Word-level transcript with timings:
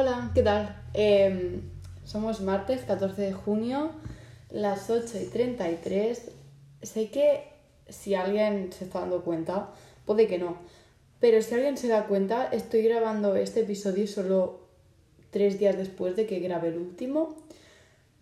Hola, 0.00 0.30
¿qué 0.32 0.44
tal? 0.44 0.80
Em, 0.94 1.60
somos 2.04 2.40
martes 2.40 2.82
14 2.82 3.20
de 3.20 3.32
junio, 3.32 3.90
las 4.48 4.90
8 4.90 5.18
y 5.20 5.24
33. 5.24 6.30
Sé 6.82 7.10
que 7.10 7.42
si 7.88 8.14
alguien 8.14 8.72
se 8.72 8.84
está 8.84 9.00
dando 9.00 9.24
cuenta, 9.24 9.70
puede 10.06 10.28
que 10.28 10.38
no, 10.38 10.56
pero 11.18 11.42
si 11.42 11.52
alguien 11.52 11.76
se 11.76 11.88
da 11.88 12.06
cuenta, 12.06 12.46
estoy 12.46 12.82
grabando 12.82 13.34
este 13.34 13.62
episodio 13.62 14.06
solo 14.06 14.60
tres 15.30 15.58
días 15.58 15.76
después 15.76 16.14
de 16.14 16.26
que 16.26 16.38
grabé 16.38 16.68
el 16.68 16.78
último. 16.78 17.34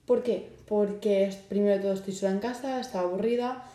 ¿Por 0.06 0.22
qué? 0.22 0.48
Porque 0.66 1.30
primero 1.50 1.76
de 1.76 1.82
todo 1.82 1.92
estoy 1.92 2.14
sola 2.14 2.32
en 2.32 2.38
casa, 2.38 2.80
estaba 2.80 3.06
aburrida 3.06 3.70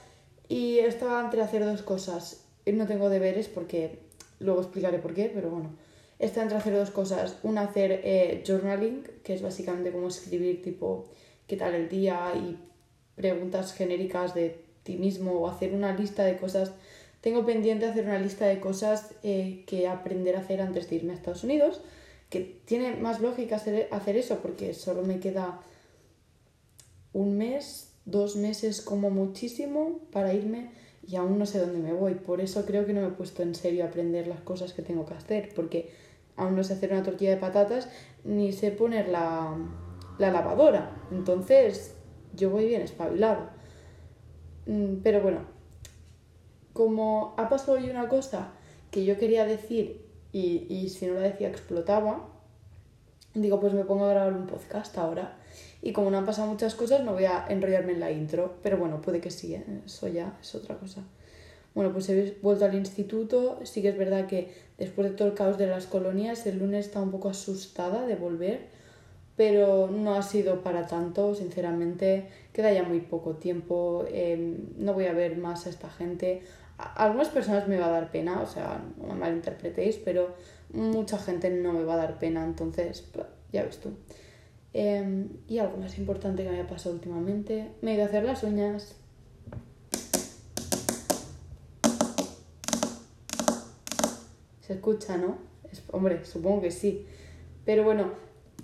y 0.49 0.79
estaba 0.79 1.21
entre 1.21 1.43
hacer 1.43 1.63
dos 1.63 1.83
cosas. 1.83 2.45
No 2.65 2.87
tengo 2.87 3.09
deberes 3.09 3.47
porque 3.47 3.99
luego 4.39 4.61
explicaré 4.61 4.97
por 4.97 5.13
qué, 5.13 5.31
pero 5.31 5.51
bueno. 5.51 5.69
Estaba 6.21 6.43
entre 6.43 6.59
hacer 6.59 6.75
dos 6.75 6.91
cosas. 6.91 7.39
Una, 7.41 7.61
hacer 7.61 8.01
eh, 8.03 8.43
journaling, 8.45 9.03
que 9.23 9.33
es 9.33 9.41
básicamente 9.41 9.91
como 9.91 10.07
escribir 10.07 10.61
tipo 10.61 11.05
qué 11.47 11.57
tal 11.57 11.73
el 11.73 11.89
día 11.89 12.31
y 12.35 12.59
preguntas 13.15 13.73
genéricas 13.73 14.35
de 14.35 14.63
ti 14.83 14.97
mismo 14.97 15.31
o 15.31 15.47
hacer 15.47 15.73
una 15.73 15.95
lista 15.95 16.23
de 16.23 16.37
cosas. 16.37 16.73
Tengo 17.21 17.43
pendiente 17.43 17.87
hacer 17.87 18.05
una 18.05 18.19
lista 18.19 18.45
de 18.45 18.59
cosas 18.59 19.15
eh, 19.23 19.63
que 19.65 19.87
aprender 19.87 20.35
a 20.35 20.41
hacer 20.41 20.61
antes 20.61 20.87
de 20.91 20.97
irme 20.97 21.13
a 21.13 21.15
Estados 21.15 21.43
Unidos, 21.43 21.81
que 22.29 22.61
tiene 22.65 22.95
más 22.97 23.19
lógica 23.19 23.55
hacer, 23.55 23.87
hacer 23.89 24.15
eso 24.15 24.41
porque 24.43 24.75
solo 24.75 25.01
me 25.01 25.19
queda 25.19 25.59
un 27.13 27.35
mes, 27.35 27.93
dos 28.05 28.35
meses 28.35 28.81
como 28.81 29.09
muchísimo 29.09 30.01
para 30.11 30.35
irme 30.35 30.69
y 31.07 31.15
aún 31.15 31.39
no 31.39 31.47
sé 31.47 31.57
dónde 31.57 31.79
me 31.79 31.93
voy. 31.93 32.13
Por 32.13 32.41
eso 32.41 32.63
creo 32.67 32.85
que 32.85 32.93
no 32.93 33.01
me 33.01 33.07
he 33.07 33.11
puesto 33.11 33.41
en 33.41 33.55
serio 33.55 33.83
a 33.83 33.87
aprender 33.87 34.27
las 34.27 34.41
cosas 34.41 34.73
que 34.73 34.83
tengo 34.83 35.07
que 35.07 35.15
hacer, 35.15 35.49
porque 35.55 36.10
aún 36.41 36.55
no 36.55 36.63
sé 36.63 36.73
hacer 36.73 36.91
una 36.91 37.03
tortilla 37.03 37.31
de 37.31 37.37
patatas 37.37 37.87
ni 38.23 38.51
sé 38.51 38.71
poner 38.71 39.07
la, 39.07 39.55
la 40.17 40.31
lavadora. 40.31 40.91
Entonces 41.11 41.95
yo 42.35 42.49
voy 42.49 42.65
bien 42.65 42.81
espabilado. 42.81 43.49
Mm, 44.65 44.97
pero 45.03 45.21
bueno, 45.21 45.39
como 46.73 47.35
ha 47.37 47.49
pasado 47.49 47.73
hoy 47.73 47.89
una 47.89 48.07
cosa 48.07 48.53
que 48.89 49.05
yo 49.05 49.17
quería 49.17 49.45
decir 49.45 50.05
y, 50.31 50.65
y 50.69 50.89
si 50.89 51.07
no 51.07 51.15
la 51.15 51.21
decía 51.21 51.49
explotaba, 51.49 52.27
digo 53.33 53.59
pues 53.59 53.73
me 53.73 53.85
pongo 53.85 54.05
a 54.05 54.09
grabar 54.09 54.33
un 54.33 54.47
podcast 54.47 54.97
ahora 54.97 55.37
y 55.81 55.93
como 55.93 56.11
no 56.11 56.17
han 56.17 56.25
pasado 56.25 56.47
muchas 56.47 56.75
cosas, 56.75 57.03
no 57.03 57.13
voy 57.13 57.25
a 57.25 57.45
enrollarme 57.49 57.93
en 57.93 57.99
la 57.99 58.11
intro. 58.11 58.55
Pero 58.61 58.77
bueno, 58.77 59.01
puede 59.01 59.19
que 59.19 59.31
sí, 59.31 59.55
¿eh? 59.55 59.65
eso 59.85 60.07
ya 60.07 60.37
es 60.39 60.53
otra 60.53 60.77
cosa. 60.77 61.03
Bueno, 61.73 61.93
pues 61.93 62.09
he 62.09 62.37
vuelto 62.41 62.65
al 62.65 62.75
instituto. 62.75 63.59
Sí 63.63 63.81
que 63.81 63.89
es 63.89 63.97
verdad 63.97 64.27
que 64.27 64.53
después 64.77 65.09
de 65.09 65.15
todo 65.15 65.27
el 65.29 65.33
caos 65.33 65.57
de 65.57 65.67
las 65.67 65.85
colonias, 65.87 66.45
el 66.45 66.59
lunes 66.59 66.85
estaba 66.87 67.05
un 67.05 67.11
poco 67.11 67.29
asustada 67.29 68.05
de 68.05 68.15
volver. 68.15 68.67
Pero 69.37 69.87
no 69.87 70.15
ha 70.15 70.21
sido 70.21 70.61
para 70.61 70.87
tanto, 70.87 71.33
sinceramente. 71.35 72.27
Queda 72.53 72.73
ya 72.73 72.83
muy 72.83 72.99
poco 72.99 73.35
tiempo. 73.35 74.05
Em, 74.11 74.57
no 74.77 74.93
voy 74.93 75.05
a 75.05 75.13
ver 75.13 75.37
más 75.37 75.65
a 75.65 75.69
esta 75.69 75.89
gente. 75.89 76.43
A 76.77 77.05
algunas 77.05 77.29
personas 77.29 77.67
me 77.67 77.77
va 77.77 77.87
a 77.87 77.91
dar 77.91 78.11
pena, 78.11 78.41
o 78.41 78.47
sea, 78.47 78.83
no 78.97 79.13
me 79.13 79.15
malinterpretéis, 79.15 79.97
pero 79.97 80.35
mucha 80.73 81.17
gente 81.17 81.49
no 81.49 81.73
me 81.73 81.83
va 81.83 81.93
a 81.93 81.97
dar 81.97 82.19
pena. 82.19 82.43
Entonces, 82.43 83.09
ya 83.51 83.63
ves 83.63 83.79
tú. 83.79 83.91
Em, 84.73 85.29
y 85.47 85.59
algo 85.59 85.77
más 85.77 85.97
importante 85.97 86.43
que 86.43 86.49
me 86.49 86.61
ha 86.61 86.67
pasado 86.67 86.95
últimamente, 86.95 87.71
me 87.81 87.91
he 87.91 87.93
ido 87.95 88.03
a 88.03 88.07
hacer 88.07 88.23
las 88.23 88.43
uñas. 88.43 89.00
Se 94.71 94.77
escucha, 94.77 95.17
¿no? 95.17 95.35
hombre, 95.91 96.23
supongo 96.23 96.61
que 96.61 96.71
sí. 96.71 97.05
Pero 97.65 97.83
bueno, 97.83 98.13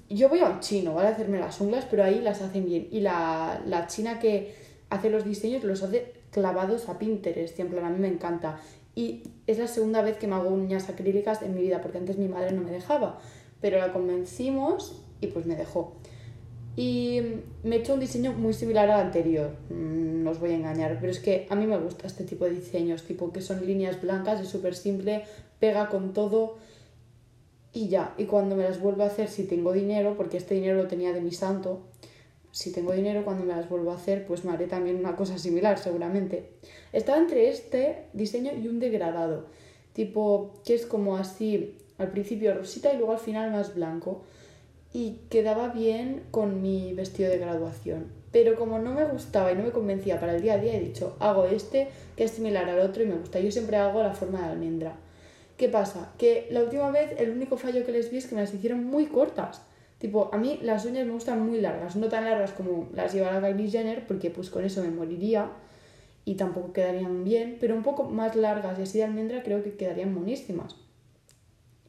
yo 0.09 0.29
voy 0.29 0.39
a 0.39 0.45
un 0.45 0.61
chino, 0.61 0.93
¿vale? 0.93 1.09
A 1.09 1.11
hacerme 1.11 1.37
las 1.37 1.59
uñas, 1.59 1.85
pero 1.89 2.01
ahí 2.05 2.21
las 2.21 2.41
hacen 2.41 2.63
bien. 2.63 2.87
Y 2.91 3.01
la, 3.01 3.61
la 3.65 3.87
china 3.87 4.19
que 4.19 4.55
hace 4.89 5.09
los 5.09 5.25
diseños 5.25 5.65
los 5.65 5.83
hace 5.83 6.13
clavados 6.31 6.87
a 6.87 6.97
Pinterest. 6.97 7.59
Y 7.59 7.61
a 7.61 7.65
mí 7.65 7.99
me 7.99 8.07
encanta. 8.07 8.57
Y 8.95 9.23
es 9.47 9.57
la 9.57 9.67
segunda 9.67 10.01
vez 10.01 10.17
que 10.17 10.27
me 10.27 10.35
hago 10.35 10.47
uñas 10.47 10.87
acrílicas 10.87 11.41
en 11.41 11.55
mi 11.55 11.61
vida, 11.61 11.81
porque 11.81 11.97
antes 11.97 12.17
mi 12.17 12.29
madre 12.29 12.53
no 12.53 12.61
me 12.61 12.71
dejaba. 12.71 13.19
Pero 13.59 13.79
la 13.79 13.91
convencimos 13.91 15.03
y 15.19 15.27
pues 15.27 15.45
me 15.45 15.57
dejó. 15.57 15.97
Y 16.77 17.21
me 17.63 17.75
he 17.75 17.79
hecho 17.79 17.95
un 17.95 17.99
diseño 17.99 18.31
muy 18.31 18.53
similar 18.53 18.89
al 18.89 19.07
anterior, 19.07 19.49
mm, 19.71 20.23
no 20.23 20.29
os 20.29 20.39
voy 20.39 20.51
a 20.51 20.55
engañar, 20.55 20.99
pero 21.01 21.11
es 21.11 21.19
que 21.19 21.47
a 21.49 21.55
mí 21.55 21.65
me 21.65 21.75
gusta 21.79 22.05
este 22.05 22.23
tipo 22.23 22.45
de 22.45 22.51
diseños, 22.51 23.01
tipo 23.01 23.33
que 23.33 23.41
son 23.41 23.65
líneas 23.65 23.99
blancas, 23.99 24.39
es 24.41 24.47
súper 24.47 24.75
simple, 24.75 25.23
pega 25.59 25.89
con 25.89 26.13
todo 26.13 26.57
y 27.73 27.89
ya. 27.89 28.13
Y 28.17 28.25
cuando 28.25 28.55
me 28.55 28.63
las 28.63 28.79
vuelvo 28.79 29.03
a 29.03 29.07
hacer, 29.07 29.29
si 29.29 29.43
tengo 29.43 29.73
dinero, 29.73 30.15
porque 30.17 30.37
este 30.37 30.55
dinero 30.55 30.77
lo 30.81 30.87
tenía 30.87 31.13
de 31.13 31.21
mi 31.21 31.31
santo, 31.31 31.81
si 32.51 32.71
tengo 32.71 32.93
dinero 32.93 33.23
cuando 33.23 33.45
me 33.45 33.55
las 33.55 33.69
vuelvo 33.69 33.91
a 33.91 33.95
hacer, 33.95 34.25
pues 34.25 34.43
me 34.43 34.51
haré 34.51 34.65
también 34.65 34.95
una 34.97 35.15
cosa 35.15 35.37
similar 35.37 35.77
seguramente. 35.77 36.53
Estaba 36.91 37.19
entre 37.19 37.49
este 37.49 38.05
diseño 38.13 38.51
y 38.53 38.67
un 38.67 38.79
degradado, 38.79 39.45
tipo 39.93 40.53
que 40.65 40.73
es 40.73 40.85
como 40.85 41.17
así, 41.17 41.77
al 41.97 42.09
principio 42.09 42.53
rosita 42.53 42.93
y 42.93 42.97
luego 42.97 43.11
al 43.11 43.19
final 43.19 43.51
más 43.51 43.75
blanco 43.75 44.23
y 44.93 45.19
quedaba 45.29 45.69
bien 45.69 46.23
con 46.31 46.61
mi 46.61 46.93
vestido 46.93 47.29
de 47.29 47.37
graduación. 47.37 48.07
Pero 48.31 48.55
como 48.55 48.79
no 48.79 48.93
me 48.93 49.05
gustaba 49.05 49.51
y 49.51 49.55
no 49.55 49.63
me 49.63 49.71
convencía 49.71 50.19
para 50.19 50.35
el 50.35 50.41
día 50.41 50.53
a 50.53 50.57
día, 50.57 50.75
he 50.75 50.79
dicho, 50.79 51.15
hago 51.19 51.45
este 51.45 51.89
que 52.15 52.23
es 52.23 52.31
similar 52.31 52.69
al 52.69 52.79
otro 52.79 53.03
y 53.03 53.05
me 53.05 53.15
gusta. 53.15 53.39
Yo 53.39 53.51
siempre 53.51 53.77
hago 53.77 54.01
la 54.01 54.13
forma 54.13 54.41
de 54.41 54.53
almendra. 54.53 54.97
¿Qué 55.57 55.69
pasa? 55.69 56.13
Que 56.17 56.47
la 56.51 56.61
última 56.61 56.91
vez 56.91 57.13
el 57.17 57.31
único 57.31 57.57
fallo 57.57 57.85
que 57.85 57.91
les 57.91 58.11
vi 58.11 58.17
es 58.17 58.27
que 58.27 58.35
me 58.35 58.41
las 58.41 58.53
hicieron 58.53 58.83
muy 58.83 59.07
cortas. 59.07 59.63
Tipo, 59.97 60.29
a 60.31 60.37
mí 60.37 60.59
las 60.61 60.85
uñas 60.85 61.07
me 61.07 61.13
gustan 61.13 61.43
muy 61.43 61.59
largas, 61.59 61.95
no 61.95 62.07
tan 62.07 62.25
largas 62.25 62.51
como 62.51 62.87
las 62.93 63.13
lleva 63.13 63.31
la 63.31 63.41
Kylie 63.41 63.71
Jenner, 63.71 64.05
porque 64.05 64.29
pues 64.29 64.51
con 64.51 64.63
eso 64.63 64.83
me 64.83 64.91
moriría 64.91 65.49
y 66.23 66.35
tampoco 66.35 66.73
quedarían 66.73 67.23
bien, 67.23 67.57
pero 67.59 67.75
un 67.75 67.81
poco 67.81 68.03
más 68.03 68.35
largas 68.35 68.77
y 68.77 68.83
así 68.83 68.99
de 68.99 69.05
almendra 69.05 69.41
creo 69.41 69.63
que 69.63 69.75
quedarían 69.75 70.13
monísimas. 70.13 70.75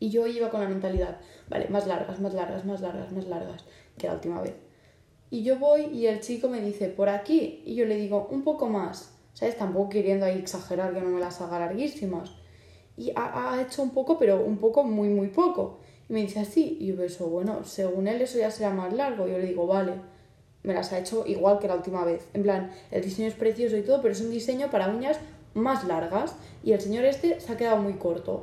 Y 0.01 0.09
yo 0.11 0.27
iba 0.27 0.49
con 0.49 0.61
la 0.61 0.69
mentalidad, 0.69 1.19
vale, 1.51 1.69
más 1.69 1.87
largas, 1.87 2.21
más 2.21 2.33
largas, 2.33 2.65
más 2.65 2.81
largas, 2.81 3.13
más 3.13 3.27
largas 3.27 3.65
que 3.99 4.07
la 4.07 4.15
última 4.15 4.41
vez. 4.41 4.55
Y 5.31 5.43
yo 5.43 5.59
voy 5.59 5.87
y 5.93 6.07
el 6.07 6.21
chico 6.21 6.49
me 6.49 6.61
dice, 6.61 6.89
por 6.89 7.09
aquí. 7.09 7.63
Y 7.67 7.75
yo 7.75 7.85
le 7.85 7.97
digo, 7.97 8.29
un 8.31 8.45
poco 8.45 8.69
más. 8.69 9.15
¿Sabes? 9.35 9.57
Tampoco 9.57 9.91
queriendo 9.91 10.27
ahí 10.27 10.39
exagerar 10.39 10.95
que 10.95 11.01
no 11.01 11.11
me 11.11 11.21
las 11.21 11.41
haga 11.41 11.61
larguísimas. 11.61 12.35
Y 12.99 13.13
ha, 13.15 13.63
hecho 13.63 13.83
un 13.83 13.91
poco, 13.91 14.19
pero 14.19 14.45
un 14.45 14.59
poco, 14.59 14.83
muy, 14.83 15.09
muy 15.09 15.29
poco. 15.29 15.79
Y 16.09 16.13
me 16.13 16.21
dice 16.23 16.41
así. 16.41 16.77
Y 16.81 16.87
yo 16.89 16.97
pienso, 16.97 17.29
bueno, 17.29 17.63
según 17.65 18.09
él 18.09 18.21
eso 18.21 18.39
ya 18.39 18.51
será 18.51 18.71
más 18.71 18.93
largo. 18.93 19.29
Y 19.29 19.31
yo 19.31 19.39
le 19.39 19.47
digo, 19.47 19.67
vale. 19.67 19.93
Me 20.65 20.75
las 20.75 20.93
ha 20.93 20.99
hecho 20.99 21.25
igual 21.25 21.61
que 21.61 21.69
la 21.69 21.77
última 21.77 22.05
vez. 22.05 22.27
En 22.35 22.43
plan, 22.43 22.73
el 22.91 23.03
diseño 23.03 23.29
es 23.29 23.35
precioso 23.35 23.77
y 23.77 23.83
todo, 23.83 24.03
pero 24.03 24.13
es 24.13 24.21
un 24.21 24.31
diseño 24.31 24.69
para 24.71 24.89
uñas 24.89 25.21
más 25.55 25.85
largas. 25.85 26.35
Y 26.65 26.73
el 26.73 26.81
señor 26.81 27.05
este 27.05 27.41
se 27.41 27.53
ha 27.53 27.57
quedado 27.57 27.77
muy 27.77 27.95
corto. 27.95 28.43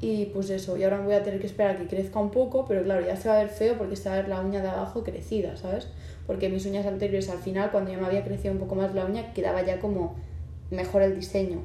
Y 0.00 0.26
pues 0.26 0.48
eso, 0.48 0.76
y 0.76 0.84
ahora 0.84 1.00
voy 1.00 1.14
a 1.14 1.22
tener 1.22 1.40
que 1.40 1.46
esperar 1.46 1.76
a 1.76 1.78
que 1.78 1.86
crezca 1.86 2.20
un 2.20 2.30
poco, 2.30 2.64
pero 2.66 2.82
claro, 2.84 3.04
ya 3.04 3.16
se 3.16 3.28
va 3.28 3.34
a 3.34 3.38
ver 3.38 3.48
feo 3.48 3.76
porque 3.76 3.96
se 3.96 4.08
ver 4.08 4.28
la 4.28 4.40
uña 4.40 4.62
de 4.62 4.68
abajo 4.68 5.02
crecida, 5.02 5.56
¿sabes? 5.56 5.88
Porque 6.26 6.48
mis 6.48 6.64
uñas 6.66 6.86
anteriores 6.86 7.28
al 7.28 7.38
final, 7.38 7.72
cuando 7.72 7.90
ya 7.90 7.98
me 7.98 8.06
había 8.06 8.24
crecido 8.24 8.54
un 8.54 8.60
poco 8.60 8.76
más 8.76 8.94
la 8.94 9.04
uña, 9.04 9.34
quedaba 9.34 9.62
ya 9.62 9.80
como 9.80 10.14
mejor 10.70 11.02
el 11.02 11.16
diseño. 11.16 11.62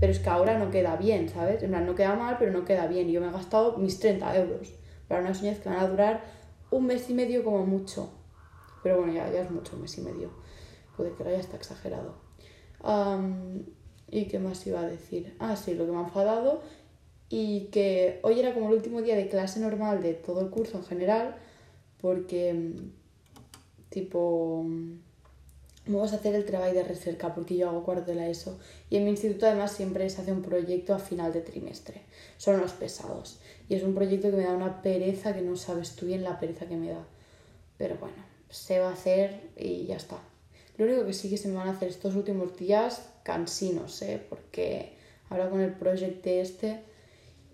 Pero 0.00 0.12
es 0.12 0.18
que 0.20 0.30
ahora 0.30 0.58
no 0.58 0.70
queda 0.70 0.96
bien, 0.96 1.28
¿sabes? 1.28 1.62
En 1.62 1.70
plan, 1.70 1.86
no 1.86 1.94
queda 1.94 2.14
mal, 2.14 2.36
pero 2.38 2.52
no 2.52 2.64
queda 2.64 2.86
bien. 2.86 3.08
Y 3.08 3.12
yo 3.12 3.20
me 3.20 3.28
he 3.28 3.32
gastado 3.32 3.76
mis 3.78 3.98
30 3.98 4.36
euros 4.36 4.74
para 5.08 5.20
unas 5.20 5.40
uñas 5.42 5.58
que 5.58 5.68
van 5.68 5.78
a 5.78 5.88
durar 5.88 6.22
un 6.70 6.86
mes 6.86 7.08
y 7.10 7.14
medio 7.14 7.42
como 7.44 7.66
mucho. 7.66 8.10
Pero 8.82 8.98
bueno, 8.98 9.12
ya, 9.12 9.30
ya 9.30 9.42
es 9.42 9.50
mucho, 9.50 9.74
un 9.76 9.82
mes 9.82 9.98
y 9.98 10.02
medio. 10.02 10.30
Puede 10.96 11.12
que 11.12 11.22
ahora 11.22 11.34
ya 11.34 11.40
está 11.40 11.56
exagerado. 11.56 12.14
¿Y 14.10 14.26
qué 14.26 14.38
más 14.38 14.66
iba 14.66 14.80
a 14.80 14.86
decir? 14.86 15.36
Ah, 15.38 15.56
sí, 15.56 15.74
lo 15.74 15.84
que 15.84 15.92
me 15.92 15.98
ha 15.98 16.02
enfadado 16.02 16.62
y 17.28 17.66
que 17.66 18.20
hoy 18.22 18.40
era 18.40 18.54
como 18.54 18.68
el 18.68 18.74
último 18.74 19.02
día 19.02 19.16
de 19.16 19.28
clase 19.28 19.60
normal 19.60 20.02
de 20.02 20.14
todo 20.14 20.40
el 20.40 20.48
curso 20.48 20.78
en 20.78 20.84
general, 20.84 21.36
porque 22.00 22.72
tipo 23.90 24.64
vamos 25.96 26.12
a 26.12 26.16
hacer 26.16 26.34
el 26.34 26.44
trabajo 26.44 26.72
de 26.72 26.82
recerca 26.82 27.34
porque 27.34 27.56
yo 27.56 27.68
hago 27.68 27.84
cuarto 27.84 28.10
de 28.10 28.14
la 28.14 28.28
ESO. 28.28 28.58
Y 28.90 28.96
en 28.96 29.04
mi 29.04 29.10
instituto 29.10 29.46
además 29.46 29.72
siempre 29.72 30.08
se 30.10 30.20
hace 30.20 30.32
un 30.32 30.42
proyecto 30.42 30.94
a 30.94 30.98
final 30.98 31.32
de 31.32 31.40
trimestre, 31.40 32.02
son 32.36 32.60
los 32.60 32.72
pesados. 32.72 33.40
Y 33.68 33.74
es 33.74 33.82
un 33.82 33.94
proyecto 33.94 34.30
que 34.30 34.36
me 34.36 34.44
da 34.44 34.52
una 34.52 34.82
pereza 34.82 35.34
que 35.34 35.42
no 35.42 35.56
sabes 35.56 35.96
tú 35.96 36.06
bien 36.06 36.22
la 36.22 36.38
pereza 36.38 36.66
que 36.66 36.76
me 36.76 36.90
da, 36.90 37.04
pero 37.76 37.96
bueno, 37.96 38.16
se 38.50 38.78
va 38.78 38.90
a 38.90 38.92
hacer 38.92 39.40
y 39.56 39.86
ya 39.86 39.96
está. 39.96 40.18
Lo 40.76 40.84
único 40.84 41.04
que 41.04 41.12
sí 41.12 41.28
que 41.28 41.36
se 41.36 41.48
me 41.48 41.54
van 41.54 41.68
a 41.68 41.72
hacer 41.72 41.88
estos 41.88 42.14
últimos 42.14 42.56
días 42.56 43.02
cansinos, 43.24 44.00
¿eh? 44.02 44.22
porque 44.28 44.92
ahora 45.28 45.50
con 45.50 45.60
el 45.60 45.72
proyecto 45.72 46.30
este 46.30 46.80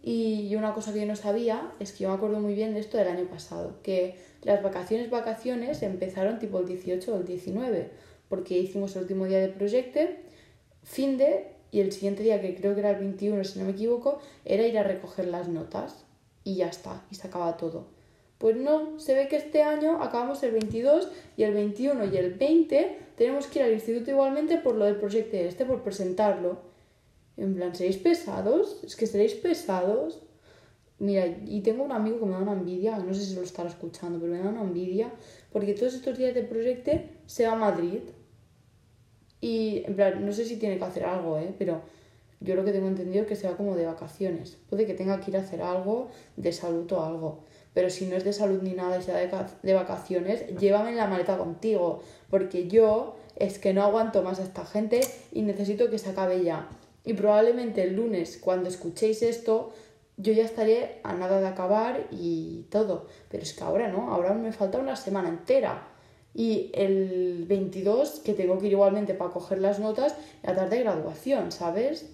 y 0.06 0.54
una 0.54 0.74
cosa 0.74 0.92
que 0.92 1.00
yo 1.00 1.06
no 1.06 1.16
sabía 1.16 1.72
es 1.80 1.92
que 1.92 2.04
yo 2.04 2.10
me 2.10 2.16
acuerdo 2.16 2.38
muy 2.38 2.54
bien 2.54 2.74
de 2.74 2.80
esto 2.80 2.98
del 2.98 3.08
año 3.08 3.24
pasado, 3.24 3.78
que 3.82 4.16
las 4.42 4.62
vacaciones, 4.62 5.08
vacaciones 5.08 5.82
empezaron 5.82 6.38
tipo 6.38 6.60
el 6.60 6.66
18 6.66 7.14
o 7.14 7.16
el 7.16 7.24
19, 7.24 7.90
porque 8.34 8.58
hicimos 8.58 8.96
el 8.96 9.02
último 9.02 9.26
día 9.26 9.38
de 9.38 9.48
proyecto, 9.48 10.00
fin 10.82 11.16
de, 11.18 11.52
y 11.70 11.78
el 11.78 11.92
siguiente 11.92 12.24
día, 12.24 12.40
que 12.40 12.56
creo 12.56 12.74
que 12.74 12.80
era 12.80 12.90
el 12.90 12.98
21 12.98 13.44
si 13.44 13.60
no 13.60 13.66
me 13.66 13.70
equivoco, 13.70 14.18
era 14.44 14.66
ir 14.66 14.76
a 14.76 14.82
recoger 14.82 15.28
las 15.28 15.46
notas. 15.46 16.04
y 16.42 16.56
ya 16.56 16.66
está, 16.66 17.04
y 17.12 17.14
se 17.14 17.28
acaba 17.28 17.56
todo. 17.56 17.86
Pues 18.38 18.56
no, 18.56 18.98
se 18.98 19.14
ve 19.14 19.28
que 19.28 19.36
este 19.36 19.62
año 19.62 20.02
acabamos 20.02 20.42
el 20.42 20.50
22 20.50 21.08
y 21.36 21.44
el 21.44 21.54
21 21.54 22.06
y 22.12 22.16
el 22.16 22.34
20 22.34 22.98
tenemos 23.16 23.46
que 23.46 23.60
ir 23.60 23.66
al 23.66 23.72
instituto 23.72 24.10
igualmente 24.10 24.58
por 24.58 24.74
lo 24.74 24.84
del 24.84 24.96
proyecto 24.96 25.36
este, 25.36 25.64
por 25.64 25.82
presentarlo. 25.82 26.58
En 27.36 27.54
plan, 27.54 27.72
¿seréis 27.72 27.98
pesados? 27.98 28.80
Es 28.82 28.96
que 28.96 29.06
seréis 29.06 29.34
pesados. 29.34 30.20
Mira, 30.98 31.24
y 31.46 31.60
tengo 31.60 31.84
un 31.84 31.92
amigo 31.92 32.18
que 32.18 32.26
me 32.26 32.32
da 32.32 32.38
una 32.38 32.52
envidia, 32.52 32.98
no 32.98 33.14
sé 33.14 33.24
si 33.24 33.34
lo 33.34 33.42
estará 33.42 33.68
escuchando, 33.68 34.18
pero 34.18 34.32
me 34.32 34.38
da 34.38 34.48
una 34.48 34.62
envidia, 34.62 35.12
porque 35.52 35.74
todos 35.74 35.94
estos 35.94 36.16
días 36.18 36.34
de 36.34 36.42
proyecto 36.42 36.92
se 37.26 37.46
va 37.46 37.52
a 37.52 37.56
Madrid. 37.56 38.00
Y, 39.44 39.82
en 39.84 39.94
plan, 39.94 40.24
no 40.24 40.32
sé 40.32 40.46
si 40.46 40.56
tiene 40.56 40.78
que 40.78 40.84
hacer 40.84 41.04
algo, 41.04 41.38
¿eh? 41.38 41.54
Pero 41.58 41.82
yo 42.40 42.54
lo 42.54 42.64
que 42.64 42.72
tengo 42.72 42.88
entendido 42.88 43.24
es 43.24 43.28
que 43.28 43.36
se 43.36 43.46
va 43.46 43.58
como 43.58 43.76
de 43.76 43.84
vacaciones. 43.84 44.56
Puede 44.70 44.86
que 44.86 44.94
tenga 44.94 45.20
que 45.20 45.32
ir 45.32 45.36
a 45.36 45.40
hacer 45.40 45.60
algo 45.60 46.08
de 46.38 46.50
salud 46.50 46.90
o 46.92 47.04
algo. 47.04 47.40
Pero 47.74 47.90
si 47.90 48.06
no 48.06 48.16
es 48.16 48.24
de 48.24 48.32
salud 48.32 48.62
ni 48.62 48.72
nada 48.72 48.98
y 48.98 49.02
sea 49.02 49.16
de, 49.16 49.30
de 49.62 49.74
vacaciones, 49.74 50.46
llévame 50.58 50.92
en 50.92 50.96
la 50.96 51.08
maleta 51.08 51.36
contigo. 51.36 52.00
Porque 52.30 52.68
yo 52.68 53.16
es 53.36 53.58
que 53.58 53.74
no 53.74 53.82
aguanto 53.82 54.22
más 54.22 54.40
a 54.40 54.44
esta 54.44 54.64
gente 54.64 55.02
y 55.30 55.42
necesito 55.42 55.90
que 55.90 55.98
se 55.98 56.08
acabe 56.08 56.42
ya. 56.42 56.70
Y 57.04 57.12
probablemente 57.12 57.82
el 57.82 57.96
lunes, 57.96 58.38
cuando 58.42 58.70
escuchéis 58.70 59.20
esto, 59.20 59.74
yo 60.16 60.32
ya 60.32 60.44
estaré 60.44 61.00
a 61.02 61.12
nada 61.12 61.38
de 61.38 61.48
acabar 61.48 62.06
y 62.10 62.62
todo. 62.70 63.08
Pero 63.28 63.42
es 63.42 63.52
que 63.52 63.62
ahora 63.62 63.88
no, 63.88 64.10
ahora 64.10 64.32
me 64.32 64.52
falta 64.52 64.78
una 64.78 64.96
semana 64.96 65.28
entera. 65.28 65.93
Y 66.34 66.72
el 66.74 67.44
22, 67.46 68.20
que 68.20 68.34
tengo 68.34 68.58
que 68.58 68.66
ir 68.66 68.72
igualmente 68.72 69.14
para 69.14 69.30
coger 69.30 69.60
las 69.60 69.78
notas, 69.78 70.16
la 70.42 70.54
tarde 70.54 70.78
de 70.78 70.82
graduación, 70.82 71.52
¿sabes? 71.52 72.10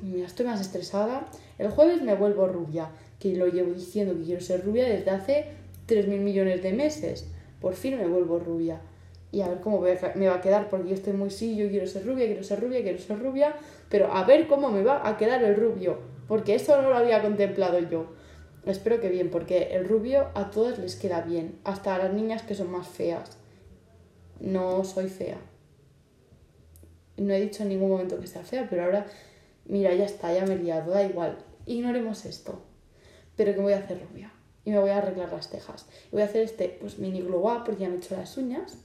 Mira, 0.00 0.26
estoy 0.26 0.46
más 0.46 0.60
estresada. 0.60 1.28
El 1.58 1.70
jueves 1.70 2.02
me 2.02 2.14
vuelvo 2.14 2.46
rubia, 2.46 2.90
que 3.18 3.34
lo 3.34 3.48
llevo 3.48 3.72
diciendo 3.72 4.14
que 4.16 4.22
quiero 4.22 4.40
ser 4.40 4.64
rubia 4.64 4.88
desde 4.88 5.10
hace 5.10 5.46
3.000 5.88 6.20
millones 6.20 6.62
de 6.62 6.72
meses. 6.72 7.26
Por 7.60 7.74
fin 7.74 7.98
me 7.98 8.06
vuelvo 8.06 8.38
rubia. 8.38 8.80
Y 9.32 9.42
a 9.42 9.48
ver 9.48 9.60
cómo 9.60 9.80
me 9.80 10.28
va 10.28 10.34
a 10.34 10.40
quedar, 10.40 10.68
porque 10.68 10.88
yo 10.88 10.94
estoy 10.94 11.12
muy 11.12 11.30
sí, 11.30 11.56
yo 11.56 11.68
quiero 11.68 11.86
ser 11.86 12.06
rubia, 12.06 12.26
quiero 12.26 12.42
ser 12.42 12.60
rubia, 12.60 12.82
quiero 12.82 12.98
ser 12.98 13.18
rubia, 13.18 13.54
pero 13.88 14.12
a 14.12 14.24
ver 14.24 14.46
cómo 14.46 14.70
me 14.70 14.82
va 14.82 15.06
a 15.06 15.16
quedar 15.16 15.42
el 15.44 15.56
rubio, 15.56 15.98
porque 16.26 16.54
eso 16.54 16.80
no 16.80 16.90
lo 16.90 16.96
había 16.96 17.22
contemplado 17.22 17.78
yo. 17.78 18.06
Espero 18.66 19.00
que 19.00 19.08
bien, 19.08 19.30
porque 19.30 19.74
el 19.74 19.88
rubio 19.88 20.28
a 20.34 20.50
todas 20.50 20.78
les 20.78 20.96
queda 20.96 21.22
bien, 21.22 21.58
hasta 21.64 21.94
a 21.94 21.98
las 21.98 22.12
niñas 22.12 22.42
que 22.42 22.54
son 22.54 22.70
más 22.70 22.86
feas. 22.86 23.38
No 24.38 24.84
soy 24.84 25.08
fea. 25.08 25.38
No 27.16 27.32
he 27.32 27.40
dicho 27.40 27.62
en 27.62 27.70
ningún 27.70 27.90
momento 27.90 28.20
que 28.20 28.26
sea 28.26 28.42
fea, 28.42 28.66
pero 28.68 28.84
ahora, 28.84 29.06
mira, 29.66 29.94
ya 29.94 30.04
está, 30.04 30.32
ya 30.32 30.44
me 30.46 30.54
he 30.54 30.58
liado, 30.58 30.92
da 30.92 31.04
igual. 31.04 31.38
Ignoremos 31.66 32.24
esto. 32.24 32.62
Pero 33.36 33.54
que 33.54 33.60
voy 33.60 33.72
a 33.72 33.78
hacer 33.78 34.00
rubia. 34.10 34.32
Y 34.64 34.70
me 34.70 34.78
voy 34.78 34.90
a 34.90 34.98
arreglar 34.98 35.32
las 35.32 35.48
cejas. 35.48 35.86
Y 36.08 36.12
voy 36.12 36.22
a 36.22 36.26
hacer 36.26 36.42
este, 36.42 36.76
pues, 36.80 36.98
mini 36.98 37.22
glow 37.22 37.50
up, 37.50 37.64
porque 37.64 37.82
ya 37.82 37.88
me 37.88 37.94
he 37.94 37.98
hecho 37.98 38.16
las 38.16 38.36
uñas. 38.36 38.76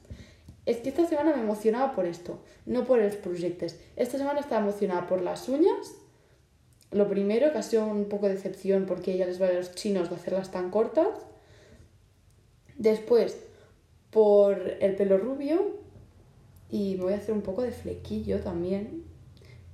Es 0.66 0.78
que 0.78 0.90
esta 0.90 1.06
semana 1.06 1.36
me 1.36 1.44
emocionaba 1.44 1.94
por 1.94 2.06
esto, 2.06 2.40
no 2.66 2.86
por 2.86 3.00
los 3.00 3.16
proyectos. 3.16 3.76
Esta 3.96 4.18
semana 4.18 4.40
estaba 4.40 4.62
emocionada 4.62 5.06
por 5.08 5.22
las 5.22 5.48
uñas. 5.48 5.94
Lo 6.92 7.08
primero, 7.10 7.52
que 7.52 7.58
ha 7.58 7.64
sido 7.64 7.86
un 7.86 8.06
poco 8.06 8.28
de 8.28 8.36
decepción 8.36 8.86
porque 8.86 9.18
ya 9.18 9.26
les 9.26 9.42
va 9.42 9.48
a 9.48 9.54
los 9.54 9.74
chinos 9.76 10.10
de 10.10 10.16
hacerlas 10.16 10.52
tan 10.52 10.70
cortas. 10.70 11.08
Después, 12.78 13.38
por 14.12 14.60
el 14.80 14.96
pelo 14.96 15.18
rubio. 15.18 15.84
Y 16.70 16.96
me 16.96 17.04
voy 17.04 17.14
a 17.14 17.18
hacer 17.18 17.34
un 17.34 17.42
poco 17.42 17.62
de 17.62 17.72
flequillo 17.72 18.40
también. 18.40 19.04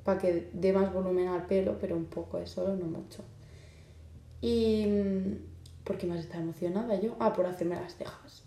Para 0.04 0.20
que 0.20 0.50
dé 0.54 0.74
más 0.74 0.92
volumen 0.92 1.28
al 1.28 1.46
pelo, 1.46 1.78
pero 1.80 1.96
un 1.96 2.06
poco, 2.06 2.40
eso, 2.40 2.76
no 2.76 2.86
mucho. 2.86 3.24
Y. 4.42 4.88
¿Por 5.84 5.98
qué 5.98 6.08
más 6.08 6.20
está 6.20 6.38
emocionada 6.38 7.00
yo? 7.00 7.16
Ah, 7.20 7.34
por 7.34 7.48
hacerme 7.48 7.76
las 7.76 7.96
cejas 7.96 8.44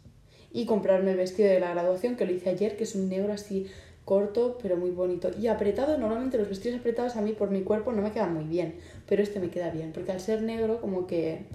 y 0.54 0.66
comprarme 0.66 1.10
el 1.10 1.16
vestido 1.16 1.48
de 1.48 1.58
la 1.58 1.72
graduación 1.72 2.14
que 2.14 2.24
lo 2.24 2.32
hice 2.32 2.48
ayer, 2.48 2.76
que 2.76 2.84
es 2.84 2.94
un 2.94 3.08
negro 3.08 3.32
así 3.32 3.66
corto 4.04 4.58
pero 4.60 4.76
muy 4.76 4.90
bonito 4.90 5.30
y 5.38 5.46
apretado. 5.46 5.98
Normalmente 5.98 6.38
los 6.38 6.48
vestidos 6.48 6.80
apretados 6.80 7.16
a 7.16 7.22
mí 7.22 7.32
por 7.32 7.50
mi 7.50 7.62
cuerpo 7.62 7.92
no 7.92 8.02
me 8.02 8.12
quedan 8.12 8.34
muy 8.34 8.44
bien, 8.44 8.76
pero 9.06 9.22
este 9.22 9.40
me 9.40 9.50
queda 9.50 9.70
bien, 9.70 9.92
porque 9.92 10.12
al 10.12 10.20
ser 10.20 10.42
negro 10.42 10.80
como 10.80 11.06
que, 11.06 11.46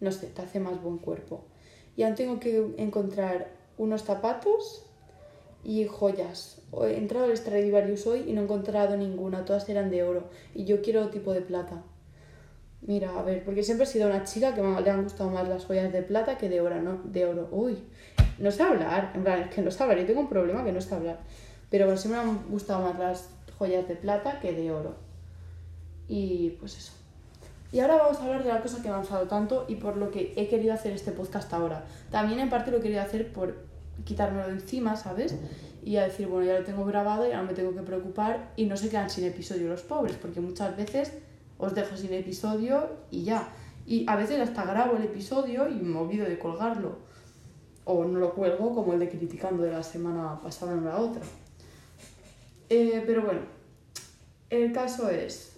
no 0.00 0.12
sé, 0.12 0.26
te 0.26 0.42
hace 0.42 0.60
más 0.60 0.82
buen 0.82 0.98
cuerpo. 0.98 1.44
Y 1.96 2.02
aún 2.02 2.14
tengo 2.14 2.40
que 2.40 2.74
encontrar 2.78 3.48
unos 3.78 4.02
zapatos 4.02 4.84
y 5.62 5.86
joyas. 5.86 6.60
He 6.82 6.96
entrado 6.96 7.26
al 7.26 7.36
Stradivarius 7.36 8.06
hoy 8.06 8.24
y 8.26 8.32
no 8.32 8.42
he 8.42 8.44
encontrado 8.44 8.96
ninguna, 8.96 9.44
todas 9.44 9.68
eran 9.68 9.90
de 9.90 10.02
oro 10.02 10.24
y 10.54 10.64
yo 10.64 10.82
quiero 10.82 11.08
tipo 11.08 11.32
de 11.32 11.40
plata. 11.40 11.82
Mira, 12.82 13.18
a 13.18 13.22
ver, 13.22 13.44
porque 13.44 13.62
siempre 13.62 13.84
he 13.84 13.88
sido 13.88 14.08
una 14.08 14.24
chica 14.24 14.54
que 14.54 14.60
me, 14.60 14.78
le 14.82 14.90
han 14.90 15.04
gustado 15.04 15.30
más 15.30 15.48
las 15.48 15.64
joyas 15.64 15.90
de 15.90 16.02
plata 16.02 16.36
que 16.36 16.50
de 16.50 16.60
oro, 16.60 16.82
¿no? 16.82 17.00
De 17.04 17.24
oro. 17.24 17.48
Uy, 17.50 17.78
no 18.38 18.50
sé 18.50 18.62
hablar, 18.62 19.12
en 19.14 19.22
plan, 19.22 19.40
es 19.40 19.54
que 19.54 19.62
no 19.62 19.70
sé 19.70 19.82
hablar, 19.82 19.98
yo 19.98 20.06
tengo 20.06 20.20
un 20.20 20.28
problema 20.28 20.64
que 20.64 20.72
no 20.72 20.80
sé 20.80 20.94
hablar. 20.94 21.18
Pero 21.70 21.86
bueno, 21.86 22.00
siempre 22.00 22.22
me 22.22 22.30
han 22.30 22.48
gustado 22.48 22.82
más 22.86 22.98
las 22.98 23.28
joyas 23.58 23.88
de 23.88 23.96
plata 23.96 24.40
que 24.40 24.52
de 24.52 24.70
oro. 24.70 24.94
Y 26.08 26.50
pues 26.60 26.76
eso. 26.76 26.92
Y 27.72 27.80
ahora 27.80 27.96
vamos 27.96 28.18
a 28.18 28.24
hablar 28.24 28.44
de 28.44 28.50
la 28.50 28.60
cosa 28.60 28.80
que 28.80 28.88
me 28.88 28.94
ha 28.94 28.98
enfadado 28.98 29.26
tanto 29.26 29.64
y 29.66 29.74
por 29.76 29.96
lo 29.96 30.10
que 30.10 30.32
he 30.36 30.48
querido 30.48 30.72
hacer 30.72 30.92
este 30.92 31.10
podcast 31.10 31.52
ahora. 31.52 31.84
También 32.10 32.38
en 32.38 32.48
parte 32.48 32.70
lo 32.70 32.76
he 32.76 32.80
querido 32.80 33.02
hacer 33.02 33.32
por 33.32 33.56
quitármelo 34.04 34.46
de 34.46 34.52
encima, 34.52 34.94
¿sabes? 34.96 35.34
Y 35.84 35.96
a 35.96 36.04
decir, 36.04 36.28
bueno, 36.28 36.46
ya 36.46 36.58
lo 36.60 36.64
tengo 36.64 36.84
grabado, 36.84 37.26
y 37.26 37.32
ahora 37.32 37.42
me 37.42 37.52
tengo 37.52 37.74
que 37.74 37.82
preocupar 37.82 38.52
y 38.56 38.66
no 38.66 38.76
se 38.76 38.88
quedan 38.88 39.10
sin 39.10 39.24
episodio 39.24 39.68
los 39.68 39.82
pobres, 39.82 40.16
porque 40.16 40.40
muchas 40.40 40.76
veces 40.76 41.12
os 41.58 41.74
dejo 41.74 41.96
sin 41.96 42.12
episodio 42.12 42.90
y 43.10 43.24
ya. 43.24 43.48
Y 43.86 44.08
a 44.08 44.16
veces 44.16 44.40
hasta 44.40 44.64
grabo 44.64 44.96
el 44.96 45.04
episodio 45.04 45.68
y 45.68 45.74
me 45.74 45.98
olvido 45.98 46.26
de 46.26 46.38
colgarlo. 46.38 46.98
O 47.84 48.04
no 48.04 48.18
lo 48.18 48.34
cuelgo 48.34 48.74
como 48.74 48.94
el 48.94 49.00
de 49.00 49.10
criticando 49.10 49.62
de 49.62 49.72
la 49.72 49.82
semana 49.82 50.40
pasada 50.40 50.72
en 50.72 50.84
la 50.84 50.96
otra. 50.96 51.22
Eh, 52.70 53.02
pero 53.06 53.22
bueno, 53.22 53.40
el 54.50 54.72
caso 54.72 55.08
es... 55.10 55.52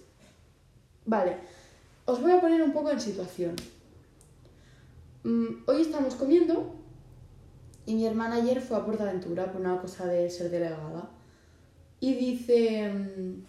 Vale, 1.05 1.37
os 2.05 2.21
voy 2.21 2.31
a 2.31 2.41
poner 2.41 2.61
un 2.61 2.73
poco 2.73 2.91
en 2.91 2.99
situación. 2.99 3.55
Mm, 5.23 5.63
hoy 5.65 5.81
estamos 5.81 6.15
comiendo 6.15 6.75
y 7.85 7.95
mi 7.95 8.05
hermana 8.05 8.35
ayer 8.35 8.61
fue 8.61 8.77
a 8.77 8.85
Portaventura 8.85 9.51
por 9.51 9.61
una 9.61 9.79
cosa 9.79 10.05
de 10.05 10.29
ser 10.29 10.49
delegada. 10.49 11.09
Y 11.99 12.13
dice... 12.15 12.89
Mm, 12.89 13.45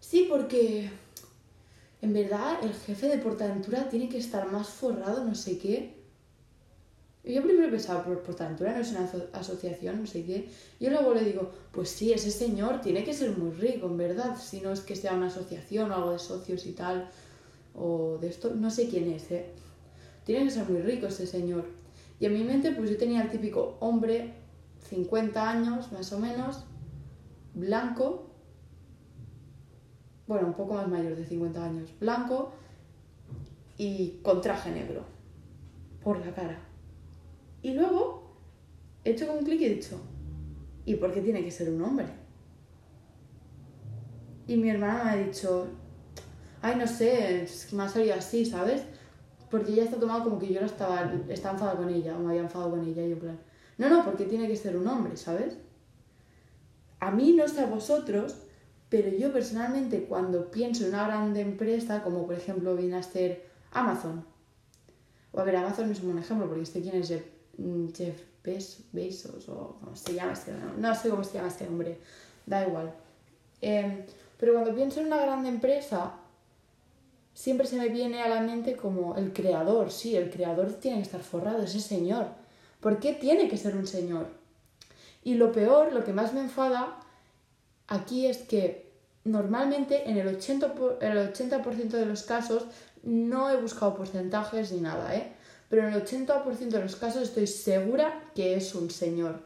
sí, 0.00 0.26
porque 0.28 0.90
en 2.02 2.12
verdad 2.12 2.58
el 2.62 2.74
jefe 2.74 3.08
de 3.08 3.18
Portaventura 3.18 3.88
tiene 3.88 4.08
que 4.08 4.18
estar 4.18 4.50
más 4.52 4.68
forrado, 4.68 5.24
no 5.24 5.34
sé 5.34 5.58
qué. 5.58 6.03
Yo 7.24 7.42
primero 7.42 7.70
pensaba, 7.70 8.04
por 8.04 8.22
Portaventura 8.22 8.74
no 8.74 8.80
es 8.80 8.90
una 8.90 9.10
asociación, 9.32 10.00
no 10.00 10.06
sé 10.06 10.26
qué. 10.26 10.50
Yo 10.78 10.90
luego 10.90 11.14
le 11.14 11.24
digo, 11.24 11.50
pues 11.72 11.88
sí, 11.88 12.12
ese 12.12 12.30
señor 12.30 12.82
tiene 12.82 13.02
que 13.02 13.14
ser 13.14 13.36
muy 13.36 13.52
rico, 13.52 13.86
en 13.86 13.96
verdad, 13.96 14.36
si 14.36 14.60
no 14.60 14.72
es 14.72 14.80
que 14.80 14.94
sea 14.94 15.14
una 15.14 15.28
asociación 15.28 15.90
o 15.90 15.94
algo 15.94 16.12
de 16.12 16.18
socios 16.18 16.66
y 16.66 16.72
tal, 16.72 17.08
o 17.74 18.18
de 18.18 18.28
esto, 18.28 18.54
no 18.54 18.70
sé 18.70 18.88
quién 18.88 19.10
es, 19.10 19.30
¿eh? 19.30 19.46
Tiene 20.24 20.44
que 20.44 20.50
ser 20.50 20.68
muy 20.68 20.82
rico 20.82 21.06
ese 21.06 21.26
señor. 21.26 21.64
Y 22.20 22.26
en 22.26 22.34
mi 22.34 22.44
mente, 22.44 22.72
pues 22.72 22.90
yo 22.90 22.98
tenía 22.98 23.22
el 23.22 23.30
típico 23.30 23.78
hombre, 23.80 24.34
50 24.90 25.48
años 25.48 25.92
más 25.92 26.12
o 26.12 26.18
menos, 26.18 26.64
blanco, 27.54 28.28
bueno, 30.26 30.48
un 30.48 30.54
poco 30.54 30.74
más 30.74 30.88
mayor 30.88 31.16
de 31.16 31.24
50 31.24 31.64
años, 31.64 31.90
blanco 31.98 32.52
y 33.78 34.20
con 34.22 34.42
traje 34.42 34.70
negro 34.70 35.04
por 36.02 36.18
la 36.24 36.34
cara. 36.34 36.73
Y 37.64 37.72
luego 37.72 38.36
he 39.04 39.12
hecho 39.12 39.32
un 39.32 39.42
clic 39.42 39.58
y 39.62 39.64
he 39.64 39.74
dicho, 39.76 39.98
¿y 40.84 40.96
por 40.96 41.14
qué 41.14 41.22
tiene 41.22 41.42
que 41.42 41.50
ser 41.50 41.70
un 41.70 41.80
hombre? 41.80 42.04
Y 44.46 44.58
mi 44.58 44.68
hermana 44.68 45.04
me 45.04 45.10
ha 45.10 45.16
dicho, 45.16 45.68
ay, 46.60 46.76
no 46.76 46.86
sé, 46.86 47.44
es 47.44 47.64
que 47.64 47.74
me 47.74 47.84
ha 47.84 47.88
salido 47.88 48.16
así, 48.16 48.44
¿sabes? 48.44 48.82
Porque 49.50 49.72
ella 49.72 49.84
está 49.84 49.98
tomado 49.98 50.24
como 50.24 50.38
que 50.38 50.52
yo 50.52 50.60
no 50.60 50.66
estaba, 50.66 51.10
estaba 51.30 51.54
enfadada 51.54 51.78
con 51.78 51.88
ella, 51.88 52.14
o 52.18 52.20
me 52.20 52.32
había 52.32 52.42
enfadado 52.42 52.72
con 52.72 52.84
ella, 52.84 53.02
y 53.02 53.08
yo 53.08 53.14
en 53.14 53.20
plan, 53.20 53.40
no, 53.78 53.88
no, 53.88 54.04
porque 54.04 54.26
tiene 54.26 54.46
que 54.46 54.56
ser 54.56 54.76
un 54.76 54.86
hombre, 54.86 55.16
¿sabes? 55.16 55.56
A 57.00 57.10
mí, 57.12 57.32
no 57.32 57.48
sé 57.48 57.62
a 57.62 57.66
vosotros, 57.66 58.42
pero 58.90 59.08
yo 59.08 59.32
personalmente 59.32 60.04
cuando 60.04 60.50
pienso 60.50 60.84
en 60.84 60.90
una 60.90 61.06
grande 61.06 61.40
empresa, 61.40 62.02
como 62.02 62.26
por 62.26 62.34
ejemplo 62.34 62.76
viene 62.76 62.96
a 62.96 63.02
ser 63.02 63.48
Amazon, 63.72 64.26
o 65.32 65.40
a 65.40 65.44
ver, 65.44 65.56
Amazon 65.56 65.90
es 65.90 66.00
un 66.00 66.12
buen 66.12 66.18
ejemplo 66.18 66.46
porque 66.46 66.64
este 66.64 66.82
quién 66.82 66.96
es 66.96 67.08
Jeff, 67.94 68.20
mm, 68.20 68.90
Bezos 68.92 69.48
o 69.48 69.78
cómo 69.80 69.96
se 69.96 70.14
llama 70.14 70.32
este, 70.32 70.52
no, 70.78 70.94
sé 70.94 71.08
cómo 71.08 71.24
se 71.24 71.34
llama 71.34 71.48
este 71.48 71.66
hombre, 71.66 71.98
da 72.46 72.66
igual. 72.66 72.92
Em, 73.60 74.04
pero 74.38 74.52
cuando 74.52 74.74
pienso 74.74 75.00
en 75.00 75.06
una 75.06 75.18
grande 75.18 75.48
empresa, 75.48 76.14
siempre 77.32 77.66
se 77.66 77.76
me 77.76 77.88
viene 77.88 78.22
a 78.22 78.28
la 78.28 78.40
mente 78.40 78.76
como 78.76 79.16
el 79.16 79.32
creador, 79.32 79.90
sí, 79.90 80.16
el 80.16 80.30
creador 80.30 80.72
tiene 80.74 80.98
que 80.98 81.04
estar 81.04 81.22
forrado, 81.22 81.62
ese 81.62 81.80
señor. 81.80 82.28
¿Por 82.80 83.00
qué 83.00 83.14
tiene 83.14 83.48
que 83.48 83.56
ser 83.56 83.76
un 83.76 83.86
señor? 83.86 84.26
Y 85.22 85.34
lo 85.34 85.52
peor, 85.52 85.92
lo 85.92 86.04
que 86.04 86.12
más 86.12 86.34
me 86.34 86.40
enfada 86.40 87.00
aquí 87.88 88.26
es 88.26 88.38
que 88.38 88.92
normalmente 89.24 90.08
en 90.08 90.18
el 90.18 90.38
80%, 90.38 90.98
el 91.00 91.18
80 91.28 91.96
de 91.96 92.06
los 92.06 92.22
casos 92.24 92.66
No 93.02 93.50
he 93.50 93.56
buscado 93.56 93.94
porcentajes 93.94 94.72
ni 94.72 94.80
nada, 94.80 95.14
¿eh? 95.14 95.32
Pero 95.74 95.88
en 95.88 95.94
el 95.94 96.04
80% 96.04 96.68
de 96.68 96.80
los 96.82 96.94
casos 96.94 97.24
estoy 97.24 97.48
segura 97.48 98.30
que 98.36 98.54
es 98.54 98.76
un 98.76 98.92
señor 98.92 99.40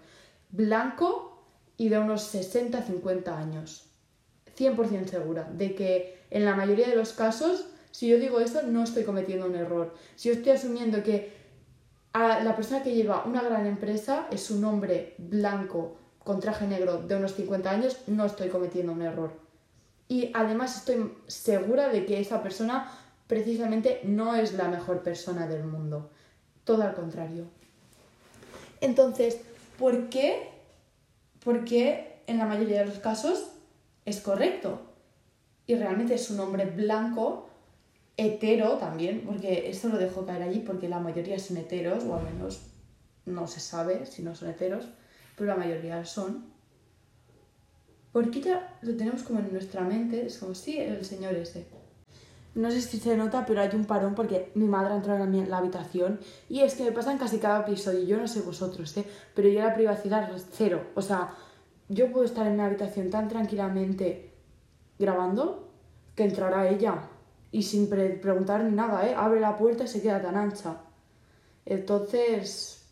blanco 0.51 1.43
y 1.79 1.89
de 1.89 1.99
unos 1.99 2.35
60-50 2.35 3.29
años. 3.29 3.87
100% 4.55 5.07
segura 5.07 5.45
de 5.51 5.75
que 5.75 6.19
en 6.29 6.45
la 6.45 6.55
mayoría 6.55 6.87
de 6.87 6.97
los 6.97 7.15
casos, 7.15 7.65
si 7.93 8.09
yo 8.09 8.19
digo 8.19 8.41
esto, 8.41 8.61
no 8.61 8.85
estoy 8.85 9.05
cometiendo 9.05 9.47
un 9.47 9.55
error. 9.55 9.95
Si 10.17 10.29
yo 10.29 10.35
estoy 10.35 10.53
asumiendo 10.53 11.03
que 11.03 11.33
la 12.13 12.55
persona 12.55 12.83
que 12.83 12.95
lleva 12.95 13.25
una 13.25 13.41
gran 13.41 13.65
empresa 13.65 14.29
es 14.31 14.51
un 14.51 14.63
hombre 14.67 15.15
blanco 15.17 15.97
con 16.19 16.41
traje 16.41 16.67
negro 16.67 16.99
de 16.99 17.17
unos 17.17 17.37
50 17.37 17.71
años, 17.71 17.97
no 18.07 18.27
estoy 18.27 18.51
cometiendo 18.51 18.93
un 18.93 19.01
error. 19.01 19.33
Y 20.09 20.31
además 20.35 20.77
estoy 20.77 21.11
segura 21.27 21.89
de 21.89 22.05
que 22.05 22.21
esa 22.21 22.43
persona 22.43 22.93
precisamente 23.27 24.03
no 24.05 24.35
es 24.35 24.53
la 24.53 24.69
mejor 24.69 25.03
persona 25.03 25.47
del 25.47 25.65
mundo. 25.65 26.11
Todo 26.69 26.83
al 26.83 26.95
contrario. 26.95 27.47
Entonces, 28.83 29.39
¿por 29.79 30.11
qué? 30.11 30.51
Porque 31.43 32.21
en 32.27 32.37
la 32.37 32.45
mayoría 32.45 32.81
de 32.81 32.85
los 32.85 32.99
casos 32.99 33.53
es 34.05 34.21
correcto. 34.21 34.83
Y 35.67 35.77
realmente 35.77 36.13
es 36.13 36.29
un 36.29 36.41
hombre 36.41 36.67
blanco, 36.67 37.49
hetero 38.19 38.77
también, 38.77 39.23
porque 39.25 39.71
esto 39.71 39.89
lo 39.89 39.97
dejo 39.97 40.27
caer 40.27 40.43
allí 40.43 40.59
porque 40.59 40.91
la 40.91 40.99
mayoría 40.99 41.39
son 41.39 41.57
heteros, 41.57 42.05
o 42.05 42.15
al 42.15 42.25
menos 42.25 42.61
no 43.25 43.47
se 43.47 43.61
sabe 43.61 44.05
si 44.05 44.23
no 44.23 44.35
son 44.35 44.51
heteros 44.51 44.85
pero 45.39 45.49
la 45.49 45.57
mayoría 45.57 46.05
son. 46.05 46.45
Porque 48.13 48.43
ya 48.43 48.79
lo 48.83 48.95
tenemos 48.95 49.23
como 49.23 49.39
en 49.39 49.51
nuestra 49.53 49.81
mente, 49.85 50.27
es 50.27 50.37
como, 50.37 50.55
sí, 50.55 50.77
el 50.77 51.03
señor 51.03 51.35
ese. 51.35 51.78
No 52.55 52.71
sé 52.71 52.81
si 52.81 52.99
se 52.99 53.17
nota, 53.17 53.45
pero 53.47 53.61
hay 53.61 53.71
un 53.75 53.85
parón 53.85 54.15
porque 54.15 54.51
mi 54.55 54.67
madre 54.67 54.95
entró 54.95 55.17
en 55.17 55.51
la 55.51 55.59
habitación 55.59 56.19
y 56.49 56.61
es 56.61 56.75
que 56.75 56.85
me 56.85 56.93
pasan 56.93 57.19
casi 57.19 57.39
cada 57.39 57.61
episodio, 57.61 58.01
yo 58.01 58.17
no 58.17 58.27
sé 58.27 58.41
vosotros, 58.41 58.97
¿eh? 58.97 59.05
pero 59.35 59.49
yo 59.49 59.61
la 59.61 59.75
privacidad 59.75 60.35
es 60.35 60.47
cero. 60.53 60.89
O 60.95 61.03
sea, 61.03 61.35
yo 61.89 62.11
puedo 62.11 62.25
estar 62.25 62.47
en 62.47 62.57
mi 62.57 62.63
habitación 62.63 63.11
tan 63.11 63.29
tranquilamente 63.29 64.33
grabando 64.99 65.69
que 66.17 66.25
entrará 66.25 66.69
ella 66.69 67.09
y 67.53 67.63
sin 67.63 67.89
preguntar 67.89 68.65
ni 68.65 68.75
nada, 68.75 69.09
¿eh? 69.09 69.15
abre 69.15 69.41
la 69.41 69.57
puerta 69.57 69.85
y 69.85 69.89
se 69.89 70.03
queda 70.03 70.21
tan 70.21 70.37
ancha. 70.37 70.79
Entonces, 71.65 72.89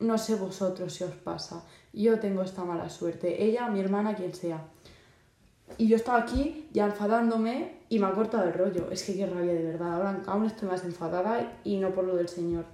no 0.00 0.18
sé 0.18 0.34
vosotros 0.34 0.92
si 0.92 1.04
os 1.04 1.14
pasa 1.14 1.62
yo 1.94 2.18
tengo 2.18 2.42
esta 2.42 2.64
mala 2.64 2.90
suerte, 2.90 3.44
ella, 3.44 3.68
mi 3.68 3.80
hermana, 3.80 4.14
quien 4.14 4.34
sea. 4.34 4.64
Y 5.78 5.88
yo 5.88 5.96
estaba 5.96 6.18
aquí 6.18 6.68
ya 6.72 6.86
enfadándome 6.86 7.78
y 7.88 7.98
me 7.98 8.06
ha 8.06 8.12
cortado 8.12 8.44
el 8.44 8.52
rollo. 8.52 8.90
Es 8.90 9.02
que 9.04 9.14
qué 9.14 9.26
rabia 9.26 9.54
de 9.54 9.62
verdad. 9.64 9.94
Ahora 9.94 10.22
aún 10.26 10.46
estoy 10.46 10.68
más 10.68 10.84
enfadada 10.84 11.60
y 11.64 11.78
no 11.78 11.92
por 11.92 12.04
lo 12.04 12.16
del 12.16 12.28
Señor. 12.28 12.64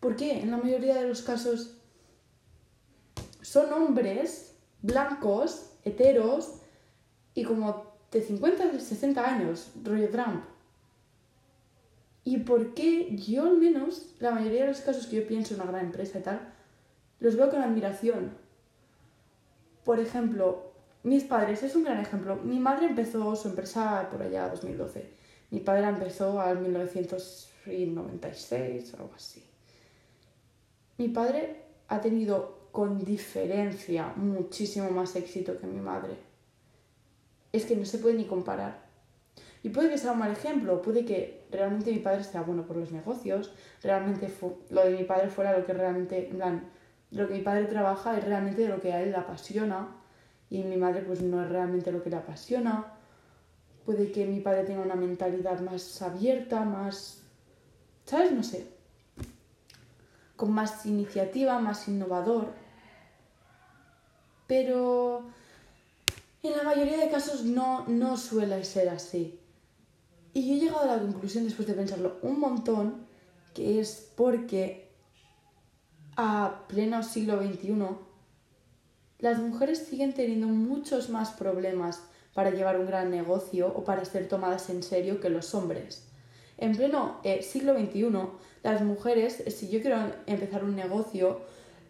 ¿Por 0.00 0.16
qué? 0.16 0.40
En 0.40 0.50
la 0.50 0.58
mayoría 0.58 0.94
de 0.94 1.08
los 1.08 1.22
casos 1.22 1.74
son 3.40 3.72
hombres 3.72 4.56
blancos, 4.82 5.72
heteros 5.84 6.60
y 7.34 7.44
como 7.44 7.86
de 8.10 8.22
50, 8.22 8.66
de 8.68 8.80
60 8.80 9.26
años, 9.26 9.70
rollo 9.82 10.08
Trump. 10.10 10.44
¿Y 12.24 12.38
por 12.38 12.74
qué 12.74 13.16
yo 13.16 13.44
al 13.44 13.56
menos, 13.56 14.14
la 14.18 14.30
mayoría 14.30 14.62
de 14.62 14.68
los 14.68 14.80
casos 14.80 15.06
que 15.06 15.16
yo 15.16 15.26
pienso 15.26 15.54
en 15.54 15.60
una 15.60 15.70
gran 15.70 15.86
empresa 15.86 16.18
y 16.18 16.22
tal, 16.22 16.52
los 17.20 17.36
veo 17.36 17.50
con 17.50 17.62
admiración. 17.62 18.32
Por 19.84 19.98
ejemplo, 19.98 20.67
mis 21.02 21.24
padres, 21.24 21.62
es 21.62 21.76
un 21.76 21.84
gran 21.84 22.00
ejemplo. 22.00 22.36
Mi 22.36 22.58
madre 22.58 22.86
empezó 22.86 23.36
su 23.36 23.48
empresa 23.48 24.08
por 24.10 24.22
allá 24.22 24.48
2012. 24.48 25.18
Mi 25.50 25.60
padre 25.60 25.88
empezó 25.88 26.40
al 26.40 26.58
1996 26.58 28.94
o 28.94 28.96
algo 28.96 29.12
así. 29.14 29.44
Mi 30.98 31.08
padre 31.08 31.64
ha 31.88 32.00
tenido 32.00 32.68
con 32.72 33.04
diferencia 33.04 34.12
muchísimo 34.16 34.90
más 34.90 35.14
éxito 35.16 35.58
que 35.58 35.66
mi 35.66 35.80
madre. 35.80 36.16
Es 37.52 37.64
que 37.64 37.76
no 37.76 37.84
se 37.84 37.98
puede 37.98 38.16
ni 38.16 38.26
comparar. 38.26 38.88
Y 39.62 39.70
puede 39.70 39.90
que 39.90 39.98
sea 39.98 40.12
un 40.12 40.18
mal 40.18 40.32
ejemplo, 40.32 40.82
puede 40.82 41.04
que 41.04 41.46
realmente 41.50 41.92
mi 41.92 41.98
padre 41.98 42.24
sea 42.24 42.42
bueno 42.42 42.66
por 42.66 42.76
los 42.76 42.92
negocios, 42.92 43.52
realmente 43.82 44.32
lo 44.70 44.84
de 44.84 44.96
mi 44.96 45.04
padre 45.04 45.28
fuera 45.28 45.58
lo 45.58 45.66
que 45.66 45.72
realmente, 45.72 46.30
en 46.30 46.38
lo 47.10 47.26
que 47.26 47.34
mi 47.34 47.40
padre 47.40 47.64
trabaja 47.64 48.16
es 48.16 48.24
realmente 48.24 48.68
lo 48.68 48.80
que 48.80 48.92
a 48.92 49.02
él 49.02 49.10
le 49.10 49.16
apasiona 49.16 49.97
y 50.50 50.62
mi 50.62 50.76
madre 50.76 51.02
pues 51.02 51.20
no 51.22 51.42
es 51.42 51.48
realmente 51.48 51.92
lo 51.92 52.02
que 52.02 52.10
le 52.10 52.16
apasiona. 52.16 52.94
Puede 53.84 54.12
que 54.12 54.26
mi 54.26 54.40
padre 54.40 54.64
tenga 54.64 54.82
una 54.82 54.96
mentalidad 54.96 55.60
más 55.60 56.02
abierta, 56.02 56.64
más... 56.64 57.22
¿Sabes? 58.04 58.32
No 58.32 58.42
sé. 58.42 58.66
Con 60.36 60.52
más 60.52 60.86
iniciativa, 60.86 61.58
más 61.58 61.88
innovador. 61.88 62.52
Pero 64.46 65.24
en 66.42 66.56
la 66.56 66.62
mayoría 66.62 66.98
de 66.98 67.10
casos 67.10 67.44
no, 67.44 67.86
no 67.86 68.16
suele 68.16 68.64
ser 68.64 68.88
así. 68.88 69.38
Y 70.32 70.48
yo 70.48 70.54
he 70.54 70.58
llegado 70.58 70.90
a 70.90 70.96
la 70.96 71.02
conclusión 71.02 71.44
después 71.44 71.66
de 71.66 71.74
pensarlo 71.74 72.18
un 72.22 72.38
montón 72.38 73.06
que 73.54 73.80
es 73.80 74.12
porque 74.16 74.88
a 76.16 76.64
pleno 76.68 77.02
siglo 77.02 77.42
XXI, 77.42 77.74
las 79.18 79.38
mujeres 79.38 79.78
siguen 79.78 80.12
teniendo 80.12 80.46
muchos 80.46 81.10
más 81.10 81.30
problemas 81.30 82.02
para 82.34 82.50
llevar 82.50 82.78
un 82.78 82.86
gran 82.86 83.10
negocio 83.10 83.72
o 83.74 83.84
para 83.84 84.04
ser 84.04 84.28
tomadas 84.28 84.70
en 84.70 84.82
serio 84.82 85.20
que 85.20 85.28
los 85.28 85.54
hombres. 85.54 86.06
En 86.56 86.76
pleno 86.76 87.20
eh, 87.24 87.42
siglo 87.42 87.74
XXI, 87.74 88.08
las 88.62 88.82
mujeres, 88.82 89.42
si 89.48 89.68
yo 89.68 89.80
quiero 89.80 89.98
empezar 90.26 90.64
un 90.64 90.76
negocio, 90.76 91.40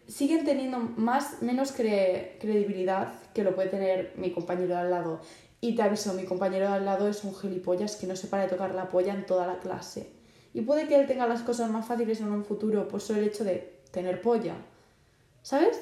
siguen 0.07 0.43
teniendo 0.43 0.79
más, 0.79 1.41
menos 1.41 1.71
credibilidad 1.71 3.13
que 3.33 3.43
lo 3.43 3.53
puede 3.53 3.69
tener 3.69 4.13
mi 4.15 4.31
compañero 4.31 4.69
de 4.69 4.81
al 4.81 4.91
lado. 4.91 5.21
Y 5.61 5.75
te 5.75 5.83
aviso, 5.83 6.13
mi 6.13 6.23
compañero 6.23 6.67
de 6.67 6.73
al 6.73 6.85
lado 6.85 7.07
es 7.07 7.23
un 7.23 7.35
gilipollas 7.35 7.95
que 7.95 8.07
no 8.07 8.15
se 8.15 8.27
para 8.27 8.43
de 8.43 8.49
tocar 8.49 8.73
la 8.73 8.89
polla 8.89 9.13
en 9.13 9.25
toda 9.25 9.45
la 9.45 9.59
clase. 9.59 10.09
Y 10.53 10.61
puede 10.61 10.87
que 10.87 10.95
él 10.95 11.05
tenga 11.05 11.27
las 11.27 11.43
cosas 11.43 11.69
más 11.69 11.85
fáciles 11.85 12.21
en 12.21 12.31
un 12.31 12.43
futuro 12.43 12.87
por 12.87 13.01
solo 13.01 13.19
el 13.19 13.27
hecho 13.27 13.43
de 13.43 13.81
tener 13.91 14.21
polla. 14.21 14.55
¿Sabes? 15.43 15.79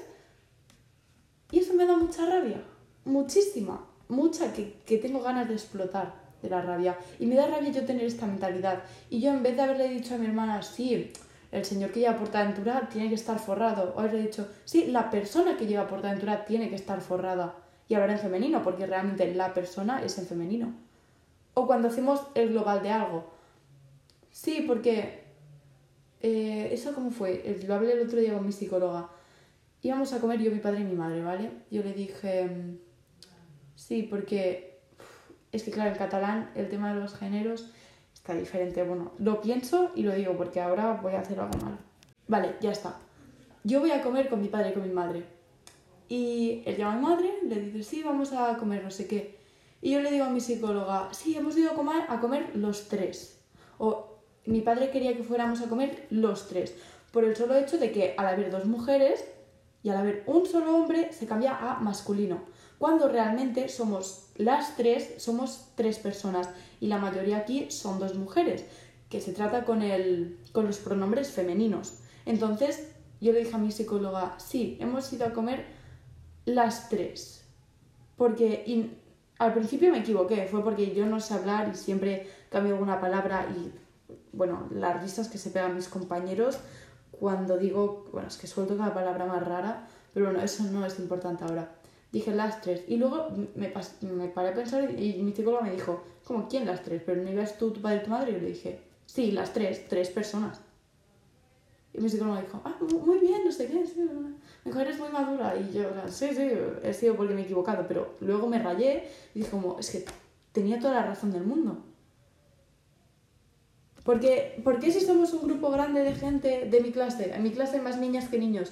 Y 1.51 1.59
eso 1.59 1.73
me 1.73 1.85
da 1.85 1.95
mucha 1.95 2.25
rabia, 2.25 2.61
muchísima, 3.05 3.85
mucha, 4.09 4.53
que, 4.53 4.73
que, 4.85 4.97
tengo 4.97 5.21
ganas 5.21 5.47
de 5.47 5.53
explotar 5.53 6.13
de 6.41 6.49
la 6.49 6.61
rabia. 6.61 6.97
Y 7.19 7.25
me 7.25 7.35
da 7.35 7.47
rabia 7.47 7.71
yo 7.71 7.85
tener 7.85 8.03
esta 8.03 8.25
mentalidad. 8.25 8.83
Y 9.09 9.21
yo 9.21 9.31
en 9.31 9.43
vez 9.43 9.55
de 9.55 9.61
haberle 9.61 9.89
dicho 9.89 10.15
a 10.15 10.17
mi 10.17 10.25
hermana, 10.25 10.61
sí, 10.61 11.11
el 11.51 11.65
señor 11.65 11.91
que 11.91 12.01
lleva 12.01 12.17
portaventura 12.17 12.89
tiene 12.91 13.09
que 13.09 13.15
estar 13.15 13.39
forrado, 13.39 13.93
o 13.95 13.99
haberle 13.99 14.23
dicho, 14.23 14.47
sí, 14.65 14.87
la 14.87 15.09
persona 15.09 15.57
que 15.57 15.67
lleva 15.67 15.87
portaventura 15.87 16.45
tiene 16.45 16.69
que 16.69 16.75
estar 16.75 17.01
forrada. 17.01 17.55
Y 17.89 17.93
hablar 17.93 18.11
en 18.11 18.19
femenino, 18.19 18.63
porque 18.63 18.85
realmente 18.85 19.33
la 19.33 19.53
persona 19.53 20.03
es 20.03 20.17
en 20.17 20.27
femenino. 20.27 20.73
O 21.53 21.65
cuando 21.65 21.87
hacemos 21.87 22.21
el 22.35 22.49
global 22.49 22.83
de 22.83 22.89
algo. 22.89 23.31
Sí, 24.29 24.65
porque 24.67 25.27
eh, 26.21 26.69
¿Eso 26.71 26.93
cómo 26.93 27.11
fue? 27.11 27.59
Lo 27.65 27.75
hablé 27.75 27.93
el 27.93 28.07
otro 28.07 28.19
día 28.19 28.33
con 28.33 28.45
mi 28.45 28.51
psicóloga. 28.51 29.09
Íbamos 29.81 30.11
a 30.13 30.19
comer 30.19 30.41
yo, 30.41 30.51
mi 30.51 30.59
padre 30.59 30.81
y 30.81 30.83
mi 30.83 30.95
madre, 30.95 31.21
¿vale? 31.23 31.51
Yo 31.69 31.83
le 31.83 31.93
dije, 31.93 32.45
mm, 32.45 32.77
sí, 33.75 34.03
porque 34.03 34.79
es 35.51 35.63
que 35.63 35.71
claro, 35.71 35.91
en 35.91 35.97
catalán 35.97 36.51
el 36.55 36.69
tema 36.69 36.93
de 36.93 36.99
los 36.99 37.15
géneros 37.15 37.71
está 38.13 38.33
diferente. 38.33 38.83
Bueno, 38.83 39.11
lo 39.19 39.41
pienso 39.41 39.91
y 39.95 40.03
lo 40.03 40.13
digo 40.13 40.35
porque 40.35 40.59
ahora 40.59 40.99
voy 41.01 41.13
a 41.13 41.21
hacer 41.21 41.39
algo 41.39 41.57
mal. 41.59 41.77
Vale, 42.27 42.55
ya 42.59 42.71
está. 42.71 42.97
Yo 43.63 43.79
voy 43.79 43.91
a 43.91 44.01
comer 44.01 44.29
con 44.29 44.41
mi 44.41 44.47
padre 44.47 44.69
y 44.69 44.73
con 44.73 44.83
mi 44.83 44.93
madre. 44.93 45.23
Y 46.09 46.63
él 46.65 46.77
llama 46.77 46.93
a 46.93 46.95
mi 46.95 47.01
madre, 47.01 47.33
le 47.43 47.61
dice, 47.61 47.83
sí, 47.83 48.03
vamos 48.03 48.31
a 48.33 48.57
comer 48.57 48.83
no 48.83 48.91
sé 48.91 49.07
qué. 49.07 49.37
Y 49.81 49.91
yo 49.91 50.01
le 50.01 50.11
digo 50.11 50.25
a 50.25 50.29
mi 50.29 50.41
psicóloga, 50.41 51.09
sí, 51.13 51.35
hemos 51.35 51.57
ido 51.57 51.71
a 51.71 51.75
comer, 51.75 52.03
a 52.07 52.19
comer 52.19 52.55
los 52.55 52.87
tres. 52.87 53.39
O 53.77 54.17
mi 54.45 54.61
padre 54.61 54.89
quería 54.89 55.15
que 55.15 55.23
fuéramos 55.23 55.61
a 55.61 55.69
comer 55.69 56.07
los 56.09 56.47
tres, 56.47 56.75
por 57.11 57.23
el 57.23 57.35
solo 57.35 57.55
hecho 57.55 57.77
de 57.77 57.91
que 57.91 58.15
al 58.17 58.27
haber 58.27 58.49
dos 58.49 58.65
mujeres 58.65 59.23
y 59.83 59.89
al 59.89 59.97
haber 59.97 60.23
un 60.27 60.45
solo 60.45 60.75
hombre 60.75 61.11
se 61.13 61.27
cambia 61.27 61.55
a 61.55 61.79
masculino, 61.79 62.41
cuando 62.77 63.07
realmente 63.07 63.69
somos 63.69 64.27
las 64.35 64.75
tres, 64.75 65.15
somos 65.17 65.69
tres 65.75 65.97
personas. 65.97 66.49
Y 66.79 66.87
la 66.87 66.99
mayoría 66.99 67.37
aquí 67.37 67.71
son 67.71 67.99
dos 67.99 68.15
mujeres, 68.15 68.65
que 69.09 69.19
se 69.19 69.33
trata 69.33 69.65
con, 69.65 69.81
el, 69.81 70.37
con 70.51 70.67
los 70.67 70.77
pronombres 70.77 71.31
femeninos. 71.31 71.99
Entonces 72.25 72.91
yo 73.19 73.31
le 73.31 73.39
dije 73.39 73.55
a 73.55 73.59
mi 73.59 73.71
psicóloga, 73.71 74.35
sí, 74.37 74.77
hemos 74.79 75.11
ido 75.11 75.25
a 75.25 75.33
comer 75.33 75.65
las 76.45 76.89
tres, 76.89 77.43
porque 78.15 78.91
al 79.39 79.53
principio 79.53 79.91
me 79.91 79.99
equivoqué, 79.99 80.47
fue 80.47 80.63
porque 80.63 80.93
yo 80.93 81.05
no 81.05 81.19
sé 81.19 81.33
hablar 81.33 81.69
y 81.73 81.75
siempre 81.75 82.27
cambio 82.49 82.73
alguna 82.73 83.01
palabra 83.01 83.47
y 83.55 83.71
bueno, 84.31 84.67
las 84.71 85.01
risas 85.01 85.29
que 85.29 85.37
se 85.37 85.49
pegan 85.49 85.75
mis 85.75 85.87
compañeros 85.87 86.59
cuando 87.11 87.57
digo, 87.57 88.05
bueno, 88.11 88.27
es 88.27 88.37
que 88.37 88.47
suelto 88.47 88.77
cada 88.77 88.93
palabra 88.93 89.25
más 89.25 89.45
rara, 89.45 89.87
pero 90.13 90.27
bueno, 90.27 90.41
eso 90.41 90.63
no 90.65 90.85
es 90.85 90.99
importante 90.99 91.43
ahora. 91.43 91.71
Dije 92.11 92.33
las 92.33 92.61
tres. 92.61 92.83
Y 92.87 92.97
luego 92.97 93.27
me, 93.55 93.73
me 94.01 94.27
paré 94.29 94.49
a 94.49 94.53
pensar 94.53 94.89
y 94.89 95.21
mi 95.21 95.33
psicólogo 95.33 95.63
me 95.63 95.71
dijo, 95.71 96.03
como, 96.23 96.47
¿quién 96.47 96.65
las 96.65 96.83
tres? 96.83 97.01
¿Pero 97.05 97.21
no 97.21 97.29
ibas 97.29 97.57
tú, 97.57 97.71
tu 97.71 97.81
padre 97.81 97.97
y 97.97 98.03
tu 98.03 98.09
madre? 98.09 98.31
Y 98.31 98.33
yo 98.35 98.39
le 98.41 98.47
dije, 98.47 98.79
sí, 99.05 99.31
las 99.31 99.53
tres, 99.53 99.87
tres 99.87 100.09
personas. 100.09 100.59
Y 101.93 101.99
mi 101.99 102.09
psicólogo 102.09 102.35
me 102.35 102.43
dijo, 102.43 102.61
ah, 102.63 102.77
muy 102.81 103.19
bien, 103.19 103.43
no 103.45 103.51
sé 103.51 103.67
qué, 103.67 103.85
sí, 103.85 103.99
me 103.99 104.35
dijo, 104.65 104.79
eres 104.79 104.99
muy 104.99 105.09
madura. 105.09 105.55
Y 105.57 105.73
yo, 105.73 105.89
sí, 106.07 106.29
sí, 106.33 106.49
he 106.83 106.93
sido 106.93 107.15
porque 107.15 107.33
me 107.33 107.41
he 107.41 107.43
equivocado, 107.45 107.85
pero 107.87 108.15
luego 108.19 108.47
me 108.47 108.59
rayé 108.59 109.07
y 109.33 109.39
dije 109.39 109.51
como, 109.51 109.79
es 109.79 109.89
que 109.89 110.05
tenía 110.51 110.79
toda 110.79 110.93
la 110.93 111.03
razón 111.03 111.31
del 111.31 111.43
mundo. 111.43 111.83
Porque, 114.07 114.61
¿Por 114.63 114.79
qué 114.79 114.89
si 114.89 115.01
somos 115.01 115.33
un 115.33 115.41
grupo 115.49 115.69
grande 115.69 115.99
de 116.01 116.15
gente 116.15 116.69
de 116.71 116.79
mi 116.79 116.93
clase, 116.93 117.33
en 117.35 117.43
mi 117.43 117.51
clase 117.51 117.75
hay 117.75 117.81
más 117.81 117.97
niñas 117.97 118.29
que 118.29 118.39
niños, 118.39 118.71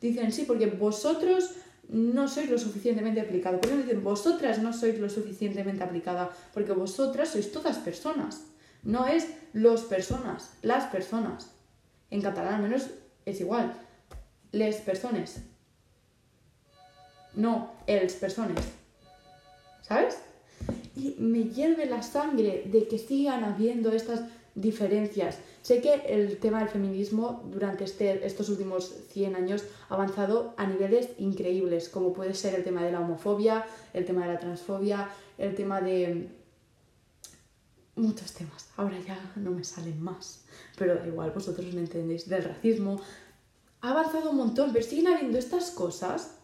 dicen 0.00 0.30
sí, 0.30 0.44
porque 0.46 0.66
vosotros 0.66 1.50
no 1.88 2.28
sois 2.28 2.48
lo 2.48 2.58
suficientemente 2.58 3.20
aplicado. 3.20 3.60
¿Por 3.60 3.70
qué 3.70 3.76
dicen 3.76 4.04
vosotras 4.04 4.60
no 4.60 4.72
sois 4.72 5.00
lo 5.00 5.10
suficientemente 5.10 5.82
aplicada? 5.82 6.30
Porque 6.54 6.70
vosotras 6.70 7.30
sois 7.30 7.50
todas 7.50 7.78
personas. 7.78 8.44
No 8.84 9.08
es 9.08 9.26
los 9.52 9.82
personas, 9.82 10.52
las 10.62 10.84
personas. 10.84 11.50
En 12.12 12.22
catalán 12.22 12.54
al 12.54 12.62
menos 12.62 12.86
es 13.26 13.40
igual. 13.40 13.74
Les 14.52 14.76
persones. 14.76 15.40
No, 17.34 17.72
els 17.88 18.14
persones. 18.14 18.60
¿Sabes? 19.82 20.18
Y 20.94 21.16
me 21.18 21.48
hierve 21.48 21.86
la 21.86 22.02
sangre 22.02 22.62
de 22.66 22.86
que 22.86 22.98
sigan 22.98 23.42
habiendo 23.42 23.90
estas 23.90 24.22
diferencias. 24.60 25.38
Sé 25.62 25.80
que 25.80 25.94
el 26.08 26.38
tema 26.38 26.60
del 26.60 26.68
feminismo 26.68 27.42
durante 27.50 27.84
este, 27.84 28.26
estos 28.26 28.48
últimos 28.48 28.92
100 29.10 29.36
años 29.36 29.64
ha 29.88 29.94
avanzado 29.94 30.54
a 30.56 30.66
niveles 30.66 31.10
increíbles, 31.18 31.88
como 31.88 32.12
puede 32.12 32.34
ser 32.34 32.54
el 32.54 32.64
tema 32.64 32.82
de 32.82 32.92
la 32.92 33.00
homofobia, 33.00 33.64
el 33.94 34.04
tema 34.04 34.26
de 34.26 34.32
la 34.32 34.40
transfobia, 34.40 35.08
el 35.36 35.54
tema 35.54 35.80
de 35.80 36.28
muchos 37.94 38.32
temas. 38.32 38.68
Ahora 38.76 38.98
ya 39.06 39.32
no 39.36 39.50
me 39.50 39.64
salen 39.64 40.02
más, 40.02 40.44
pero 40.76 40.96
da 40.96 41.06
igual, 41.06 41.30
vosotros 41.30 41.72
me 41.74 41.80
entendéis, 41.80 42.28
del 42.28 42.44
racismo. 42.44 43.00
Ha 43.80 43.90
avanzado 43.90 44.30
un 44.30 44.36
montón, 44.38 44.72
pero 44.72 44.84
siguen 44.84 45.08
habiendo 45.08 45.38
estas 45.38 45.70
cosas 45.70 46.37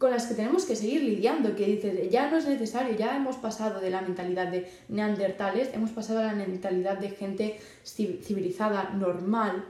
con 0.00 0.10
las 0.10 0.26
que 0.26 0.34
tenemos 0.34 0.64
que 0.64 0.76
seguir 0.76 1.02
lidiando, 1.02 1.54
que 1.54 1.66
dices, 1.66 2.10
ya 2.10 2.30
no 2.30 2.38
es 2.38 2.48
necesario, 2.48 2.96
ya 2.96 3.14
hemos 3.14 3.36
pasado 3.36 3.82
de 3.82 3.90
la 3.90 4.00
mentalidad 4.00 4.48
de 4.48 4.66
neandertales, 4.88 5.68
hemos 5.74 5.90
pasado 5.90 6.20
a 6.20 6.22
la 6.22 6.32
mentalidad 6.32 6.96
de 6.96 7.10
gente 7.10 7.60
civilizada, 7.84 8.94
normal, 8.94 9.62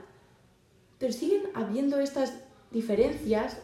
pero 0.97 1.11
siguen 1.11 1.43
habiendo 1.53 1.99
estas 1.99 2.33
diferencias 2.71 3.57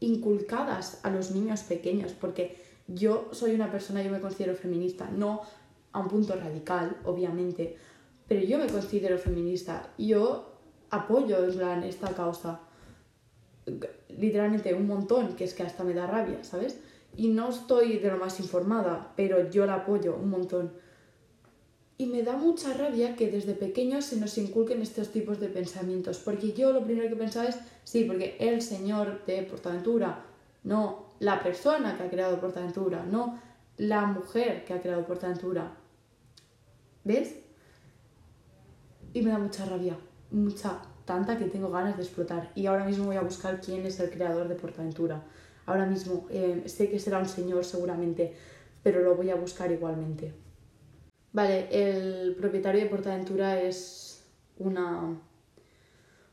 inculcadas 0.00 0.98
a 1.02 1.10
los 1.10 1.30
niños 1.30 1.62
pequeños, 1.62 2.12
porque 2.12 2.56
yo 2.88 3.28
soy 3.32 3.54
una 3.54 3.70
persona, 3.70 4.02
yo 4.02 4.10
me 4.10 4.20
considero 4.20 4.56
feminista, 4.56 5.10
no 5.10 5.42
a 5.92 6.00
un 6.00 6.08
punto 6.08 6.34
radical, 6.36 6.96
obviamente, 7.04 7.76
pero 8.26 8.40
yo 8.40 8.56
me 8.56 8.66
considero 8.68 9.18
feminista, 9.18 9.90
yo 9.98 10.56
apoyo 10.88 11.44
esta 11.44 12.14
causa 12.14 12.60
literalmente 14.18 14.74
un 14.74 14.86
montón, 14.86 15.36
que 15.36 15.44
es 15.44 15.54
que 15.54 15.62
hasta 15.62 15.84
me 15.84 15.94
da 15.94 16.06
rabia, 16.06 16.42
¿sabes? 16.42 16.78
Y 17.16 17.28
no 17.28 17.50
estoy 17.50 17.98
de 17.98 18.10
lo 18.10 18.18
más 18.18 18.40
informada, 18.40 19.12
pero 19.16 19.50
yo 19.50 19.66
la 19.66 19.74
apoyo 19.74 20.16
un 20.16 20.30
montón. 20.30 20.72
Y 21.96 22.06
me 22.06 22.22
da 22.22 22.36
mucha 22.36 22.74
rabia 22.74 23.14
que 23.14 23.30
desde 23.30 23.54
pequeños 23.54 24.04
se 24.04 24.16
nos 24.16 24.36
inculquen 24.36 24.82
estos 24.82 25.10
tipos 25.10 25.38
de 25.38 25.48
pensamientos, 25.48 26.18
porque 26.18 26.52
yo 26.52 26.72
lo 26.72 26.84
primero 26.84 27.08
que 27.08 27.16
pensaba 27.16 27.46
es, 27.46 27.56
sí, 27.84 28.04
porque 28.04 28.36
el 28.40 28.62
señor 28.62 29.24
de 29.26 29.42
Portaventura, 29.42 30.24
no 30.64 31.06
la 31.20 31.40
persona 31.42 31.96
que 31.96 32.02
ha 32.02 32.10
creado 32.10 32.40
Portaventura, 32.40 33.04
no 33.04 33.38
la 33.76 34.06
mujer 34.06 34.64
que 34.64 34.74
ha 34.74 34.80
creado 34.80 35.06
Portaventura. 35.06 35.76
¿Ves? 37.04 37.36
Y 39.12 39.22
me 39.22 39.30
da 39.30 39.38
mucha 39.38 39.64
rabia, 39.64 39.96
mucha, 40.32 40.82
tanta 41.04 41.38
que 41.38 41.46
tengo 41.46 41.70
ganas 41.70 41.96
de 41.96 42.02
explotar. 42.02 42.50
Y 42.54 42.66
ahora 42.66 42.84
mismo 42.84 43.06
voy 43.06 43.16
a 43.16 43.22
buscar 43.22 43.60
quién 43.60 43.84
es 43.86 44.00
el 44.00 44.10
creador 44.10 44.48
de 44.48 44.54
Portaventura. 44.54 45.22
Ahora 45.66 45.86
mismo 45.86 46.26
eh, 46.30 46.62
sé 46.66 46.90
que 46.90 46.98
será 46.98 47.18
un 47.18 47.28
señor 47.28 47.64
seguramente, 47.64 48.34
pero 48.82 49.00
lo 49.00 49.14
voy 49.14 49.30
a 49.30 49.34
buscar 49.34 49.70
igualmente. 49.72 50.32
Vale, 51.32 51.68
el 51.70 52.34
propietario 52.36 52.80
de 52.80 52.86
Portaventura 52.88 53.60
es 53.60 54.24
una, 54.58 55.18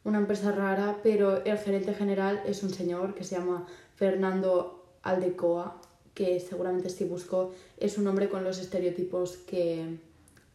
una 0.04 0.18
empresa 0.18 0.52
rara, 0.52 1.00
pero 1.02 1.44
el 1.44 1.58
gerente 1.58 1.94
general 1.94 2.42
es 2.46 2.62
un 2.64 2.70
señor 2.70 3.16
que 3.16 3.24
se 3.24 3.36
llama 3.36 3.66
Fernando 3.96 4.96
Aldecoa, 5.02 5.82
que 6.14 6.40
seguramente 6.40 6.90
si 6.90 7.06
busco 7.06 7.54
es 7.78 7.98
un 7.98 8.06
hombre 8.08 8.30
con 8.30 8.44
los 8.44 8.60
estereotipos 8.60 9.38
que, 9.38 9.98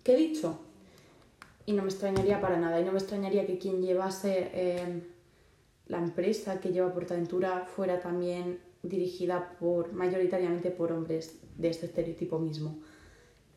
que 0.05 0.13
he 0.13 0.17
dicho 0.17 0.61
y 1.67 1.73
no 1.73 1.83
me 1.83 1.89
extrañaría 1.89 2.41
para 2.41 2.57
nada. 2.57 2.81
Y 2.81 2.85
no 2.85 2.93
me 2.93 2.99
extrañaría 2.99 3.45
que 3.45 3.59
quien 3.59 3.83
llevase 3.83 4.51
em, 4.55 5.03
la 5.89 5.99
empresa 5.99 6.61
que 6.61 6.71
lleva 6.71 6.95
Portaventura 6.95 7.67
fuera 7.67 8.01
también 8.01 8.61
dirigida 8.83 9.57
por 9.59 9.93
mayoritariamente 9.93 10.71
por 10.71 10.93
hombres 10.93 11.41
de 11.57 11.69
este 11.69 11.87
estereotipo 11.87 12.39
mismo. 12.39 12.79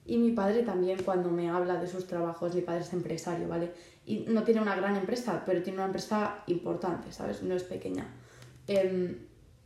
Y 0.06 0.18
mi 0.18 0.32
padre 0.32 0.64
también 0.64 1.04
cuando 1.04 1.30
me 1.30 1.52
habla 1.52 1.80
de 1.80 1.88
sus 1.88 2.08
trabajos, 2.08 2.56
mi 2.56 2.62
padre 2.62 2.82
es 2.82 2.94
empresario, 2.94 3.48
¿vale? 3.48 3.72
Y 4.08 4.26
no 4.28 4.44
tiene 4.44 4.60
una 4.60 4.76
gran 4.76 4.96
empresa, 4.96 5.44
pero 5.46 5.62
tiene 5.62 5.78
una 5.78 5.86
empresa 5.86 6.44
importante, 6.48 7.12
¿sabes? 7.12 7.44
No 7.44 7.54
es 7.54 7.64
pequeña. 7.64 8.08
Em, 8.66 9.18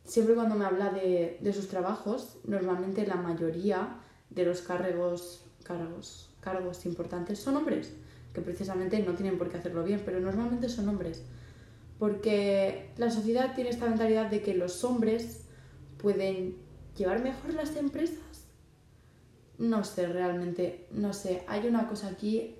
siempre 0.04 0.36
cuando 0.36 0.56
me 0.56 0.66
habla 0.66 0.90
de, 0.90 1.38
de, 1.40 1.54
sus 1.54 1.70
trabajos, 1.70 2.40
normalmente 2.44 3.08
la 3.08 3.16
mayoría 3.16 4.00
de 4.30 4.44
los 4.44 4.62
cargos, 4.62 5.46
cargos, 5.64 6.36
cargos 6.42 6.86
importantes 6.86 7.40
son 7.40 7.56
hombres 7.56 7.94
que 8.34 8.42
precisamente 8.42 9.00
no 9.00 9.14
tienen 9.14 9.38
por 9.38 9.50
qué 9.50 9.58
hacerlo 9.58 9.84
bien, 9.84 10.02
pero 10.04 10.20
normalmente 10.20 10.70
son 10.70 10.90
hombres. 10.90 11.24
Porque 12.00 12.90
la 12.98 13.12
sociedad 13.12 13.54
tiene 13.56 13.70
esta 13.70 13.88
mentalidad 13.88 14.30
de 14.30 14.42
que 14.42 14.56
los 14.56 14.84
hombres 14.84 15.44
pueden 15.98 16.56
llevar 16.98 17.22
mejor 17.22 17.54
las 17.54 17.76
empresas. 17.76 18.18
No 19.58 19.84
sé 19.84 20.08
realmente, 20.08 20.88
no 20.92 21.14
sé, 21.14 21.44
hay 21.48 21.68
una 21.68 21.88
cosa 21.88 22.08
aquí 22.08 22.56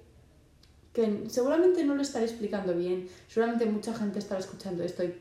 que 0.94 1.24
seguramente 1.28 1.84
no 1.84 1.96
lo 1.96 2.04
estaré 2.04 2.26
explicando 2.26 2.76
bien, 2.76 3.10
seguramente 3.28 3.66
mucha 3.66 3.96
gente 3.96 4.20
estará 4.20 4.40
escuchando 4.40 4.84
esto 4.84 5.04
y 5.04 5.14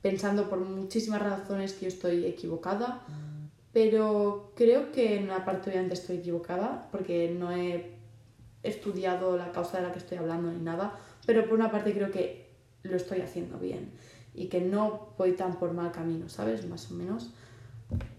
pensando 0.00 0.48
por 0.48 0.60
muchísimas 0.60 1.20
razones 1.22 1.74
que 1.74 1.82
yo 1.82 1.88
estoy 1.88 2.24
equivocada, 2.24 3.02
pero 3.72 4.52
creo 4.56 4.92
que 4.92 5.18
en 5.18 5.24
una 5.24 5.44
parte 5.44 5.70
obviamente 5.70 5.94
estoy 5.94 6.16
equivocada 6.16 6.88
porque 6.90 7.34
no 7.38 7.52
he 7.52 7.93
estudiado 8.64 9.36
la 9.36 9.52
causa 9.52 9.78
de 9.78 9.84
la 9.84 9.92
que 9.92 9.98
estoy 9.98 10.18
hablando 10.18 10.50
ni 10.50 10.60
nada, 10.60 10.98
pero 11.26 11.44
por 11.44 11.54
una 11.54 11.70
parte 11.70 11.92
creo 11.92 12.10
que 12.10 12.50
lo 12.82 12.96
estoy 12.96 13.20
haciendo 13.20 13.58
bien 13.58 13.90
y 14.34 14.46
que 14.46 14.60
no 14.60 15.14
voy 15.16 15.32
tan 15.32 15.58
por 15.58 15.72
mal 15.72 15.92
camino, 15.92 16.28
¿sabes? 16.28 16.66
Más 16.66 16.90
o 16.90 16.94
menos. 16.94 17.30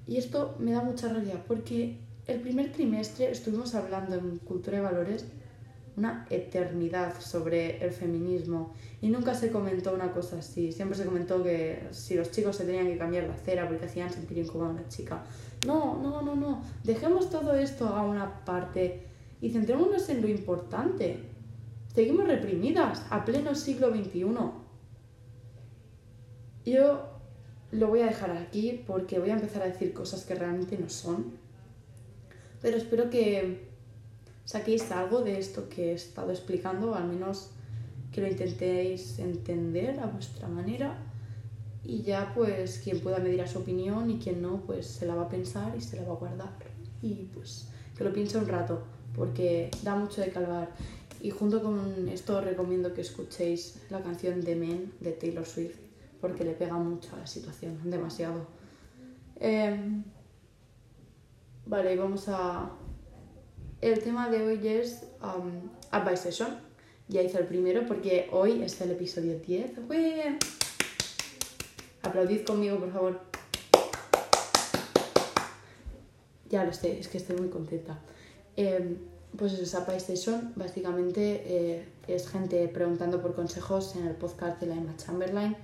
Y 0.08 0.18
esto 0.18 0.56
me 0.60 0.72
da 0.72 0.82
mucha 0.82 1.12
rabia 1.12 1.44
porque 1.48 1.98
el 2.28 2.40
primer 2.40 2.72
trimestre 2.72 3.30
estuvimos 3.30 3.76
hablando 3.76 4.16
en 4.16 4.38
Cultura 4.38 4.78
y 4.78 4.82
Valores 4.82 5.26
una 5.98 6.26
eternidad 6.30 7.22
sobre 7.22 7.84
el 7.84 7.92
feminismo 7.92 8.74
y 9.02 9.08
nunca 9.08 9.34
se 9.34 9.52
comentó 9.52 9.94
una 9.94 10.12
cosa 10.12 10.40
así. 10.40 10.72
Siempre 10.72 10.98
se 10.98 11.06
comentó 11.06 11.42
que 11.42 11.88
si 11.92 12.16
los 12.16 12.32
chicos 12.32 12.58
se 12.58 12.66
tenían 12.66 12.88
que 12.88 12.98
cambiar 12.98 13.26
la 13.26 13.36
cera 13.36 13.68
porque 13.68 13.86
hacían 13.86 14.12
sentir 14.12 14.38
incómoda 14.38 14.70
a 14.70 14.74
una 14.74 14.88
chica. 14.90 15.24
No, 15.66 16.02
no, 16.02 16.22
no, 16.22 16.36
no. 16.36 16.62
Dejemos 16.84 17.30
todo 17.30 17.54
esto 17.54 17.88
a 17.88 18.04
una 18.04 18.44
parte 18.44 19.06
y 19.42 19.50
centrémonos 19.50 20.10
en 20.10 20.22
lo 20.22 20.28
importante. 20.28 21.20
Seguimos 21.94 22.28
reprimidas 22.28 23.06
a 23.10 23.24
pleno 23.24 23.56
siglo 23.56 23.90
XXI. 23.90 24.26
Yo 26.66 27.16
lo 27.72 27.88
voy 27.88 28.02
a 28.02 28.08
dejar 28.08 28.32
aquí 28.32 28.84
porque 28.86 29.20
voy 29.20 29.30
a 29.30 29.36
empezar 29.36 29.62
a 29.62 29.68
decir 29.68 29.94
cosas 29.94 30.26
que 30.26 30.36
realmente 30.36 30.78
no 30.78 30.90
son. 30.90 31.38
Pero 32.62 32.78
espero 32.78 33.10
que 33.10 33.68
saquéis 34.46 34.92
algo 34.92 35.22
de 35.22 35.38
esto 35.38 35.70
que 35.70 35.92
he 35.92 35.94
estado 35.94 36.32
explicando, 36.32 36.92
o 36.92 36.96
al 36.96 37.08
menos 37.08 37.52
que 38.12 38.22
lo 38.22 38.28
intentéis 38.28 39.20
entender 39.20 40.00
a 40.00 40.08
vuestra 40.08 40.48
manera. 40.48 40.98
Y 41.84 42.02
ya 42.02 42.32
pues 42.34 42.80
quien 42.84 43.00
pueda 43.02 43.20
me 43.20 43.30
dirá 43.30 43.46
su 43.46 43.60
opinión 43.60 44.10
y 44.10 44.18
quien 44.18 44.42
no 44.42 44.62
pues 44.66 44.88
se 44.88 45.06
la 45.06 45.14
va 45.14 45.24
a 45.24 45.30
pensar 45.30 45.76
y 45.78 45.82
se 45.82 45.98
la 45.98 46.08
va 46.08 46.14
a 46.14 46.18
guardar. 46.18 46.56
Y 47.02 47.30
pues 47.34 47.70
que 47.96 48.04
lo 48.04 48.12
piense 48.12 48.38
un 48.38 48.48
rato 48.48 48.84
porque 49.16 49.72
da 49.84 49.96
mucho 49.96 50.22
de 50.22 50.30
calvar. 50.30 50.70
Y 51.22 51.32
junto 51.32 51.64
con 51.64 52.08
esto 52.10 52.38
os 52.38 52.44
recomiendo 52.44 52.94
que 52.94 53.02
escuchéis 53.02 53.82
la 53.90 54.02
canción 54.02 54.42
The 54.44 54.56
Men 54.56 54.94
de 55.00 55.12
Taylor 55.12 55.46
Swift, 55.46 55.78
porque 56.22 56.44
le 56.44 56.52
pega 56.54 56.78
mucho 56.78 57.16
a 57.16 57.20
la 57.20 57.28
situación, 57.28 57.80
demasiado. 57.84 58.46
Em, 59.40 60.04
vale, 61.66 61.96
vamos 61.96 62.28
a... 62.28 62.72
El 63.82 64.00
tema 64.00 64.30
de 64.30 64.46
hoy 64.46 64.68
es 64.68 65.06
um, 65.22 65.70
Advice 65.92 66.24
Session. 66.24 66.58
Ya 67.08 67.22
hice 67.22 67.38
el 67.38 67.46
primero 67.46 67.86
porque 67.86 68.30
hoy 68.32 68.64
es 68.64 68.80
el 68.82 68.92
episodio 68.92 69.40
10. 69.40 69.72
Aplaudid 72.02 72.46
conmigo, 72.46 72.80
por 72.80 72.92
favor. 72.92 73.22
Ya 76.50 76.64
lo 76.64 76.74
sé, 76.74 77.00
es 77.00 77.08
que 77.08 77.18
estoy 77.18 77.36
muy 77.36 77.50
contenta. 77.50 78.00
Em, 78.58 78.98
pues 79.38 79.54
esa 79.54 79.86
Pie 79.86 79.98
Station 79.98 80.54
básicamente 80.56 81.44
eh, 81.46 81.86
es 82.08 82.30
gente 82.30 82.68
preguntando 82.70 83.22
por 83.22 83.36
consejos 83.36 83.96
en 83.96 84.08
el 84.08 84.16
podcast 84.16 84.62
de 84.62 84.68
la 84.68 84.76
Emma 84.76 84.96
Chamberlain 84.96 85.58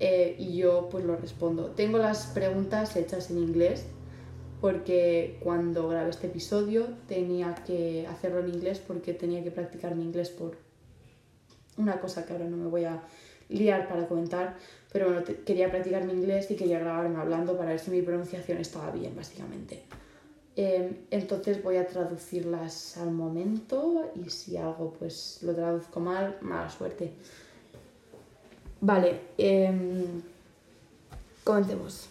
eh, 0.00 0.34
y 0.38 0.56
yo 0.56 0.88
pues 0.90 1.04
lo 1.04 1.16
respondo. 1.16 1.70
Tengo 1.70 1.98
las 1.98 2.26
preguntas 2.26 2.96
hechas 2.96 3.30
en 3.30 3.38
inglés 3.38 3.84
porque 4.60 5.38
cuando 5.40 5.88
grabé 5.88 6.10
este 6.10 6.26
episodio 6.26 6.88
tenía 7.06 7.54
que 7.66 8.06
hacerlo 8.08 8.40
en 8.40 8.48
inglés 8.48 8.80
porque 8.84 9.14
tenía 9.14 9.44
que 9.44 9.50
practicar 9.50 9.94
mi 9.94 10.02
inglés 10.02 10.30
por 10.30 10.56
una 11.76 12.00
cosa 12.00 12.26
que 12.26 12.32
ahora 12.32 12.46
no 12.46 12.56
me 12.56 12.68
voy 12.68 12.84
a 12.84 13.02
liar 13.48 13.88
para 13.88 14.08
comentar, 14.08 14.56
pero 14.92 15.06
bueno, 15.06 15.22
quería 15.44 15.70
practicar 15.70 16.04
mi 16.04 16.12
inglés 16.12 16.50
y 16.50 16.56
quería 16.56 16.78
grabarme 16.78 17.18
hablando 17.18 17.56
para 17.56 17.70
ver 17.70 17.78
si 17.78 17.90
mi 17.90 18.02
pronunciación 18.02 18.58
estaba 18.58 18.90
bien, 18.90 19.14
básicamente. 19.14 19.82
Em, 20.54 20.96
entonces 21.10 21.62
voy 21.62 21.76
a 21.76 21.86
traducirlas 21.86 22.98
al 22.98 23.10
momento 23.10 24.10
y 24.14 24.28
si 24.28 24.56
algo 24.56 24.92
pues 24.98 25.38
lo 25.42 25.54
traduzco 25.54 26.00
mal, 26.00 26.36
mala 26.42 26.68
suerte. 26.68 27.12
Vale, 28.80 29.20
eh, 29.38 30.04
comencemos. 31.44 32.08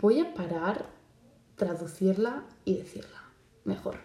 Voy 0.00 0.20
a 0.20 0.34
parar, 0.34 0.86
traducirla 1.56 2.44
y 2.64 2.78
decirla 2.78 3.22
mejor. 3.64 3.96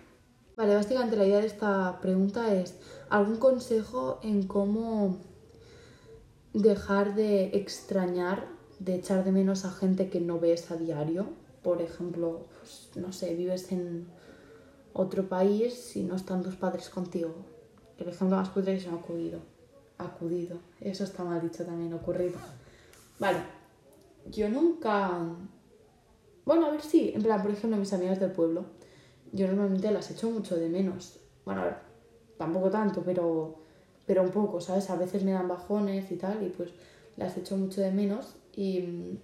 Vale, 0.56 0.76
básicamente 0.76 1.16
la 1.16 1.26
idea 1.26 1.40
de 1.40 1.48
esta 1.48 2.00
pregunta 2.02 2.54
es 2.54 2.76
algún 3.10 3.38
consejo 3.38 4.20
en 4.24 4.46
cómo 4.46 5.18
dejar 6.54 7.16
de 7.16 7.46
extrañar, 7.58 8.46
de 8.80 8.96
echar 8.96 9.24
de 9.24 9.32
menos 9.32 9.66
a 9.66 9.72
gente 9.72 10.10
que 10.10 10.20
no 10.20 10.40
ves 10.40 10.70
a 10.72 10.76
diario. 10.76 11.28
Por 11.64 11.82
ejemplo, 11.82 12.48
pues, 12.60 12.92
no 12.96 13.12
sé, 13.12 13.36
vives 13.36 13.72
en 13.72 14.08
otro 14.94 15.28
país 15.28 15.96
y 15.96 16.04
no 16.04 16.16
están 16.16 16.44
tus 16.44 16.56
padres 16.56 16.90
contigo. 16.90 17.34
El 17.98 18.10
ejemplo 18.10 18.38
más 18.38 18.50
cutre 18.50 18.76
que 18.76 18.82
se 18.82 18.90
me 18.90 18.98
ha 18.98 19.00
acudido. 19.00 19.40
Acudido. 19.98 20.60
Eso 20.80 21.04
está 21.04 21.24
mal 21.24 21.42
dicho 21.42 21.66
también, 21.66 21.94
ocurrido. 21.94 22.40
Vale. 23.20 23.40
Yo 24.32 24.50
nunca... 24.50 25.26
Bueno, 26.46 26.68
a 26.68 26.72
ver 26.72 26.82
si, 26.82 27.10
en 27.14 27.22
plan, 27.22 27.42
por 27.42 27.52
ejemplo, 27.52 27.78
mis 27.78 27.94
amigas 27.94 28.20
del 28.20 28.32
pueblo, 28.32 28.66
yo 29.32 29.48
normalmente 29.48 29.92
las 29.92 30.10
echo 30.12 30.30
mucho 30.30 30.56
de 30.56 30.70
menos. 30.70 31.20
Bueno, 31.46 31.62
a 31.62 31.66
ver, 31.66 31.76
tampoco 32.38 32.70
tanto, 32.70 33.04
pero, 33.04 33.60
pero 34.06 34.24
un 34.24 34.32
poco, 34.32 34.62
¿sabes? 34.62 34.90
A 34.90 34.96
veces 34.96 35.24
me 35.24 35.32
dan 35.32 35.48
bajones 35.48 36.12
y 36.12 36.16
tal, 36.16 36.42
y 36.44 36.50
pues 36.50 36.72
las 37.18 37.38
echo 37.38 37.58
mucho 37.58 37.82
de 37.82 37.92
menos. 37.92 38.36
Y 38.56 39.20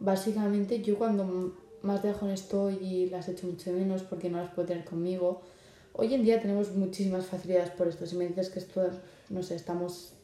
básicamente 0.00 0.82
yo 0.82 0.98
cuando 0.98 1.54
más 1.82 2.02
de 2.02 2.14
estoy 2.32 2.74
y 2.74 3.10
las 3.10 3.28
echo 3.28 3.46
mucho 3.46 3.72
menos 3.72 4.02
porque 4.02 4.28
no 4.28 4.38
las 4.38 4.50
puedo 4.50 4.68
tener 4.68 4.84
conmigo, 4.84 5.42
hoy 5.92 6.14
en 6.14 6.24
día 6.24 6.40
tenemos 6.40 6.74
muchísimas 6.74 7.26
facilidades 7.26 7.70
por 7.70 7.88
esto. 7.88 8.06
Si 8.06 8.16
me 8.16 8.26
dices 8.26 8.50
que 8.50 8.58
esto, 8.58 8.90
no 9.28 9.42
sé, 9.42 9.54
estamos 9.54 10.14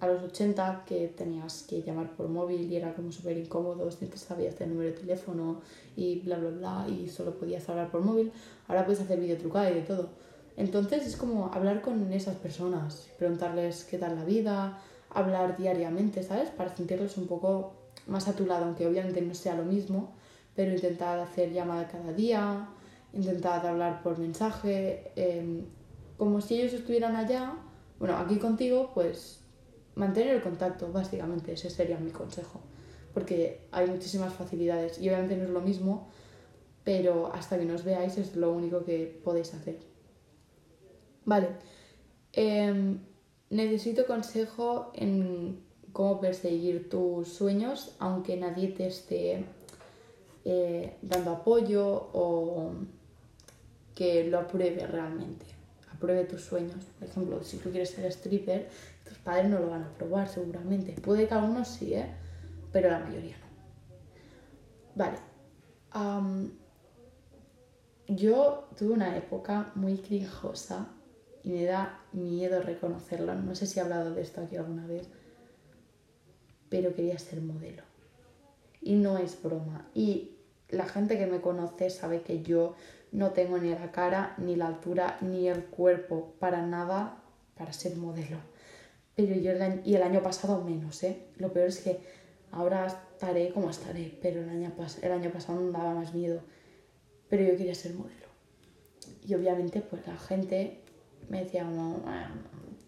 a 0.00 0.06
los 0.06 0.22
80 0.22 0.84
que 0.86 1.08
tenías 1.08 1.62
que 1.62 1.82
llamar 1.82 2.14
por 2.14 2.28
móvil 2.28 2.70
y 2.70 2.76
era 2.76 2.94
como 2.94 3.10
súper 3.10 3.38
incómodo, 3.38 3.90
si 3.90 4.06
te 4.06 4.18
sabías 4.18 4.60
el 4.60 4.70
número 4.70 4.90
de 4.90 4.96
teléfono 4.96 5.60
y 5.96 6.20
bla 6.20 6.38
bla 6.38 6.50
bla 6.50 6.86
y 6.88 7.08
solo 7.08 7.34
podías 7.38 7.68
hablar 7.68 7.90
por 7.90 8.02
móvil, 8.02 8.32
ahora 8.68 8.84
puedes 8.84 9.00
hacer 9.00 9.18
videotrucada 9.20 9.70
y 9.70 9.74
de 9.74 9.82
todo. 9.82 10.08
Entonces 10.56 11.06
es 11.06 11.16
como 11.16 11.46
hablar 11.52 11.80
con 11.80 12.12
esas 12.12 12.36
personas, 12.36 13.08
preguntarles 13.18 13.84
qué 13.84 13.98
tal 13.98 14.16
la 14.16 14.24
vida, 14.24 14.80
hablar 15.10 15.56
diariamente, 15.56 16.22
¿sabes? 16.22 16.50
Para 16.50 16.74
sentirlos 16.74 17.16
un 17.16 17.26
poco 17.26 17.83
más 18.06 18.28
a 18.28 18.34
tu 18.34 18.46
lado, 18.46 18.64
aunque 18.66 18.86
obviamente 18.86 19.20
no 19.22 19.34
sea 19.34 19.54
lo 19.54 19.64
mismo, 19.64 20.14
pero 20.54 20.72
intentar 20.72 21.18
hacer 21.18 21.52
llamada 21.52 21.88
cada 21.88 22.12
día, 22.12 22.68
intentar 23.12 23.66
hablar 23.66 24.02
por 24.02 24.18
mensaje, 24.18 25.12
em, 25.16 25.64
como 26.16 26.40
si 26.40 26.60
ellos 26.60 26.74
estuvieran 26.74 27.16
allá, 27.16 27.54
bueno, 27.98 28.16
aquí 28.16 28.38
contigo, 28.38 28.90
pues 28.94 29.40
mantener 29.94 30.36
el 30.36 30.42
contacto, 30.42 30.92
básicamente, 30.92 31.52
ese 31.52 31.70
sería 31.70 31.98
mi 31.98 32.10
consejo, 32.10 32.60
porque 33.12 33.66
hay 33.72 33.86
muchísimas 33.88 34.32
facilidades 34.34 35.00
y 35.00 35.08
obviamente 35.08 35.36
no 35.36 35.44
es 35.44 35.50
lo 35.50 35.60
mismo, 35.60 36.08
pero 36.84 37.32
hasta 37.32 37.58
que 37.58 37.64
nos 37.64 37.84
veáis 37.84 38.18
es 38.18 38.36
lo 38.36 38.52
único 38.52 38.84
que 38.84 39.20
podéis 39.24 39.54
hacer. 39.54 39.78
Vale, 41.24 41.48
em, 42.32 42.98
necesito 43.50 44.06
consejo 44.06 44.92
en 44.94 45.63
cómo 45.94 46.20
perseguir 46.20 46.90
tus 46.90 47.28
sueños, 47.28 47.94
aunque 48.00 48.36
nadie 48.36 48.68
te 48.68 48.88
esté 48.88 49.44
eh, 50.44 50.96
dando 51.00 51.30
apoyo 51.30 52.10
o 52.12 52.72
que 53.94 54.24
lo 54.24 54.40
apruebe 54.40 54.86
realmente. 54.88 55.46
Apruebe 55.94 56.24
tus 56.24 56.42
sueños. 56.42 56.84
Por 56.98 57.08
ejemplo, 57.08 57.42
si 57.44 57.58
tú 57.58 57.70
quieres 57.70 57.90
ser 57.90 58.06
stripper, 58.06 58.68
tus 59.08 59.16
padres 59.18 59.48
no 59.48 59.60
lo 59.60 59.70
van 59.70 59.84
a 59.84 59.86
aprobar 59.86 60.28
seguramente. 60.28 60.92
Puede 61.00 61.28
que 61.28 61.34
algunos 61.34 61.68
sí, 61.68 61.94
¿eh? 61.94 62.12
pero 62.72 62.90
la 62.90 62.98
mayoría 62.98 63.36
no. 63.38 63.44
Vale. 64.96 65.18
yo 68.08 68.68
tuve 68.76 68.92
una 68.92 69.16
época 69.16 69.70
muy 69.76 69.98
crinjosa 69.98 70.88
y 71.44 71.50
me 71.50 71.64
da 71.64 72.00
miedo 72.12 72.60
reconocerlo. 72.60 73.36
No 73.36 73.54
sé 73.54 73.68
si 73.68 73.78
he 73.78 73.82
hablado 73.82 74.12
de 74.12 74.22
esto 74.22 74.40
aquí 74.40 74.56
alguna 74.56 74.86
vez, 74.88 75.08
pero 76.74 76.92
quería 76.92 77.16
ser 77.20 77.40
modelo. 77.40 77.84
Y 78.82 78.96
no 78.96 79.16
es 79.16 79.40
broma. 79.40 79.88
Y 79.94 80.32
la 80.70 80.86
gente 80.86 81.16
que 81.16 81.26
me 81.26 81.40
conoce 81.40 81.88
sabe 81.88 82.22
que 82.22 82.42
yo 82.42 82.74
no 83.12 83.30
tengo 83.30 83.58
ni 83.58 83.70
la 83.70 83.92
cara, 83.92 84.34
ni 84.38 84.56
la 84.56 84.66
altura, 84.66 85.16
ni 85.20 85.46
el 85.46 85.66
cuerpo 85.66 86.34
para 86.40 86.66
nada 86.66 87.22
para 87.56 87.72
ser 87.72 87.94
modelo. 87.94 88.38
Pero 89.14 89.36
yo 89.36 89.52
y 89.84 89.94
el 89.94 90.02
año 90.02 90.20
pasado 90.20 90.64
menos, 90.64 91.00
¿eh? 91.04 91.28
Lo 91.36 91.52
peor 91.52 91.68
es 91.68 91.78
que 91.78 92.00
ahora 92.50 92.86
estaré 92.86 93.50
como 93.50 93.70
estaré, 93.70 94.18
pero 94.20 94.42
el 94.42 94.48
año, 94.48 94.72
el 95.00 95.12
año 95.12 95.30
pasado 95.30 95.60
me 95.60 95.70
daba 95.70 95.94
más 95.94 96.12
miedo. 96.12 96.40
Pero 97.28 97.44
yo 97.44 97.56
quería 97.56 97.76
ser 97.76 97.94
modelo. 97.94 98.26
Y 99.24 99.32
obviamente 99.34 99.80
pues 99.80 100.04
la 100.08 100.16
gente 100.16 100.80
me 101.28 101.44
decía, 101.44 101.62
no, 101.62 102.02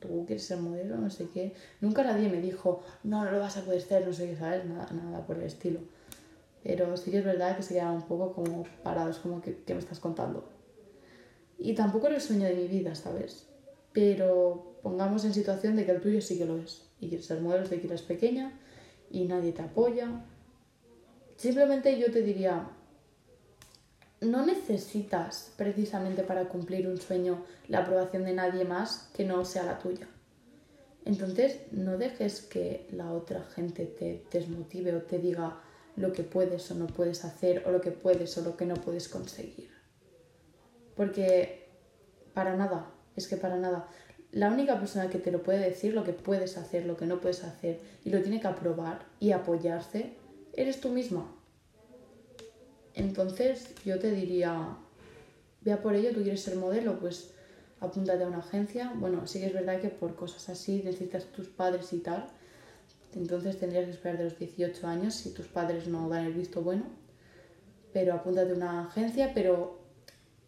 tú 0.01 0.25
quieres 0.27 0.45
ser 0.45 0.59
modelo, 0.59 0.97
no 0.97 1.11
sé 1.11 1.29
qué. 1.33 1.55
Nunca 1.81 2.03
nadie 2.05 2.29
me 2.29 2.41
dijo, 2.41 2.83
no, 3.05 3.25
no 3.25 3.31
lo 3.33 3.41
vas 3.41 3.57
a 3.57 3.65
poder 3.65 3.81
ser, 3.81 4.07
no 4.07 4.13
sé 4.13 4.31
qué, 4.31 4.37
¿sabes? 4.37 4.65
Nada, 4.65 4.89
nada 4.93 5.27
por 5.27 5.37
el 5.37 5.45
estilo. 5.45 5.81
Pero 6.63 6.97
sí 6.97 7.11
que 7.11 7.19
es 7.19 7.25
verdad 7.25 7.57
que 7.57 7.63
se 7.63 7.75
quedaban 7.75 7.97
un 7.97 8.03
poco 8.03 8.33
como 8.33 8.65
parados, 8.83 9.19
como 9.19 9.41
que, 9.41 9.63
¿qué 9.65 9.75
me 9.75 9.81
estás 9.81 10.01
contando? 10.01 10.49
Y 11.59 11.75
tampoco 11.75 12.07
era 12.07 12.17
el 12.17 12.23
sueño 12.23 12.47
de 12.47 12.55
mi 12.55 12.67
vida, 12.67 12.95
¿sabes? 12.95 13.47
Pero 13.93 14.79
pongamos 14.83 15.25
en 15.25 15.33
situación 15.33 15.77
de 15.77 15.87
que 15.87 15.93
el 15.93 16.01
tuyo 16.01 16.21
sí 16.21 16.39
que 16.39 16.45
lo 16.45 16.59
es. 16.59 16.83
Y 17.01 17.09
quieres 17.09 17.27
ser 17.27 17.41
modelo 17.41 17.63
desde 17.63 17.81
que 17.81 17.87
eres 17.87 18.03
pequeña 18.03 18.59
y 19.11 19.25
nadie 19.25 19.53
te 19.53 19.63
apoya. 19.63 20.25
Simplemente 21.37 21.99
yo 21.99 22.11
te 22.11 22.23
diría, 22.23 22.69
no 24.21 24.47
necesitas 24.47 25.53
precisamente 25.57 26.23
para 26.23 26.49
cumplir 26.49 26.89
un 26.89 26.99
sueño 26.99 27.45
la 27.69 27.81
aprobación 27.81 28.25
de 28.25 28.33
nadie 28.33 28.65
más 28.65 29.11
que 29.15 29.25
no 29.25 29.45
sea 29.45 29.65
la 29.65 29.79
tuya. 29.79 30.09
Entonces 31.05 31.61
no 31.71 31.99
dejes 31.99 32.43
que 32.43 32.89
la 32.91 33.13
otra 33.13 33.45
gente 33.45 33.87
te 33.87 34.25
desmotive 34.31 34.95
o 34.95 35.03
te 35.03 35.19
diga 35.19 35.61
lo 35.97 36.13
que 36.13 36.25
puedes 36.25 36.71
o 36.71 36.75
no 36.75 36.87
puedes 36.87 37.25
hacer 37.25 37.63
o 37.67 37.71
lo 37.71 37.81
que 37.81 37.93
puedes 37.93 38.37
o 38.39 38.43
lo 38.43 38.57
que 38.57 38.67
no 38.67 38.75
puedes 38.75 39.09
conseguir. 39.09 39.71
Porque 40.97 41.69
para 42.35 42.57
nada, 42.57 42.91
es 43.15 43.29
que 43.29 43.37
para 43.37 43.57
nada 43.57 43.89
la 44.33 44.51
única 44.51 44.79
persona 44.79 45.09
que 45.09 45.19
te 45.19 45.31
lo 45.31 45.43
puede 45.43 45.61
decir 45.61 45.95
lo 45.95 46.05
que 46.05 46.13
puedes 46.13 46.59
hacer, 46.59 46.85
lo 46.85 46.97
que 46.97 47.07
no 47.07 47.21
puedes 47.21 47.45
hacer 47.45 47.81
y 48.05 48.11
lo 48.11 48.21
tiene 48.21 48.41
que 48.41 48.49
aprobar 48.49 49.07
y 49.21 49.33
apoyarse, 49.33 50.15
eres 50.53 50.81
tú 50.81 50.91
misma. 50.91 51.33
Entonces 52.97 53.75
yo 53.85 53.99
te 53.99 54.11
diría, 54.11 54.77
vea 55.61 55.83
por 55.83 55.95
ello, 55.95 56.13
tú 56.13 56.23
quieres 56.23 56.43
ser 56.43 56.57
modelo, 56.57 56.99
pues 56.99 57.31
apúntate 57.79 58.25
a 58.25 58.27
una 58.27 58.39
agencia. 58.39 58.93
Bueno, 58.97 59.27
sí 59.27 59.39
que 59.39 59.47
es 59.47 59.53
verdad 59.53 59.81
que 59.81 59.91
por 59.91 60.17
cosas 60.17 60.49
así 60.49 60.83
necesitas 60.83 61.27
tus 61.27 61.47
padres 61.47 61.93
y 61.93 61.99
tal. 61.99 62.27
Entonces 63.15 63.59
tendrías 63.59 63.85
que 63.85 63.93
esperar 63.93 64.19
de 64.19 64.25
los 64.25 64.39
18 64.39 64.87
años 64.87 65.15
si 65.15 65.31
tus 65.33 65.47
padres 65.47 65.87
no 65.87 66.09
dan 66.09 66.25
el 66.25 66.33
visto 66.33 66.63
bueno. 66.63 66.85
Pero 67.93 68.15
apúntate 68.15 68.53
a 68.53 68.55
una 68.55 68.87
agencia, 68.87 69.33
pero 69.35 69.79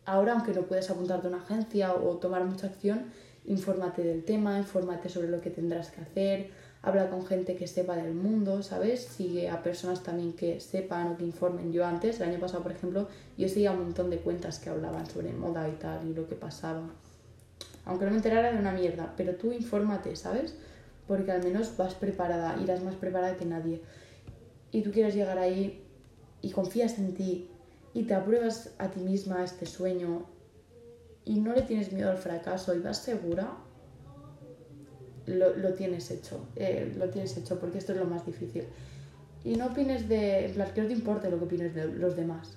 ahora 0.07 0.33
aunque 0.33 0.53
no 0.53 0.63
puedes 0.63 0.89
apuntarte 0.91 1.27
a 1.27 1.31
una 1.31 1.43
agencia 1.43 1.95
o 1.95 2.17
tomar 2.17 2.45
mucha 2.47 2.67
acción, 2.67 3.13
infórmate 3.45 4.03
del 4.03 4.25
tema, 4.25 4.59
infórmate 4.59 5.11
sobre 5.11 5.29
lo 5.29 5.41
que 5.43 5.51
tendrás 5.51 5.91
que 5.91 6.01
hacer, 6.01 6.51
habla 6.83 7.11
con 7.11 7.27
gente 7.27 7.57
que 7.57 7.67
sepa 7.67 7.97
del 7.97 8.14
mundo, 8.14 8.62
¿sabes? 8.62 9.05
Sigue 9.05 9.49
a 9.49 9.62
personas 9.62 10.03
también 10.03 10.33
que 10.33 10.61
sepan 10.61 11.12
o 11.12 11.17
que 11.17 11.25
informen. 11.25 11.73
Yo 11.73 11.85
antes, 11.85 12.21
el 12.21 12.29
año 12.29 12.41
pasado, 12.41 12.62
por 12.62 12.73
ejemplo, 12.73 13.09
yo 13.37 13.49
seguía 13.49 13.73
un 13.73 13.81
montón 13.81 14.11
de 14.11 14.19
cuentas 14.19 14.59
que 14.59 14.71
hablaban 14.71 15.07
sobre 15.07 15.33
moda 15.33 15.69
y 15.69 15.73
tal 15.73 16.09
y 16.09 16.14
lo 16.14 16.29
que 16.29 16.35
pasaba. 16.35 16.88
Aunque 17.85 18.05
no 18.05 18.11
me 18.11 18.19
enterara 18.19 18.53
de 18.53 18.59
una 18.59 18.73
mierda, 18.73 19.14
pero 19.17 19.35
tú 19.35 19.53
infórmate, 19.53 20.14
¿sabes? 20.14 20.55
Porque 21.07 21.33
al 21.33 21.43
menos 21.43 21.77
vas 21.77 21.95
preparada, 21.95 22.57
irás 22.62 22.83
más 22.83 22.95
preparada 22.95 23.37
que 23.37 23.45
nadie. 23.45 23.81
Y 24.71 24.83
tú 24.83 24.93
quieres 24.93 25.14
llegar 25.14 25.38
ahí 25.38 25.83
y 26.43 26.51
confías 26.51 26.99
en 26.99 27.14
ti 27.14 27.51
y 27.95 28.05
te 28.05 28.14
apruebas 28.14 28.71
a 28.79 28.88
ti 28.91 29.01
misma 29.01 29.43
este 29.43 29.67
sueño 29.67 30.27
y 31.25 31.41
no 31.41 31.55
le 31.55 31.62
tienes 31.62 31.93
miedo 31.93 32.11
al 32.11 32.19
fracaso 32.19 32.75
y 32.75 32.79
vas 32.79 32.99
segura, 32.99 33.53
lo, 35.29 35.57
lo 35.57 35.75
tienes 35.75 36.11
hecho, 36.11 36.47
eh, 36.57 36.93
lo 36.97 37.09
tienes 37.11 37.37
hecho 37.37 37.59
porque 37.61 37.79
esto 37.79 37.93
es 37.93 37.99
lo 37.99 38.07
más 38.07 38.25
difícil. 38.25 38.64
Y 39.45 39.57
no 39.57 39.67
opines 39.67 40.09
de, 40.09 40.47
en 40.47 40.53
plan, 40.55 40.73
que 40.75 40.81
no 40.83 40.87
te 40.88 40.93
importe 40.93 41.31
lo 41.31 41.38
que 41.38 41.45
opines 41.45 41.75
de 41.75 41.87
los 41.87 42.17
demás. 42.17 42.57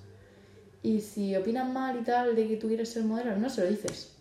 Y 0.82 1.00
si 1.00 1.36
opinan 1.36 1.72
mal 1.72 2.00
y 2.00 2.02
tal 2.02 2.34
de 2.34 2.48
que 2.48 2.56
tú 2.56 2.66
quieres 2.66 2.88
ser 2.88 3.04
modelo, 3.04 3.36
no 3.36 3.48
se 3.48 3.62
lo 3.62 3.70
dices. 3.70 4.16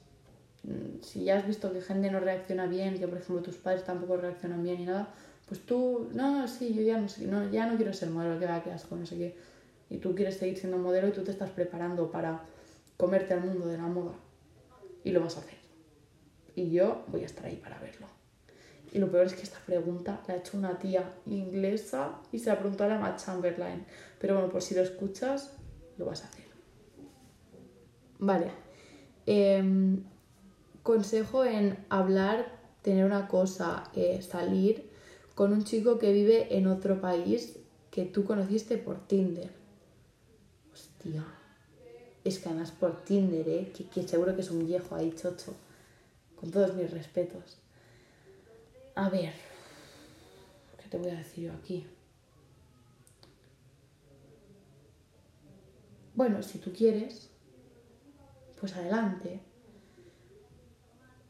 Mm, 0.64 1.02
Si 1.02 1.24
ya 1.24 1.38
has 1.38 1.48
visto 1.48 1.74
que 1.74 1.82
gente 1.82 2.12
no 2.12 2.20
reacciona 2.20 2.68
bien, 2.68 3.00
que 3.00 3.08
por 3.08 3.18
ejemplo 3.18 3.42
tus 3.44 3.56
padres 3.56 3.84
tampoco 3.84 4.18
reaccionan 4.18 4.64
bien 4.64 4.80
y 4.82 4.86
nada, 4.86 5.12
pues 5.48 5.62
tú, 5.66 6.10
no, 6.14 6.48
sí, 6.48 6.74
yo 6.74 6.82
ya 6.84 7.00
no, 7.00 7.10
sé, 7.10 7.26
no, 7.26 7.50
ya 7.52 7.66
no 7.66 7.76
quiero 7.78 7.94
ser 7.94 8.10
modelo, 8.10 8.40
que 8.40 8.46
va, 8.46 8.64
qué 8.64 8.72
asco, 8.72 8.96
no 8.96 9.06
sé 9.06 9.18
qué. 9.18 9.36
Y 9.90 9.98
tú 9.98 10.16
quieres 10.16 10.38
seguir 10.38 10.58
siendo 10.58 10.78
modelo 10.78 11.08
y 11.10 11.12
tú 11.12 11.24
te 11.24 11.32
estás 11.32 11.50
preparando 11.50 12.12
para 12.12 12.42
comerte 12.96 13.34
al 13.34 13.42
mundo 13.42 13.68
de 13.68 13.78
la 13.78 13.88
moda. 13.88 14.14
Y 15.04 15.12
lo 15.12 15.20
vas 15.20 15.36
a 15.38 15.40
hacer. 15.40 15.58
Y 16.56 16.70
yo 16.70 17.04
voy 17.08 17.24
a 17.24 17.26
estar 17.26 17.46
ahí 17.46 17.58
para 17.58 17.80
verlo. 17.80 18.08
Y 18.92 19.00
lo 19.00 19.10
peor 19.10 19.26
es 19.26 19.34
que 19.34 19.44
esta 19.44 19.60
pregunta 19.66 20.22
la 20.28 20.34
ha 20.34 20.38
hecho 20.38 20.58
una 20.58 20.78
tía 20.78 21.14
inglesa 21.26 22.20
y 22.32 22.40
se 22.40 22.50
la 22.50 22.60
preguntó 22.60 22.84
a 22.84 22.88
la 22.88 23.16
Chamberlain. 23.16 23.86
Pero 24.20 24.36
bueno, 24.36 24.50
por 24.50 24.62
si 24.62 24.76
lo 24.76 24.82
escuchas, 24.82 25.54
lo 25.98 26.06
vas 26.06 26.24
a 26.24 26.28
hacer. 26.28 26.46
Vale. 28.20 28.52
Em, 29.26 30.04
consejo 30.84 31.46
en 31.46 31.78
hablar, 31.90 32.60
tener 32.82 33.06
una 33.06 33.30
cosa, 33.30 33.86
eh, 33.96 34.22
salir 34.22 34.90
con 35.36 35.54
un 35.54 35.64
chico 35.64 35.98
que 35.98 36.12
vive 36.12 36.58
en 36.58 36.68
otro 36.68 37.00
país 37.00 37.60
que 37.90 38.06
tú 38.06 38.26
conociste 38.26 38.78
por 38.78 39.08
Tinder. 39.08 39.52
Hostia. 40.74 41.26
Es 42.26 42.40
que 42.40 42.50
además 42.50 42.72
por 42.72 43.04
Tinder, 43.04 43.48
¿eh? 43.48 43.72
Que, 43.76 43.86
que 43.86 44.06
seguro 44.06 44.36
que 44.36 44.42
es 44.42 44.52
un 44.52 44.68
viejo 44.68 44.96
ahí 44.96 45.14
chocho. 45.14 45.56
Con 46.36 46.52
todos 46.52 46.76
mis 46.76 46.92
respetos. 46.92 47.61
A 48.96 49.10
ver. 49.10 49.34
¿Qué 50.78 50.90
te 50.90 50.98
voy 50.98 51.10
a 51.12 51.16
decir 51.16 51.46
yo 51.46 51.54
aquí? 51.54 51.88
Bueno, 56.14 56.44
si 56.44 56.58
tú 56.58 56.74
quieres, 56.74 57.30
pues 58.60 58.76
adelante. 58.76 59.40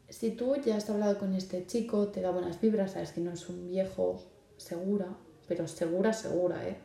Si 0.08 0.32
tú 0.32 0.56
ya 0.56 0.76
has 0.76 0.90
hablado 0.90 1.18
con 1.18 1.34
este 1.34 1.66
chico, 1.66 2.08
te 2.08 2.20
da 2.20 2.30
buenas 2.30 2.60
vibras, 2.60 2.92
sabes 2.92 3.12
que 3.12 3.20
no 3.20 3.32
es 3.32 3.48
un 3.48 3.68
viejo 3.68 4.22
segura, 4.56 5.16
pero 5.48 5.66
segura, 5.68 6.12
segura, 6.12 6.68
¿eh? 6.68 6.76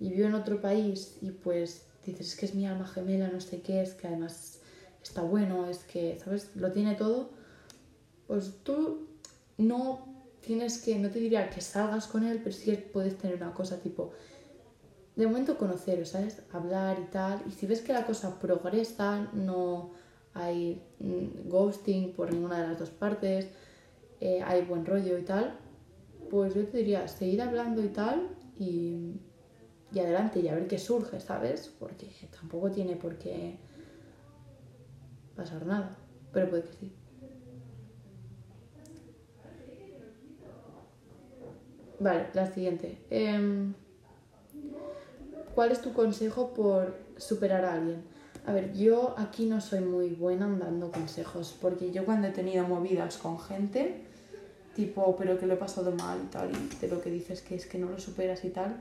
Y 0.00 0.10
vive 0.10 0.26
en 0.26 0.34
otro 0.34 0.60
país 0.60 1.16
y 1.22 1.30
pues 1.30 1.86
dices, 2.04 2.28
es 2.28 2.36
que 2.36 2.46
es 2.46 2.54
mi 2.54 2.66
alma 2.66 2.86
gemela, 2.86 3.28
no 3.28 3.40
sé 3.40 3.62
qué, 3.62 3.80
es 3.80 3.94
que 3.94 4.08
además 4.08 4.60
está 5.02 5.22
bueno, 5.22 5.70
es 5.70 5.78
que, 5.84 6.18
¿sabes? 6.18 6.50
Lo 6.56 6.72
tiene 6.72 6.96
todo. 6.96 7.30
Pues 8.26 8.52
tú 8.64 9.11
no 9.62 10.12
tienes 10.40 10.78
que, 10.82 10.98
no 10.98 11.10
te 11.10 11.18
diría 11.18 11.48
que 11.50 11.60
salgas 11.60 12.06
con 12.06 12.24
él, 12.24 12.40
pero 12.42 12.54
sí 12.54 12.76
puedes 12.92 13.16
tener 13.16 13.36
una 13.36 13.54
cosa 13.54 13.80
tipo, 13.80 14.12
de 15.16 15.26
momento 15.26 15.56
conoceros, 15.56 16.10
¿sabes? 16.10 16.42
Hablar 16.52 16.98
y 17.00 17.10
tal. 17.10 17.42
Y 17.46 17.52
si 17.52 17.66
ves 17.66 17.80
que 17.80 17.92
la 17.92 18.06
cosa 18.06 18.38
progresa, 18.38 19.30
no 19.32 19.90
hay 20.34 20.82
mm, 20.98 21.48
ghosting 21.48 22.12
por 22.12 22.32
ninguna 22.32 22.60
de 22.60 22.68
las 22.68 22.78
dos 22.78 22.90
partes, 22.90 23.48
eh, 24.20 24.42
hay 24.44 24.62
buen 24.62 24.86
rollo 24.86 25.18
y 25.18 25.22
tal, 25.22 25.58
pues 26.30 26.54
yo 26.54 26.66
te 26.66 26.78
diría, 26.78 27.06
seguir 27.08 27.42
hablando 27.42 27.82
y 27.84 27.88
tal 27.88 28.28
y, 28.58 29.20
y 29.92 29.98
adelante 29.98 30.40
y 30.40 30.48
a 30.48 30.54
ver 30.54 30.66
qué 30.66 30.78
surge, 30.78 31.20
¿sabes? 31.20 31.70
Porque 31.78 32.08
tampoco 32.30 32.70
tiene 32.70 32.96
por 32.96 33.18
qué 33.18 33.58
pasar 35.36 35.66
nada, 35.66 35.96
pero 36.32 36.48
puede 36.48 36.62
que 36.62 36.72
sí. 36.72 36.92
Vale, 42.02 42.26
la 42.34 42.52
siguiente. 42.52 42.98
Em, 43.10 43.74
¿Cuál 45.54 45.70
es 45.70 45.80
tu 45.80 45.92
consejo 45.92 46.52
por 46.52 46.96
superar 47.16 47.64
a 47.64 47.74
alguien? 47.74 48.02
A 48.44 48.52
ver, 48.52 48.72
yo 48.72 49.14
aquí 49.18 49.46
no 49.46 49.60
soy 49.60 49.80
muy 49.80 50.08
buena 50.08 50.48
dando 50.48 50.90
consejos, 50.90 51.56
porque 51.60 51.92
yo 51.92 52.04
cuando 52.04 52.26
he 52.26 52.32
tenido 52.32 52.66
movidas 52.66 53.18
con 53.18 53.38
gente, 53.38 54.02
tipo, 54.74 55.14
pero 55.16 55.38
que 55.38 55.46
lo 55.46 55.54
he 55.54 55.56
pasado 55.56 55.92
mal 55.92 56.18
y 56.24 56.26
tal, 56.26 56.50
y 56.50 56.76
de 56.80 56.88
lo 56.88 57.00
que 57.00 57.10
dices 57.10 57.40
que 57.40 57.54
es 57.54 57.66
que 57.66 57.78
no 57.78 57.88
lo 57.88 58.00
superas 58.00 58.44
y 58.44 58.48
tal, 58.48 58.74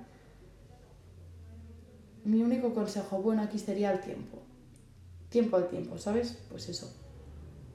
mi 2.23 2.41
único 2.41 2.73
consejo 2.73 3.21
bueno 3.21 3.43
aquí 3.43 3.59
sería 3.59 3.91
el 3.91 3.99
tiempo. 3.99 4.39
Tiempo 5.29 5.57
al 5.57 5.67
tiempo, 5.67 5.99
¿sabes? 5.99 6.39
Pues 6.49 6.69
eso. 6.69 6.91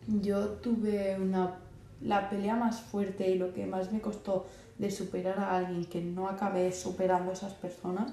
Yo 0.08 0.48
tuve 0.54 1.16
una, 1.20 1.58
la 2.00 2.28
pelea 2.30 2.56
más 2.56 2.80
fuerte 2.80 3.30
y 3.30 3.38
lo 3.38 3.54
que 3.54 3.66
más 3.66 3.92
me 3.92 4.00
costó 4.00 4.46
de 4.78 4.90
superar 4.90 5.38
a 5.38 5.56
alguien 5.56 5.84
que 5.86 6.02
no 6.02 6.28
acabé 6.28 6.72
superando 6.72 7.30
a 7.30 7.34
esas 7.34 7.54
personas, 7.54 8.12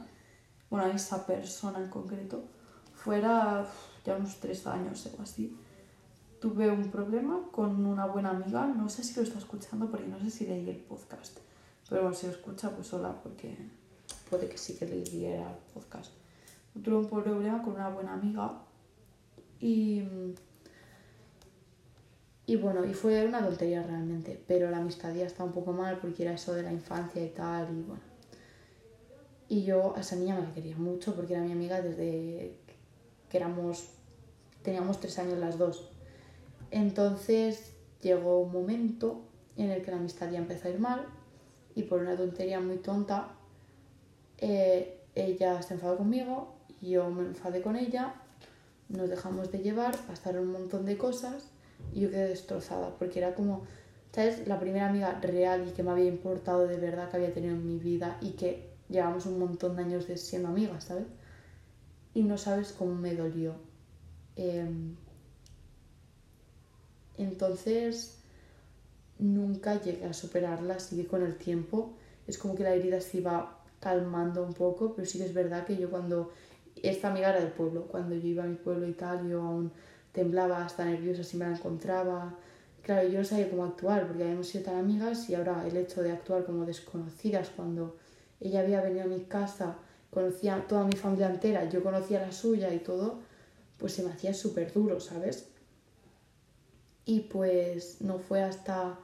bueno, 0.69 0.85
a 0.85 0.89
esa 0.89 1.25
persona 1.25 1.79
en 1.79 1.89
concreto, 1.89 2.43
fuera 2.93 3.65
ya 4.05 4.15
unos 4.15 4.37
tres 4.39 4.65
años 4.67 5.09
o 5.17 5.21
así. 5.21 5.57
Tuve 6.39 6.69
un 6.69 6.89
problema 6.91 7.41
con 7.51 7.85
una 7.85 8.05
buena 8.05 8.31
amiga, 8.31 8.65
no 8.65 8.89
sé 8.89 9.03
si 9.03 9.15
lo 9.15 9.21
está 9.21 9.39
escuchando 9.39 9.89
porque 9.89 10.07
no 10.07 10.19
sé 10.19 10.29
si 10.29 10.45
leí 10.45 10.69
el 10.69 10.77
podcast, 10.77 11.37
pero 11.89 12.13
si 12.13 12.27
lo 12.27 12.33
escucha, 12.33 12.69
pues 12.71 12.91
hola, 12.93 13.15
porque 13.21 13.55
puede 14.29 14.49
que 14.49 14.57
sí 14.57 14.75
que 14.75 14.85
leyera 14.85 15.51
el 15.51 15.73
podcast. 15.73 16.11
Tuve 16.83 16.97
un 16.97 17.09
problema 17.09 17.61
con 17.61 17.75
una 17.75 17.89
buena 17.89 18.13
amiga 18.13 18.61
y, 19.59 20.03
y 22.45 22.57
bueno, 22.57 22.85
y 22.85 22.93
fue 22.93 23.25
una 23.25 23.41
tontería 23.41 23.83
realmente, 23.83 24.41
pero 24.47 24.69
la 24.69 24.77
amistad 24.77 25.13
ya 25.13 25.25
está 25.25 25.43
un 25.45 25.53
poco 25.53 25.71
mal 25.71 25.99
porque 25.99 26.23
era 26.23 26.33
eso 26.33 26.53
de 26.53 26.63
la 26.63 26.73
infancia 26.73 27.23
y 27.23 27.29
tal, 27.29 27.69
y 27.71 27.81
bueno. 27.81 28.01
Y 29.47 29.63
yo 29.63 29.95
a 29.95 30.01
esa 30.01 30.15
niña 30.15 30.35
me 30.35 30.41
la 30.41 30.53
quería 30.53 30.75
mucho 30.75 31.15
porque 31.15 31.33
era 31.33 31.43
mi 31.43 31.51
amiga 31.51 31.81
desde 31.81 32.57
que 33.29 33.37
éramos, 33.37 33.89
teníamos 34.61 34.99
tres 34.99 35.19
años 35.19 35.37
las 35.39 35.57
dos. 35.57 35.89
Entonces 36.71 37.73
llegó 38.01 38.41
un 38.41 38.51
momento 38.51 39.21
en 39.55 39.69
el 39.69 39.81
que 39.81 39.91
la 39.91 39.97
amistad 39.97 40.29
ya 40.29 40.39
empezó 40.39 40.67
a 40.67 40.71
ir 40.71 40.79
mal 40.79 41.05
y 41.75 41.83
por 41.83 42.01
una 42.01 42.17
tontería 42.17 42.59
muy 42.59 42.77
tonta 42.77 43.35
eh, 44.37 44.99
ella 45.15 45.61
se 45.61 45.75
enfadó 45.75 45.97
conmigo, 45.97 46.55
yo 46.81 47.09
me 47.09 47.21
enfadé 47.21 47.61
con 47.61 47.75
ella, 47.75 48.15
nos 48.89 49.09
dejamos 49.09 49.51
de 49.51 49.59
llevar, 49.59 49.95
pasaron 50.07 50.47
un 50.47 50.51
montón 50.53 50.85
de 50.85 50.97
cosas 50.97 51.52
y 51.93 52.01
yo 52.01 52.09
quedé 52.09 52.27
destrozada 52.29 52.95
porque 52.97 53.19
era 53.19 53.35
como, 53.35 53.63
¿sabes? 54.11 54.47
La 54.47 54.59
primera 54.59 54.89
amiga 54.89 55.19
real 55.21 55.67
y 55.67 55.71
que 55.71 55.83
me 55.83 55.91
había 55.91 56.05
importado 56.05 56.67
de 56.67 56.77
verdad 56.77 57.09
que 57.09 57.17
había 57.17 57.33
tenido 57.33 57.53
en 57.53 57.65
mi 57.65 57.77
vida 57.77 58.17
y 58.21 58.31
que 58.31 58.73
llevamos 58.89 59.25
un 59.25 59.39
montón 59.39 59.75
de 59.75 59.83
años 59.83 60.07
de 60.07 60.17
siendo 60.17 60.49
amigas, 60.49 60.85
¿sabes? 60.85 61.05
Y 62.13 62.23
no 62.23 62.37
sabes 62.37 62.73
cómo 62.73 62.95
me 62.95 63.15
dolió. 63.15 63.55
Eh, 64.35 64.65
entonces, 67.17 68.19
nunca 69.19 69.81
llegué 69.81 70.05
a 70.05 70.13
superarla, 70.13 70.75
así 70.75 70.95
que 70.95 71.07
con 71.07 71.23
el 71.23 71.35
tiempo 71.37 71.93
es 72.27 72.37
como 72.37 72.55
que 72.55 72.63
la 72.63 72.73
herida 72.73 73.01
se 73.01 73.17
iba 73.17 73.59
calmando 73.79 74.43
un 74.43 74.53
poco, 74.53 74.93
pero 74.95 75.07
sí 75.07 75.17
que 75.17 75.25
es 75.25 75.33
verdad 75.33 75.65
que 75.65 75.77
yo 75.77 75.89
cuando, 75.89 76.31
esta 76.81 77.09
amiga 77.09 77.29
era 77.29 77.39
del 77.39 77.51
pueblo, 77.51 77.87
cuando 77.87 78.15
yo 78.15 78.27
iba 78.27 78.43
a 78.43 78.47
mi 78.47 78.55
pueblo 78.55 78.87
y 78.87 78.93
tal, 78.93 79.29
yo 79.29 79.41
aún 79.41 79.71
temblaba, 80.13 80.63
hasta 80.63 80.85
nerviosa 80.85 81.23
si 81.23 81.35
me 81.35 81.45
la 81.45 81.57
encontraba. 81.57 82.35
Claro, 82.81 83.07
yo 83.09 83.19
no 83.19 83.25
sabía 83.25 83.49
cómo 83.49 83.65
actuar 83.65 84.07
porque 84.07 84.23
habíamos 84.23 84.47
sido 84.47 84.63
tan 84.65 84.77
amigas 84.77 85.29
y 85.29 85.35
ahora 85.35 85.65
el 85.67 85.75
hecho 85.75 86.01
de 86.01 86.11
actuar 86.11 86.45
como 86.45 86.65
desconocidas 86.65 87.49
cuando 87.55 87.97
ella 88.39 88.61
había 88.61 88.81
venido 88.81 89.03
a 89.03 89.07
mi 89.07 89.21
casa, 89.21 89.75
conocía 90.11 90.65
toda 90.67 90.85
mi 90.85 90.95
familia 90.95 91.29
entera, 91.29 91.67
yo 91.69 91.83
conocía 91.83 92.21
la 92.21 92.31
suya 92.31 92.73
y 92.73 92.79
todo, 92.79 93.19
pues 93.77 93.93
se 93.93 94.03
me 94.03 94.11
hacía 94.11 94.33
súper 94.33 94.71
duro, 94.71 94.99
¿sabes? 94.99 95.47
Y 97.05 97.21
pues 97.21 98.01
no 98.01 98.19
fue 98.19 98.41
hasta 98.41 98.99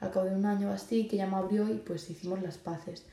al 0.00 0.10
cabo 0.10 0.26
de 0.26 0.34
un 0.34 0.46
año 0.46 0.70
así 0.70 1.08
que 1.08 1.16
ella 1.16 1.26
me 1.26 1.36
abrió 1.36 1.68
y 1.68 1.78
pues 1.78 2.08
hicimos 2.10 2.42
las 2.42 2.58
paces. 2.58 3.04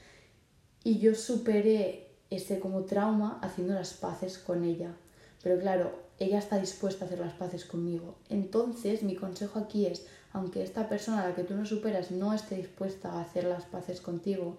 Y 0.84 1.00
yo 1.00 1.16
superé 1.16 2.10
ese 2.30 2.60
como 2.60 2.84
trauma 2.84 3.40
haciendo 3.42 3.74
las 3.74 3.94
paces 3.94 4.38
con 4.38 4.64
ella. 4.64 4.96
Pero 5.44 5.60
claro, 5.60 6.09
ella 6.20 6.40
está 6.40 6.58
dispuesta 6.58 7.06
a 7.06 7.08
hacer 7.08 7.20
las 7.20 7.34
paces 7.34 7.66
conmigo. 7.66 8.16
Entonces, 8.30 9.04
mi 9.04 9.16
consejo 9.16 9.60
aquí 9.60 9.86
es, 9.86 10.06
aunque 10.34 10.64
esta 10.64 10.90
persona 10.90 11.24
a 11.24 11.30
la 11.30 11.36
que 11.36 11.44
tú 11.44 11.56
no 11.56 11.66
superas 11.66 12.12
no 12.12 12.34
esté 12.34 12.56
dispuesta 12.56 13.14
a 13.14 13.22
hacer 13.22 13.46
las 13.46 13.64
paces 13.66 14.02
contigo, 14.02 14.58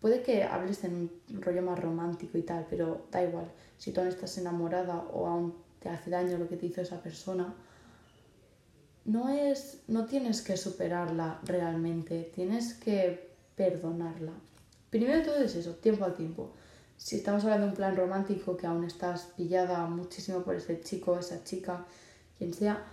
puede 0.00 0.22
que 0.22 0.44
hables 0.44 0.84
en 0.84 1.10
un 1.30 1.42
rollo 1.42 1.62
más 1.62 1.78
romántico 1.78 2.38
y 2.38 2.42
tal, 2.42 2.66
pero 2.68 3.06
da 3.10 3.22
igual. 3.22 3.50
Si 3.78 3.92
tú 3.92 4.00
aún 4.00 4.08
estás 4.08 4.36
enamorada 4.38 4.98
o 5.12 5.26
aún 5.26 5.54
te 5.80 5.88
hace 5.88 6.10
daño 6.10 6.38
lo 6.38 6.48
que 6.48 6.56
te 6.56 6.66
hizo 6.66 6.80
esa 6.80 7.02
persona, 7.02 7.54
no 9.04 9.30
es 9.30 9.80
no 9.88 10.04
tienes 10.04 10.42
que 10.42 10.56
superarla 10.56 11.40
realmente, 11.44 12.30
tienes 12.34 12.74
que 12.74 13.30
perdonarla. 13.56 14.32
Primero 14.90 15.22
todo 15.22 15.36
es 15.36 15.54
eso, 15.54 15.74
tiempo 15.76 16.04
al 16.04 16.14
tiempo. 16.14 16.52
Si 16.98 17.16
estamos 17.16 17.44
hablando 17.44 17.66
de 17.66 17.70
un 17.70 17.76
plan 17.76 17.96
romántico 17.96 18.56
que 18.56 18.66
aún 18.66 18.84
estás 18.84 19.28
pillada 19.36 19.86
muchísimo 19.86 20.42
por 20.42 20.56
ese 20.56 20.80
chico, 20.80 21.16
esa 21.16 21.44
chica, 21.44 21.86
quien 22.36 22.52
sea, 22.52 22.84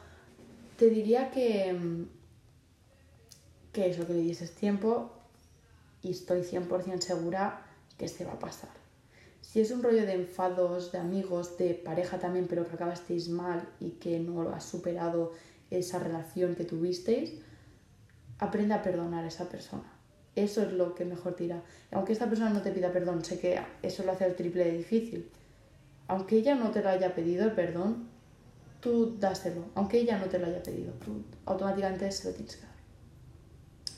te 0.77 0.89
diría 0.89 1.31
que, 1.31 1.73
mm, 1.73 2.07
que 3.73 3.89
eso, 3.89 4.05
que 4.05 4.13
le 4.13 4.21
dieses 4.21 4.51
tiempo 4.51 5.11
y 6.03 6.11
estoy 6.11 6.43
100% 6.43 7.01
segura 7.01 7.65
que 7.97 8.07
se 8.07 8.25
va 8.25 8.33
a 8.33 8.39
pasar. 8.39 8.69
Si 9.41 9.59
es 9.59 9.71
un 9.71 9.81
rollo 9.81 10.05
de 10.05 10.13
enfados, 10.13 10.91
de 10.91 10.99
amigos, 10.99 11.57
de 11.57 11.73
pareja 11.73 12.19
también, 12.19 12.47
pero 12.47 12.67
que 12.67 12.75
acabasteis 12.75 13.29
mal 13.29 13.67
y 13.79 13.91
que 13.91 14.19
no 14.19 14.43
lo 14.43 14.53
has 14.53 14.65
superado 14.65 15.33
esa 15.71 15.97
relación 15.97 16.55
que 16.55 16.63
tuvisteis, 16.63 17.33
aprende 18.37 18.75
a 18.75 18.83
perdonar 18.83 19.23
a 19.23 19.27
esa 19.27 19.49
persona. 19.49 19.94
Eso 20.35 20.63
es 20.63 20.73
lo 20.73 20.95
que 20.95 21.05
mejor 21.05 21.35
tira. 21.35 21.63
Aunque 21.91 22.13
esta 22.13 22.27
persona 22.27 22.49
no 22.49 22.61
te 22.61 22.71
pida 22.71 22.91
perdón, 22.91 23.23
sé 23.23 23.39
que 23.39 23.59
eso 23.81 24.03
lo 24.03 24.11
hace 24.11 24.25
el 24.25 24.35
triple 24.35 24.65
de 24.65 24.77
difícil. 24.77 25.29
Aunque 26.07 26.37
ella 26.37 26.55
no 26.55 26.71
te 26.71 26.83
lo 26.83 26.89
haya 26.89 27.15
pedido 27.15 27.45
el 27.45 27.51
perdón, 27.53 28.09
tú 28.81 29.17
dáselo. 29.19 29.65
Aunque 29.75 29.99
ella 29.99 30.17
no 30.17 30.25
te 30.25 30.37
lo 30.37 30.47
haya 30.47 30.61
pedido, 30.61 30.93
tú 31.03 31.23
automáticamente 31.45 32.11
se 32.11 32.27
lo 32.27 32.35
tienes 32.35 32.57
que 32.57 32.63
dar. 32.63 32.75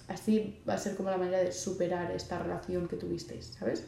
Así 0.08 0.62
va 0.68 0.76
a 0.76 0.78
ser 0.78 0.96
como 0.96 1.10
la 1.10 1.18
manera 1.18 1.40
de 1.40 1.52
superar 1.52 2.12
esta 2.12 2.40
relación 2.40 2.88
que 2.88 2.96
tuvisteis, 2.96 3.48
¿sabes? 3.60 3.86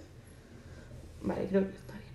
Vale, 1.22 1.48
creo 1.48 1.70
que 1.70 1.76
está 1.76 1.94
bien. 1.94 2.10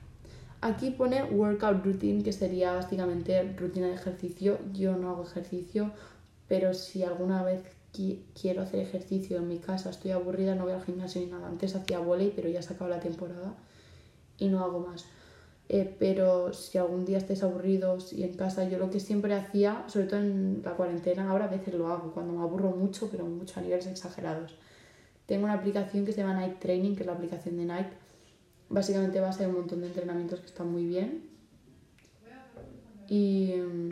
Aquí 0.60 0.90
pone 0.90 1.22
workout 1.24 1.84
routine, 1.84 2.22
que 2.22 2.32
sería 2.32 2.72
básicamente 2.72 3.42
rutina 3.56 3.86
de 3.86 3.94
ejercicio. 3.94 4.58
Yo 4.72 4.96
no 4.96 5.10
hago 5.10 5.22
ejercicio, 5.22 5.92
pero 6.48 6.74
si 6.74 7.02
alguna 7.02 7.42
vez 7.42 7.62
quiero 8.40 8.62
hacer 8.62 8.80
ejercicio 8.80 9.38
en 9.38 9.48
mi 9.48 9.58
casa, 9.58 9.90
estoy 9.90 10.10
aburrida, 10.10 10.54
no 10.54 10.64
voy 10.64 10.72
al 10.72 10.84
gimnasio 10.84 11.20
ni 11.20 11.28
nada. 11.28 11.48
Antes 11.48 11.74
hacía 11.74 11.98
volei, 11.98 12.32
pero 12.34 12.48
ya 12.48 12.62
se 12.62 12.74
acabó 12.74 12.90
la 12.90 13.00
temporada 13.00 13.54
y 14.38 14.48
no 14.48 14.64
hago 14.64 14.80
más. 14.80 15.06
Eh, 15.68 15.96
pero 15.98 16.52
si 16.52 16.76
algún 16.76 17.04
día 17.04 17.16
estáis 17.18 17.42
aburridos 17.42 18.12
y 18.12 18.22
en 18.24 18.34
casa, 18.34 18.68
yo 18.68 18.78
lo 18.78 18.90
que 18.90 19.00
siempre 19.00 19.34
hacía, 19.34 19.84
sobre 19.86 20.06
todo 20.06 20.20
en 20.20 20.62
la 20.62 20.72
cuarentena, 20.72 21.30
ahora 21.30 21.46
a 21.46 21.48
veces 21.48 21.72
lo 21.74 21.88
hago 21.88 22.12
cuando 22.12 22.34
me 22.34 22.42
aburro 22.42 22.70
mucho, 22.70 23.08
pero 23.10 23.24
mucho 23.24 23.60
a 23.60 23.62
niveles 23.62 23.86
exagerados. 23.86 24.56
Tengo 25.26 25.44
una 25.44 25.54
aplicación 25.54 26.04
que 26.04 26.12
se 26.12 26.20
llama 26.20 26.34
Night 26.34 26.58
Training, 26.58 26.94
que 26.94 27.00
es 27.00 27.06
la 27.06 27.14
aplicación 27.14 27.56
de 27.56 27.64
Night. 27.64 27.88
Básicamente 28.68 29.20
va 29.20 29.30
a 29.30 29.32
ser 29.32 29.48
un 29.48 29.54
montón 29.54 29.80
de 29.80 29.86
entrenamientos 29.86 30.40
que 30.40 30.46
están 30.46 30.70
muy 30.70 30.84
bien. 30.84 31.30
Y 33.08 33.54
mm, 33.56 33.90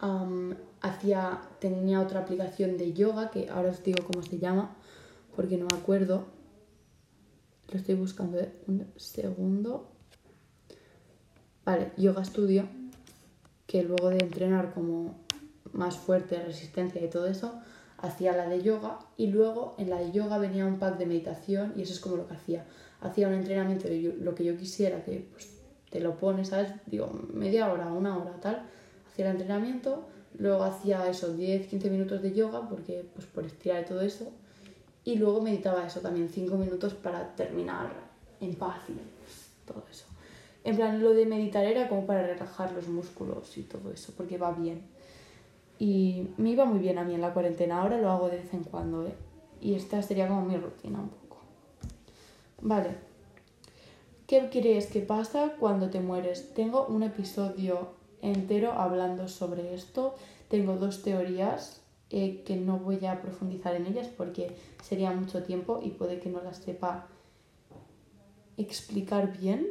luego 0.00 0.56
hacía, 0.80 1.40
tenía 1.60 2.00
otra 2.00 2.20
aplicación 2.20 2.76
de 2.76 2.92
yoga, 2.92 3.30
que 3.30 3.48
ahora 3.48 3.70
os 3.70 3.82
digo 3.82 4.04
cómo 4.04 4.22
se 4.22 4.38
llama, 4.38 4.76
porque 5.34 5.56
no 5.56 5.66
me 5.66 5.76
acuerdo. 5.76 6.26
Lo 7.70 7.78
estoy 7.78 7.94
buscando 7.94 8.38
¿eh? 8.38 8.52
un 8.66 8.86
segundo. 8.96 9.88
Vale, 11.64 11.92
Yoga 11.96 12.24
Studio, 12.24 12.68
que 13.66 13.82
luego 13.82 14.10
de 14.10 14.18
entrenar 14.18 14.74
como 14.74 15.18
más 15.72 15.96
fuerte, 15.96 16.38
resistencia 16.44 17.02
y 17.02 17.08
todo 17.08 17.26
eso, 17.26 17.58
hacía 17.96 18.36
la 18.36 18.46
de 18.46 18.62
yoga 18.62 18.98
y 19.16 19.28
luego 19.28 19.74
en 19.78 19.88
la 19.88 19.98
de 19.98 20.12
yoga 20.12 20.36
venía 20.36 20.66
un 20.66 20.78
pack 20.78 20.98
de 20.98 21.06
meditación 21.06 21.72
y 21.74 21.82
eso 21.82 21.94
es 21.94 22.00
como 22.00 22.16
lo 22.16 22.28
que 22.28 22.34
hacía. 22.34 22.66
Hacía 23.00 23.28
un 23.28 23.34
entrenamiento 23.34 23.88
de 23.88 24.14
lo 24.20 24.34
que 24.34 24.44
yo 24.44 24.58
quisiera, 24.58 25.02
que 25.02 25.26
pues 25.32 25.48
te 25.88 26.00
lo 26.00 26.18
pones, 26.18 26.48
¿sabes? 26.48 26.70
Digo, 26.84 27.10
media 27.32 27.72
hora, 27.72 27.90
una 27.90 28.18
hora, 28.18 28.38
tal 28.40 28.68
hacía 29.14 29.26
el 29.26 29.36
entrenamiento, 29.36 30.02
luego 30.38 30.64
hacía 30.64 31.08
eso, 31.08 31.36
10-15 31.36 31.88
minutos 31.88 32.20
de 32.20 32.32
yoga, 32.32 32.68
porque 32.68 33.08
pues 33.14 33.26
por 33.26 33.46
estirar 33.46 33.82
y 33.82 33.86
todo 33.86 34.00
eso, 34.00 34.32
y 35.04 35.14
luego 35.16 35.40
meditaba 35.40 35.86
eso 35.86 36.00
también, 36.00 36.28
5 36.28 36.56
minutos 36.56 36.94
para 36.94 37.36
terminar 37.36 37.92
en 38.40 38.54
paz 38.56 38.80
y 38.88 39.66
todo 39.66 39.84
eso. 39.88 40.06
En 40.64 40.74
plan, 40.74 41.00
lo 41.00 41.14
de 41.14 41.26
meditar 41.26 41.64
era 41.64 41.88
como 41.88 42.06
para 42.06 42.26
relajar 42.26 42.72
los 42.72 42.88
músculos 42.88 43.56
y 43.56 43.62
todo 43.62 43.92
eso, 43.92 44.12
porque 44.16 44.36
va 44.36 44.50
bien. 44.50 44.82
Y 45.78 46.30
me 46.36 46.50
iba 46.50 46.64
muy 46.64 46.80
bien 46.80 46.98
a 46.98 47.04
mí 47.04 47.14
en 47.14 47.20
la 47.20 47.32
cuarentena, 47.32 47.82
ahora 47.82 48.00
lo 48.00 48.10
hago 48.10 48.28
de 48.30 48.38
vez 48.38 48.52
en 48.52 48.64
cuando, 48.64 49.06
¿eh? 49.06 49.14
Y 49.60 49.74
esta 49.74 50.02
sería 50.02 50.26
como 50.26 50.44
mi 50.44 50.56
rutina 50.56 50.98
un 50.98 51.08
poco. 51.08 51.36
Vale. 52.62 52.96
¿Qué 54.26 54.48
crees 54.50 54.86
que 54.86 55.00
pasa 55.00 55.52
cuando 55.60 55.90
te 55.90 56.00
mueres? 56.00 56.52
Tengo 56.54 56.86
un 56.86 57.04
episodio 57.04 58.02
entero 58.24 58.72
hablando 58.72 59.28
sobre 59.28 59.74
esto. 59.74 60.14
Tengo 60.48 60.76
dos 60.76 61.02
teorías 61.02 61.80
eh, 62.10 62.42
que 62.44 62.56
no 62.56 62.78
voy 62.78 63.04
a 63.06 63.20
profundizar 63.20 63.74
en 63.74 63.86
ellas 63.86 64.08
porque 64.08 64.56
sería 64.82 65.10
mucho 65.12 65.42
tiempo 65.42 65.80
y 65.82 65.90
puede 65.90 66.20
que 66.20 66.30
no 66.30 66.42
las 66.42 66.58
sepa 66.58 67.06
explicar 68.56 69.36
bien, 69.36 69.66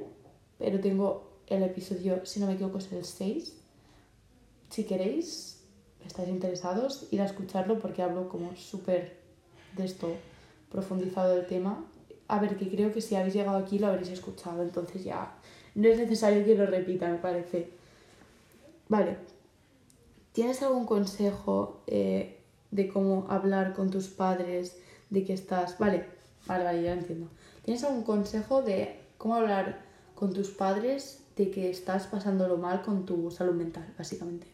pero 0.58 0.80
tengo 0.80 1.32
el 1.48 1.64
episodio, 1.64 2.26
si 2.26 2.40
no 2.40 2.48
me 2.48 2.54
equivoco, 2.54 2.78
es 2.78 2.92
el 2.92 3.06
6. 3.06 3.58
Si 4.70 4.84
queréis, 4.86 5.64
estáis 6.06 6.30
interesados, 6.30 7.08
ir 7.12 7.22
a 7.22 7.26
escucharlo 7.26 7.80
porque 7.80 8.02
hablo 8.02 8.30
como 8.30 8.56
súper 8.56 9.18
de 9.78 9.86
esto, 9.86 10.10
profundizado 10.72 11.36
del 11.36 11.46
tema. 11.46 11.86
A 12.28 12.40
ver, 12.40 12.58
que 12.58 12.70
creo 12.70 12.92
que 12.92 13.02
si 13.02 13.16
habéis 13.16 13.36
llegado 13.36 13.58
aquí 13.58 13.80
lo 13.80 13.88
habréis 13.88 14.10
escuchado, 14.10 14.64
entonces 14.64 15.04
ya 15.04 15.36
no 15.76 15.88
es 15.88 15.98
necesario 15.98 16.46
que 16.46 16.56
lo 16.56 16.66
repita, 16.66 17.08
me 17.10 17.18
parece. 17.18 17.83
Vale. 18.94 19.18
¿Tienes 20.34 20.62
algún 20.62 20.86
consejo 20.86 21.82
eh, 21.88 22.44
de 22.70 22.88
cómo 22.90 23.26
hablar 23.28 23.74
con 23.74 23.90
tus 23.90 24.08
padres, 24.08 24.78
de 25.10 25.24
que 25.24 25.34
estás... 25.34 25.80
Vale, 25.80 26.06
vale, 26.46 26.64
vale, 26.64 26.84
ya 26.84 26.94
entiendo. 26.94 27.28
¿Tienes 27.64 27.84
algún 27.84 28.04
consejo 28.04 28.62
de 28.62 29.00
cómo 29.18 29.34
hablar 29.34 29.82
con 30.14 30.32
tus 30.32 30.52
padres 30.52 31.24
de 31.36 31.50
que 31.50 31.72
estás 31.72 32.06
pasándolo 32.06 32.58
mal 32.58 32.84
con 32.84 33.08
tu 33.08 33.32
salud 33.32 33.56
mental, 33.56 33.92
básicamente? 33.98 34.46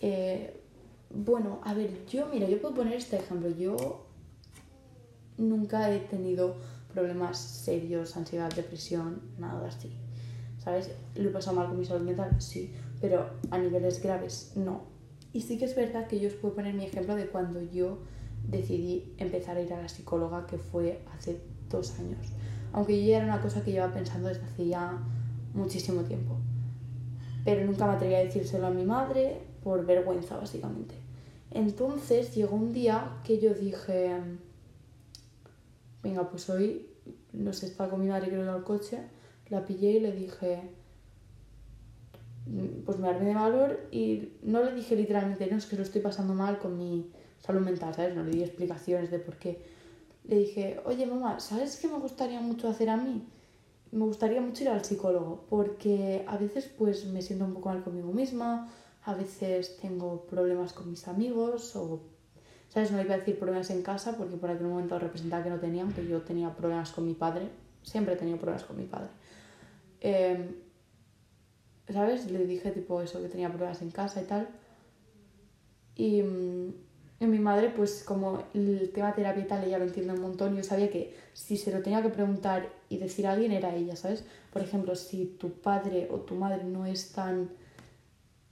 Eh, 0.00 0.60
bueno, 1.10 1.60
a 1.62 1.74
ver, 1.74 2.04
yo, 2.06 2.26
mira, 2.26 2.48
yo 2.48 2.60
puedo 2.60 2.74
poner 2.74 2.94
este 2.94 3.18
ejemplo. 3.18 3.48
Yo 3.50 4.06
nunca 5.36 5.94
he 5.94 6.00
tenido 6.00 6.56
problemas 6.92 7.38
serios, 7.38 8.16
ansiedad, 8.16 8.52
depresión, 8.52 9.22
nada 9.38 9.68
así. 9.68 9.96
¿Sabes? 10.68 10.90
¿Lo 11.14 11.30
he 11.30 11.32
pasado 11.32 11.56
mal 11.56 11.68
con 11.68 11.78
mi 11.78 11.84
salud 11.86 12.02
mental? 12.02 12.36
Sí 12.40 12.74
pero 13.00 13.30
a 13.50 13.58
niveles 13.58 14.02
graves 14.02 14.52
no. 14.56 14.82
Y 15.32 15.42
sí 15.42 15.58
que 15.58 15.66
es 15.66 15.76
verdad 15.76 16.06
que 16.06 16.20
yo 16.20 16.28
os 16.28 16.34
puedo 16.34 16.54
poner 16.54 16.74
mi 16.74 16.84
ejemplo 16.84 17.14
de 17.14 17.28
cuando 17.28 17.60
yo 17.62 17.98
decidí 18.46 19.12
empezar 19.18 19.56
a 19.56 19.62
ir 19.62 19.72
a 19.72 19.82
la 19.82 19.88
psicóloga, 19.88 20.46
que 20.46 20.58
fue 20.58 21.02
hace 21.14 21.40
dos 21.68 21.98
años. 21.98 22.32
Aunque 22.72 23.04
ya 23.04 23.18
era 23.18 23.26
una 23.26 23.40
cosa 23.40 23.62
que 23.62 23.72
llevaba 23.72 23.94
pensando 23.94 24.28
desde 24.28 24.44
hace 24.44 24.66
ya 24.68 24.98
muchísimo 25.54 26.02
tiempo. 26.02 26.36
Pero 27.44 27.64
nunca 27.66 27.86
me 27.86 27.92
atreví 27.92 28.14
a 28.14 28.18
decírselo 28.18 28.66
a 28.66 28.70
mi 28.70 28.84
madre 28.84 29.40
por 29.62 29.84
vergüenza, 29.84 30.36
básicamente. 30.36 30.94
Entonces 31.50 32.34
llegó 32.34 32.56
un 32.56 32.72
día 32.72 33.18
que 33.24 33.38
yo 33.38 33.54
dije, 33.54 34.16
venga, 36.02 36.28
pues 36.28 36.48
hoy, 36.50 36.86
no 37.32 37.52
sé, 37.52 37.66
estaba 37.66 37.90
con 37.90 38.00
mi 38.00 38.08
madre 38.08 38.28
creo 38.28 38.50
al 38.52 38.64
coche, 38.64 38.98
la 39.50 39.64
pillé 39.64 39.92
y 39.92 40.00
le 40.00 40.12
dije, 40.12 40.62
pues 42.84 42.98
me 42.98 43.08
armé 43.08 43.26
de 43.26 43.34
valor 43.34 43.80
y 43.90 44.32
no 44.42 44.62
le 44.62 44.74
dije 44.74 44.96
literalmente, 44.96 45.46
no, 45.50 45.58
es 45.58 45.66
que 45.66 45.76
lo 45.76 45.82
estoy 45.82 46.00
pasando 46.00 46.34
mal 46.34 46.58
con 46.58 46.78
mi 46.78 47.10
salud 47.38 47.60
mental, 47.60 47.94
¿sabes? 47.94 48.14
No 48.14 48.24
le 48.24 48.30
di 48.30 48.42
explicaciones 48.42 49.10
de 49.10 49.18
por 49.18 49.36
qué. 49.36 49.62
Le 50.24 50.38
dije, 50.38 50.80
oye 50.84 51.06
mamá, 51.06 51.40
¿sabes 51.40 51.76
qué 51.76 51.88
me 51.88 51.98
gustaría 51.98 52.40
mucho 52.40 52.68
hacer 52.68 52.90
a 52.90 52.96
mí? 52.96 53.26
Me 53.90 54.04
gustaría 54.04 54.40
mucho 54.40 54.64
ir 54.64 54.70
al 54.70 54.84
psicólogo, 54.84 55.46
porque 55.48 56.24
a 56.26 56.36
veces 56.36 56.66
pues 56.66 57.06
me 57.06 57.22
siento 57.22 57.44
un 57.44 57.54
poco 57.54 57.70
mal 57.70 57.82
conmigo 57.82 58.12
misma, 58.12 58.70
a 59.04 59.14
veces 59.14 59.78
tengo 59.80 60.26
problemas 60.26 60.72
con 60.74 60.90
mis 60.90 61.08
amigos 61.08 61.74
o, 61.76 62.00
¿sabes? 62.68 62.92
No 62.92 63.00
iba 63.00 63.14
a 63.14 63.18
decir 63.18 63.38
problemas 63.38 63.70
en 63.70 63.82
casa 63.82 64.16
porque 64.16 64.36
por 64.36 64.50
aquel 64.50 64.66
momento 64.66 64.98
representaba 64.98 65.42
que 65.42 65.50
no 65.50 65.58
tenían, 65.58 65.92
pero 65.92 66.06
yo 66.06 66.20
tenía 66.22 66.54
problemas 66.54 66.90
con 66.92 67.06
mi 67.06 67.14
padre, 67.14 67.48
siempre 67.82 68.14
he 68.14 68.16
tenido 68.16 68.36
problemas 68.36 68.64
con 68.64 68.76
mi 68.76 68.84
padre. 68.84 69.08
Eh, 70.00 70.54
¿sabes? 71.92 72.30
Le 72.30 72.46
dije 72.46 72.70
tipo 72.70 73.00
eso, 73.02 73.20
que 73.20 73.28
tenía 73.28 73.52
pruebas 73.52 73.82
en 73.82 73.90
casa 73.90 74.22
y 74.22 74.24
tal. 74.24 74.48
Y, 75.96 76.22
mm, 76.22 76.74
mi 77.20 77.38
madre, 77.40 77.70
pues 77.74 78.04
como 78.04 78.44
el 78.54 78.90
tema 78.94 79.12
terapia 79.12 79.42
y 79.42 79.46
tal, 79.46 79.64
ella 79.64 79.78
lo 79.78 79.84
entiende 79.84 80.12
un 80.12 80.20
montón, 80.20 80.56
yo 80.56 80.62
sabía 80.62 80.90
que 80.90 81.14
si 81.32 81.56
se 81.56 81.72
lo 81.72 81.82
tenía 81.82 82.02
que 82.02 82.10
preguntar 82.10 82.68
y 82.88 82.98
decir 82.98 83.26
a 83.26 83.32
alguien 83.32 83.52
era 83.52 83.74
ella, 83.74 83.96
¿sabes? 83.96 84.24
Por 84.52 84.62
ejemplo, 84.62 84.94
si 84.94 85.26
tu 85.26 85.50
padre 85.50 86.08
o 86.10 86.20
tu 86.20 86.34
madre 86.34 86.64
no 86.64 86.86
están 86.86 87.50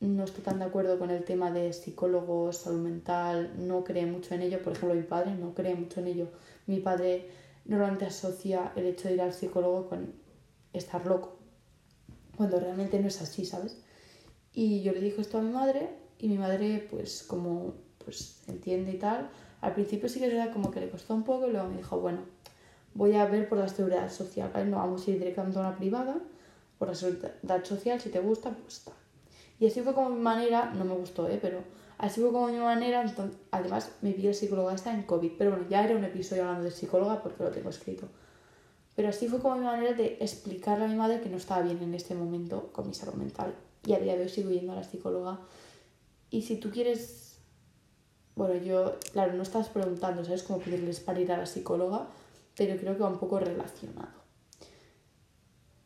no 0.00 0.24
está 0.24 0.42
tan 0.42 0.58
de 0.58 0.66
acuerdo 0.66 0.98
con 0.98 1.10
el 1.10 1.24
tema 1.24 1.50
de 1.50 1.72
psicólogos, 1.72 2.58
salud 2.58 2.80
mental, 2.80 3.54
no 3.66 3.82
cree 3.82 4.04
mucho 4.06 4.34
en 4.34 4.42
ello. 4.42 4.62
Por 4.62 4.74
ejemplo, 4.74 4.94
mi 4.94 5.02
padre 5.02 5.34
no 5.34 5.54
cree 5.54 5.74
mucho 5.74 6.00
en 6.00 6.08
ello. 6.08 6.28
Mi 6.66 6.80
padre 6.80 7.28
normalmente 7.64 8.06
asocia 8.06 8.72
el 8.76 8.86
hecho 8.86 9.08
de 9.08 9.14
ir 9.14 9.22
al 9.22 9.32
psicólogo 9.32 9.88
con 9.88 10.12
estar 10.74 11.06
loco 11.06 11.35
cuando 12.36 12.60
realmente 12.60 13.00
no 13.00 13.08
es 13.08 13.20
así, 13.20 13.44
¿sabes? 13.44 13.78
Y 14.52 14.82
yo 14.82 14.92
le 14.92 15.00
dije 15.00 15.20
esto 15.20 15.38
a 15.38 15.42
mi 15.42 15.50
madre 15.50 15.90
y 16.18 16.28
mi 16.28 16.38
madre, 16.38 16.86
pues 16.90 17.22
como 17.22 17.74
pues 18.04 18.42
entiende 18.46 18.92
y 18.92 18.98
tal, 18.98 19.28
Al 19.60 19.74
principio 19.74 20.08
sí 20.08 20.20
que 20.20 20.28
verdad 20.28 20.52
como 20.52 20.70
que 20.70 20.80
le 20.80 20.88
costó 20.88 21.14
un 21.14 21.24
poco 21.24 21.48
y 21.48 21.50
luego 21.50 21.68
me 21.68 21.78
dijo, 21.78 21.98
bueno, 21.98 22.20
voy 22.94 23.14
a 23.14 23.26
ver 23.26 23.48
por 23.48 23.58
la 23.58 23.68
seguridad 23.68 24.10
social, 24.10 24.50
¿vale? 24.54 24.66
No 24.66 24.76
vamos 24.76 25.06
a 25.06 25.10
ir 25.10 25.18
directamente 25.18 25.58
a 25.58 25.62
una 25.62 25.76
privada, 25.76 26.16
por 26.78 26.88
la 26.88 26.94
seguridad 26.94 27.64
social, 27.64 28.00
si 28.00 28.10
te 28.10 28.20
gusta, 28.20 28.50
pues 28.50 28.78
está. 28.78 28.92
Y 29.58 29.66
así 29.66 29.80
fue 29.80 29.92
como 29.94 30.10
mi 30.10 30.20
manera, 30.20 30.72
no 30.74 30.84
me 30.84 30.94
gustó, 30.94 31.28
¿eh? 31.28 31.38
Pero 31.42 31.64
así 31.98 32.20
fue 32.20 32.30
como 32.30 32.48
mi 32.48 32.58
manera, 32.58 33.02
entonces, 33.02 33.38
además 33.50 33.90
me 34.02 34.12
vi 34.12 34.26
el 34.28 34.34
psicóloga 34.34 34.74
esta 34.74 34.94
en 34.94 35.02
COVID, 35.02 35.32
pero 35.36 35.50
bueno, 35.50 35.66
ya 35.68 35.84
era 35.84 35.96
un 35.96 36.04
episodio 36.04 36.42
hablando 36.42 36.64
de 36.64 36.70
psicóloga 36.70 37.22
porque 37.22 37.42
lo 37.42 37.50
tengo 37.50 37.70
escrito. 37.70 38.06
Pero 38.96 39.10
así 39.10 39.28
fue 39.28 39.40
como 39.40 39.56
mi 39.56 39.66
manera 39.66 39.92
de 39.92 40.16
explicarle 40.20 40.86
a 40.86 40.88
mi 40.88 40.96
madre 40.96 41.20
que 41.20 41.28
no 41.28 41.36
estaba 41.36 41.62
bien 41.62 41.82
en 41.82 41.94
este 41.94 42.14
momento 42.14 42.70
con 42.72 42.88
mi 42.88 42.94
salud 42.94 43.14
mental. 43.14 43.54
Y 43.84 43.92
a 43.92 44.00
día 44.00 44.16
de 44.16 44.22
hoy 44.22 44.28
sigo 44.30 44.50
a 44.72 44.74
la 44.74 44.82
psicóloga. 44.82 45.38
Y 46.30 46.42
si 46.42 46.56
tú 46.56 46.70
quieres, 46.70 47.38
bueno, 48.34 48.56
yo, 48.56 48.96
claro, 49.12 49.34
no 49.34 49.42
estás 49.42 49.68
preguntando, 49.68 50.24
¿sabes? 50.24 50.42
Cómo 50.42 50.60
pedirles 50.60 51.00
para 51.00 51.20
ir 51.20 51.30
a 51.30 51.36
la 51.36 51.46
psicóloga, 51.46 52.08
pero 52.56 52.80
creo 52.80 52.94
que 52.96 53.02
va 53.02 53.10
un 53.10 53.18
poco 53.18 53.38
relacionado. 53.38 54.16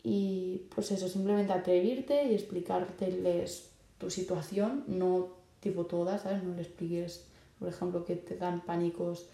Y 0.04 0.68
pues 0.74 0.92
eso, 0.92 1.08
simplemente 1.08 1.52
atrevirte 1.52 2.24
y 2.26 2.34
explicárteles 2.34 3.70
tu 3.98 4.08
situación, 4.08 4.84
no 4.86 5.28
tipo 5.58 5.84
todas, 5.84 6.22
¿sabes? 6.22 6.42
No 6.44 6.54
le 6.54 6.62
expliques, 6.62 7.24
por 7.58 7.68
ejemplo, 7.68 8.04
que 8.04 8.16
te 8.16 8.36
dan 8.36 8.64
pánicos, 8.64 9.26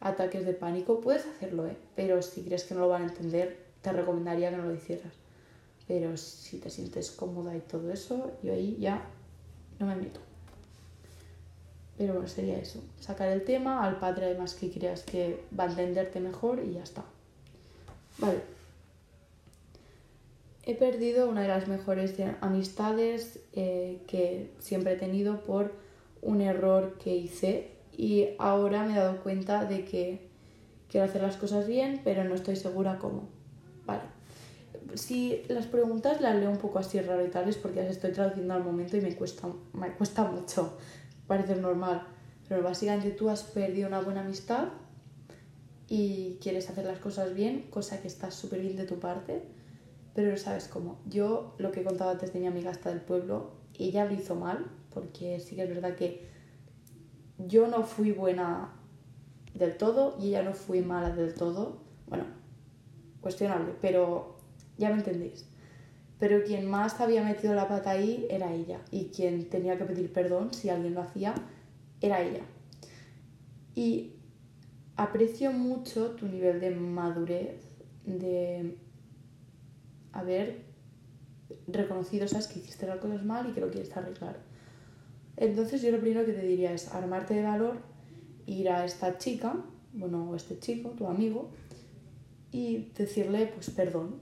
ataques 0.00 0.44
de 0.44 0.52
pánico. 0.52 1.00
Puedes 1.00 1.26
hacerlo, 1.26 1.66
¿eh? 1.66 1.76
Pero 1.94 2.22
si 2.22 2.42
crees 2.42 2.64
que 2.64 2.74
no 2.74 2.80
lo 2.80 2.88
van 2.88 3.02
a 3.02 3.06
entender, 3.06 3.58
te 3.82 3.92
recomendaría 3.92 4.50
que 4.50 4.56
no 4.56 4.64
lo 4.64 4.74
hicieras. 4.74 5.12
Pero 5.86 6.16
si 6.16 6.58
te 6.58 6.70
sientes 6.70 7.10
cómoda 7.10 7.56
y 7.56 7.60
todo 7.60 7.92
eso, 7.92 8.32
yo 8.42 8.52
ahí 8.52 8.76
ya 8.80 9.02
no 9.78 9.86
me 9.86 9.96
meto. 9.96 10.20
Pero 11.96 12.14
bueno, 12.14 12.28
sería 12.28 12.58
eso. 12.58 12.80
Sacar 13.00 13.28
el 13.28 13.44
tema 13.44 13.84
al 13.84 13.98
padre 13.98 14.26
además 14.26 14.54
que 14.54 14.70
creas 14.70 15.02
que 15.02 15.42
va 15.58 15.64
a 15.64 15.68
entenderte 15.68 16.20
mejor 16.20 16.60
y 16.64 16.74
ya 16.74 16.82
está. 16.82 17.04
Vale. 18.18 18.40
He 20.64 20.74
perdido 20.74 21.28
una 21.28 21.42
de 21.42 21.48
las 21.48 21.68
mejores 21.68 22.14
amistades 22.40 23.38
eh, 23.52 24.02
que 24.08 24.50
siempre 24.58 24.94
he 24.94 24.96
tenido 24.96 25.40
por 25.42 25.72
un 26.22 26.40
error 26.40 26.98
que 26.98 27.14
hice 27.14 27.75
y 27.96 28.28
ahora 28.38 28.84
me 28.84 28.92
he 28.92 28.96
dado 28.96 29.22
cuenta 29.22 29.64
de 29.64 29.84
que 29.84 30.28
quiero 30.88 31.06
hacer 31.06 31.22
las 31.22 31.36
cosas 31.36 31.66
bien, 31.66 32.00
pero 32.04 32.24
no 32.24 32.34
estoy 32.34 32.56
segura 32.56 32.98
cómo. 32.98 33.28
Vale. 33.86 34.02
Si 34.94 35.42
las 35.48 35.66
preguntas 35.66 36.20
las 36.20 36.36
leo 36.36 36.50
un 36.50 36.58
poco 36.58 36.78
así 36.78 37.00
raro 37.00 37.24
y 37.24 37.28
tales 37.28 37.56
porque 37.56 37.82
las 37.82 37.90
estoy 37.90 38.12
traduciendo 38.12 38.54
al 38.54 38.62
momento 38.62 38.96
y 38.96 39.00
me 39.00 39.14
cuesta, 39.16 39.48
me 39.72 39.92
cuesta 39.92 40.24
mucho 40.24 40.76
parece 41.26 41.56
normal, 41.56 42.06
pero 42.48 42.62
básicamente 42.62 43.10
tú 43.10 43.28
has 43.28 43.42
perdido 43.42 43.88
una 43.88 44.00
buena 44.00 44.20
amistad 44.20 44.68
y 45.88 46.38
quieres 46.40 46.68
hacer 46.70 46.84
las 46.84 46.98
cosas 46.98 47.34
bien, 47.34 47.66
cosa 47.70 48.00
que 48.00 48.08
está 48.08 48.30
súper 48.30 48.60
bien 48.60 48.76
de 48.76 48.84
tu 48.84 48.98
parte, 48.98 49.42
pero 50.14 50.30
no 50.30 50.36
sabes 50.36 50.68
cómo. 50.68 51.00
Yo, 51.06 51.54
lo 51.58 51.72
que 51.72 51.80
he 51.80 51.84
contado 51.84 52.10
antes 52.10 52.32
de 52.32 52.40
mi 52.40 52.46
amiga 52.46 52.70
hasta 52.70 52.90
del 52.90 53.00
pueblo, 53.00 53.52
ella 53.78 54.04
lo 54.04 54.14
hizo 54.14 54.34
mal, 54.34 54.66
porque 54.92 55.38
sí 55.40 55.56
que 55.56 55.64
es 55.64 55.68
verdad 55.68 55.94
que 55.94 56.26
yo 57.38 57.66
no 57.68 57.82
fui 57.82 58.12
buena 58.12 58.72
del 59.54 59.76
todo 59.76 60.16
y 60.20 60.28
ella 60.28 60.42
no 60.42 60.52
fui 60.52 60.80
mala 60.80 61.10
del 61.10 61.34
todo. 61.34 61.78
Bueno, 62.08 62.24
cuestionable, 63.20 63.74
pero 63.80 64.36
ya 64.78 64.90
me 64.90 64.96
entendéis. 64.96 65.46
Pero 66.18 66.42
quien 66.44 66.68
más 66.68 67.00
había 67.00 67.22
metido 67.22 67.54
la 67.54 67.68
pata 67.68 67.90
ahí 67.90 68.26
era 68.30 68.52
ella. 68.52 68.80
Y 68.90 69.06
quien 69.06 69.48
tenía 69.50 69.76
que 69.76 69.84
pedir 69.84 70.12
perdón, 70.12 70.52
si 70.54 70.70
alguien 70.70 70.94
lo 70.94 71.02
hacía, 71.02 71.34
era 72.00 72.22
ella. 72.22 72.42
Y 73.74 74.14
aprecio 74.96 75.52
mucho 75.52 76.12
tu 76.12 76.26
nivel 76.26 76.60
de 76.60 76.70
madurez, 76.70 77.60
de 78.06 78.78
haber 80.12 80.64
reconocido, 81.66 82.26
sabes, 82.26 82.46
que 82.46 82.60
hiciste 82.60 82.86
las 82.86 82.98
cosas 82.98 83.24
mal 83.24 83.48
y 83.50 83.52
que 83.52 83.60
lo 83.60 83.70
quieres 83.70 83.94
arreglar. 83.94 84.38
Entonces 85.36 85.82
yo 85.82 85.90
lo 85.90 86.00
primero 86.00 86.24
que 86.24 86.32
te 86.32 86.46
diría 86.46 86.72
es 86.72 86.92
armarte 86.94 87.34
de 87.34 87.42
valor, 87.42 87.78
ir 88.46 88.70
a 88.70 88.84
esta 88.84 89.18
chica, 89.18 89.56
bueno, 89.92 90.30
o 90.30 90.36
este 90.36 90.58
chico, 90.58 90.90
tu 90.90 91.06
amigo, 91.06 91.50
y 92.52 92.90
decirle, 92.96 93.50
pues 93.54 93.70
perdón, 93.70 94.16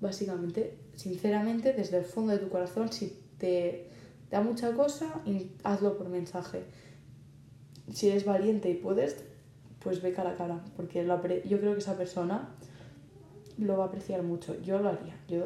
básicamente 0.00 0.78
sinceramente, 0.96 1.72
desde 1.72 1.98
el 1.98 2.04
fondo 2.04 2.32
de 2.32 2.38
tu 2.38 2.48
corazón, 2.48 2.90
si 2.92 3.22
te 3.38 3.88
da 4.30 4.40
mucha 4.40 4.72
cosa, 4.72 5.22
hazlo 5.62 5.96
por 5.96 6.08
mensaje. 6.08 6.64
Si 7.92 8.08
eres 8.08 8.24
valiente 8.24 8.68
y 8.70 8.74
puedes, 8.74 9.16
pues 9.80 10.02
ve 10.02 10.12
cara 10.12 10.30
a 10.30 10.36
cara, 10.36 10.64
porque 10.76 11.06
yo 11.44 11.60
creo 11.60 11.74
que 11.74 11.78
esa 11.78 11.96
persona 11.96 12.48
lo 13.58 13.78
va 13.78 13.84
a 13.84 13.86
apreciar 13.88 14.22
mucho. 14.22 14.60
Yo 14.62 14.80
lo 14.80 14.88
haría, 14.88 15.14
yo 15.28 15.44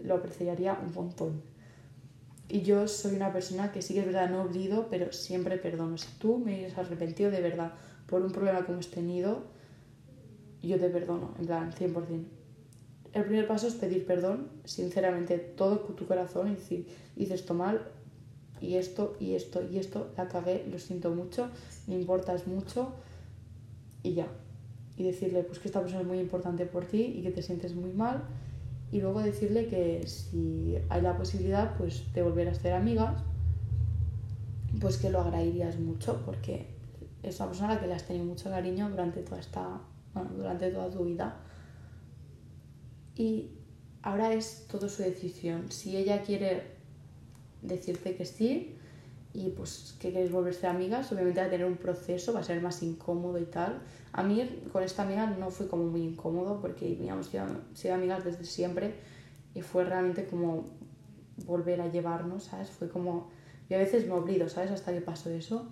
lo 0.00 0.14
apreciaría 0.14 0.78
un 0.82 0.94
montón. 0.94 1.42
Y 2.48 2.62
yo 2.62 2.86
soy 2.86 3.16
una 3.16 3.32
persona 3.32 3.72
que 3.72 3.82
sí 3.82 3.94
que 3.94 4.00
es 4.00 4.06
verdad, 4.06 4.30
no 4.30 4.42
olvido, 4.42 4.86
pero 4.88 5.12
siempre 5.12 5.58
perdono. 5.58 5.98
Si 5.98 6.08
tú 6.18 6.38
me 6.38 6.66
has 6.66 6.78
arrepentido 6.78 7.30
de 7.30 7.40
verdad 7.40 7.72
por 8.06 8.22
un 8.22 8.30
problema 8.30 8.64
que 8.64 8.72
hemos 8.72 8.90
tenido, 8.90 9.42
yo 10.62 10.78
te 10.78 10.88
perdono, 10.88 11.34
en 11.38 11.46
plan, 11.46 11.72
100%. 11.72 12.24
El 13.12 13.24
primer 13.24 13.46
paso 13.46 13.66
es 13.66 13.74
pedir 13.74 14.04
perdón, 14.04 14.48
sinceramente, 14.64 15.38
todo 15.38 15.78
tu 15.78 16.06
corazón 16.06 16.48
y 16.48 16.54
decir, 16.54 16.86
hice 17.16 17.34
esto 17.34 17.54
mal, 17.54 17.80
y 18.60 18.76
esto, 18.76 19.16
y 19.20 19.34
esto, 19.34 19.62
y 19.70 19.78
esto, 19.78 20.12
la 20.16 20.28
cagué, 20.28 20.66
lo 20.70 20.78
siento 20.78 21.10
mucho, 21.10 21.48
me 21.86 21.94
importas 21.94 22.46
mucho, 22.46 22.92
y 24.02 24.14
ya. 24.14 24.28
Y 24.96 25.04
decirle 25.04 25.42
pues 25.42 25.58
que 25.58 25.68
esta 25.68 25.80
persona 25.80 26.02
es 26.02 26.06
muy 26.06 26.18
importante 26.18 26.64
por 26.66 26.86
ti 26.86 27.02
y 27.02 27.22
que 27.22 27.30
te 27.30 27.42
sientes 27.42 27.74
muy 27.74 27.92
mal. 27.92 28.22
Y 28.92 29.00
luego 29.00 29.20
decirle 29.22 29.66
que 29.66 30.06
si 30.06 30.76
hay 30.88 31.02
la 31.02 31.16
posibilidad 31.16 31.76
pues 31.76 32.12
de 32.14 32.22
volver 32.22 32.48
a 32.48 32.54
ser 32.54 32.72
amigas, 32.72 33.22
pues 34.80 34.98
que 34.98 35.10
lo 35.10 35.20
agradecerías 35.20 35.78
mucho 35.78 36.22
porque 36.24 36.66
es 37.22 37.40
una 37.40 37.48
persona 37.48 37.70
a 37.70 37.74
la 37.74 37.80
que 37.80 37.86
le 37.88 37.94
has 37.94 38.06
tenido 38.06 38.24
mucho 38.24 38.50
cariño 38.50 38.88
durante 38.88 39.22
toda 39.22 39.40
esta, 39.40 39.80
bueno, 40.14 40.30
durante 40.36 40.70
toda 40.70 40.90
tu 40.90 41.04
vida 41.04 41.36
y 43.16 43.50
ahora 44.02 44.32
es 44.32 44.66
todo 44.70 44.88
su 44.88 45.02
decisión. 45.02 45.72
Si 45.72 45.96
ella 45.96 46.22
quiere 46.22 46.76
decirte 47.62 48.14
que 48.14 48.24
sí 48.24 48.76
y 49.36 49.50
pues 49.50 49.94
que 50.00 50.10
queréis 50.12 50.32
volverse 50.32 50.66
amigas, 50.66 51.12
obviamente 51.12 51.40
va 51.40 51.46
a 51.46 51.50
tener 51.50 51.66
un 51.66 51.76
proceso, 51.76 52.32
va 52.32 52.40
a 52.40 52.42
ser 52.42 52.62
más 52.62 52.82
incómodo 52.82 53.38
y 53.38 53.44
tal. 53.44 53.82
A 54.12 54.22
mí 54.22 54.62
con 54.72 54.82
esta 54.82 55.02
amiga 55.02 55.26
no 55.26 55.50
fue 55.50 55.68
como 55.68 55.84
muy 55.84 56.02
incómodo 56.02 56.58
porque 56.62 56.96
habíamos 56.98 57.30
sido 57.74 57.94
amigas 57.94 58.24
desde 58.24 58.44
siempre 58.44 58.94
y 59.54 59.60
fue 59.60 59.84
realmente 59.84 60.24
como 60.26 60.70
volver 61.44 61.82
a 61.82 61.88
llevarnos, 61.88 62.44
¿sabes? 62.44 62.70
Fue 62.70 62.88
como... 62.88 63.28
Y 63.68 63.74
a 63.74 63.78
veces 63.78 64.06
me 64.06 64.14
olvido, 64.14 64.48
¿sabes? 64.48 64.70
Hasta 64.70 64.92
que 64.94 65.02
pasó 65.02 65.28
eso. 65.28 65.68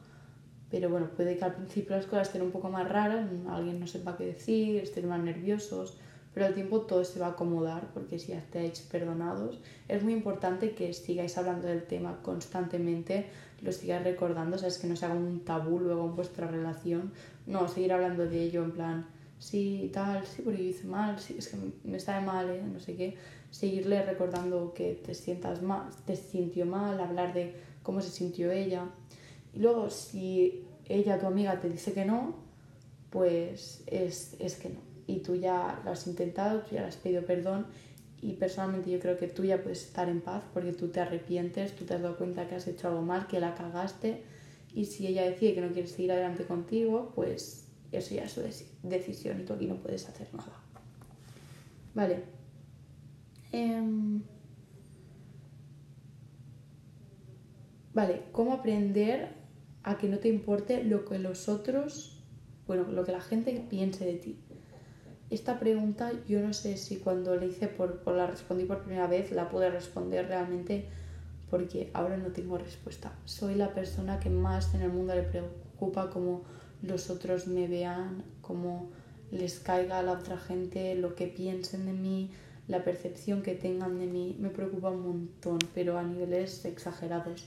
Pero 0.70 0.90
bueno, 0.90 1.08
puede 1.16 1.38
que 1.38 1.44
al 1.44 1.54
principio 1.54 1.96
las 1.96 2.04
cosas 2.04 2.26
estén 2.26 2.42
un 2.42 2.50
poco 2.50 2.68
más 2.68 2.86
raras, 2.86 3.26
alguien 3.48 3.80
no 3.80 3.86
sepa 3.86 4.16
qué 4.18 4.26
decir, 4.26 4.82
estén 4.82 5.08
más 5.08 5.20
nerviosos 5.20 5.98
pero 6.34 6.46
al 6.46 6.54
tiempo 6.54 6.80
todo 6.80 7.04
se 7.04 7.20
va 7.20 7.26
a 7.26 7.30
acomodar 7.30 7.92
porque 7.94 8.18
si 8.18 8.32
ya 8.32 8.38
estáis 8.38 8.80
perdonados, 8.80 9.60
es 9.86 10.02
muy 10.02 10.12
importante 10.12 10.74
que 10.74 10.92
sigáis 10.92 11.38
hablando 11.38 11.68
del 11.68 11.84
tema 11.84 12.20
constantemente, 12.22 13.26
lo 13.64 13.72
sigáis 13.72 14.04
recordando, 14.04 14.58
sabes 14.58 14.78
que 14.78 14.86
no 14.86 14.94
se 14.94 15.06
haga 15.06 15.14
un 15.14 15.40
tabú 15.40 15.80
luego 15.80 16.04
en 16.06 16.14
vuestra 16.14 16.46
relación, 16.46 17.12
no, 17.46 17.66
seguir 17.66 17.92
hablando 17.92 18.26
de 18.26 18.42
ello 18.42 18.62
en 18.62 18.72
plan, 18.72 19.06
sí, 19.38 19.90
tal, 19.92 20.24
sí, 20.26 20.42
porque 20.42 20.62
yo 20.62 20.70
hice 20.70 20.86
mal, 20.86 21.18
sí, 21.18 21.36
es 21.38 21.48
que 21.48 21.56
me 21.84 21.96
está 21.96 22.20
mal, 22.20 22.50
¿eh? 22.50 22.62
no 22.62 22.78
sé 22.78 22.94
qué, 22.94 23.16
seguirle 23.50 24.04
recordando 24.04 24.74
que 24.74 24.94
te 24.94 25.14
sientas 25.14 25.62
mal, 25.62 25.88
te 26.04 26.14
sintió 26.14 26.66
mal, 26.66 27.00
hablar 27.00 27.32
de 27.32 27.54
cómo 27.82 28.00
se 28.00 28.10
sintió 28.10 28.52
ella. 28.52 28.86
Y 29.54 29.60
luego, 29.60 29.88
si 29.90 30.64
ella, 30.86 31.18
tu 31.18 31.26
amiga, 31.26 31.60
te 31.60 31.68
dice 31.68 31.92
que 31.92 32.04
no, 32.04 32.34
pues 33.10 33.82
es, 33.86 34.36
es 34.40 34.56
que 34.56 34.70
no 34.70 34.94
y 35.06 35.18
tú 35.20 35.34
ya 35.36 35.80
lo 35.84 35.90
has 35.90 36.06
intentado, 36.06 36.60
tú 36.60 36.74
ya 36.74 36.82
le 36.82 36.88
has 36.88 36.96
pedido 36.96 37.24
perdón 37.24 37.66
y 38.24 38.32
personalmente 38.32 38.90
yo 38.90 38.98
creo 39.00 39.18
que 39.18 39.28
tú 39.28 39.44
ya 39.44 39.62
puedes 39.62 39.84
estar 39.84 40.08
en 40.08 40.22
paz 40.22 40.42
porque 40.54 40.72
tú 40.72 40.88
te 40.88 40.98
arrepientes, 40.98 41.76
tú 41.76 41.84
te 41.84 41.92
has 41.92 42.00
dado 42.00 42.16
cuenta 42.16 42.48
que 42.48 42.54
has 42.54 42.66
hecho 42.66 42.88
algo 42.88 43.02
mal, 43.02 43.26
que 43.26 43.38
la 43.38 43.54
cagaste 43.54 44.22
y 44.72 44.86
si 44.86 45.06
ella 45.06 45.24
decide 45.24 45.54
que 45.54 45.60
no 45.60 45.70
quiere 45.74 45.86
seguir 45.86 46.10
adelante 46.10 46.46
contigo, 46.46 47.12
pues 47.14 47.68
eso 47.92 48.14
ya 48.14 48.24
es 48.24 48.32
su 48.32 48.40
decisión 48.82 49.42
y 49.42 49.44
tú 49.44 49.52
aquí 49.52 49.66
no 49.66 49.76
puedes 49.76 50.08
hacer 50.08 50.32
nada. 50.32 50.58
Vale. 51.94 52.24
Em, 53.52 54.22
vale, 57.92 58.22
¿cómo 58.32 58.54
aprender 58.54 59.34
a 59.82 59.98
que 59.98 60.08
no 60.08 60.18
te 60.18 60.30
importe 60.30 60.82
lo 60.82 61.04
que 61.04 61.18
los 61.18 61.50
otros, 61.50 62.24
bueno, 62.66 62.84
lo 62.84 63.04
que 63.04 63.12
la 63.12 63.20
gente 63.20 63.66
piense 63.68 64.06
de 64.06 64.14
ti? 64.14 64.38
Esta 65.34 65.58
pregunta 65.58 66.12
yo 66.28 66.40
no 66.40 66.52
sé 66.52 66.76
si 66.76 66.96
cuando 66.96 67.36
le 67.36 67.46
hice 67.46 67.68
por, 67.68 68.06
la 68.06 68.26
respondí 68.26 68.64
por 68.64 68.82
primera 68.82 69.06
vez 69.06 69.32
la 69.32 69.48
pude 69.48 69.70
responder 69.70 70.28
realmente 70.28 70.86
porque 71.50 71.90
ahora 71.92 72.16
no 72.16 72.32
tengo 72.32 72.58
respuesta. 72.58 73.12
Soy 73.24 73.54
la 73.54 73.74
persona 73.74 74.18
que 74.18 74.30
más 74.30 74.74
en 74.74 74.82
el 74.82 74.90
mundo 74.90 75.14
le 75.14 75.22
preocupa 75.22 76.10
como 76.10 76.42
los 76.82 77.10
otros 77.10 77.46
me 77.46 77.68
vean, 77.68 78.24
cómo 78.40 78.90
les 79.30 79.60
caiga 79.60 79.98
a 79.98 80.02
la 80.02 80.12
otra 80.12 80.36
gente, 80.36 80.94
lo 80.96 81.14
que 81.14 81.26
piensen 81.26 81.86
de 81.86 81.92
mí, 81.92 82.30
la 82.66 82.82
percepción 82.82 83.42
que 83.42 83.54
tengan 83.54 83.98
de 83.98 84.06
mí, 84.06 84.36
me 84.40 84.48
preocupa 84.48 84.90
un 84.90 85.02
montón, 85.02 85.58
pero 85.74 85.98
a 85.98 86.02
niveles 86.02 86.64
exagerados. 86.64 87.46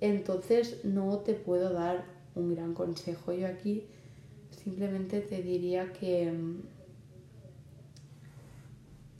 Entonces 0.00 0.84
no 0.84 1.18
te 1.18 1.34
puedo 1.34 1.72
dar 1.72 2.04
un 2.34 2.54
gran 2.54 2.74
consejo. 2.74 3.32
Yo 3.32 3.46
aquí 3.46 3.84
simplemente 4.50 5.20
te 5.20 5.42
diría 5.42 5.92
que 5.92 6.30
mm, 6.30 6.62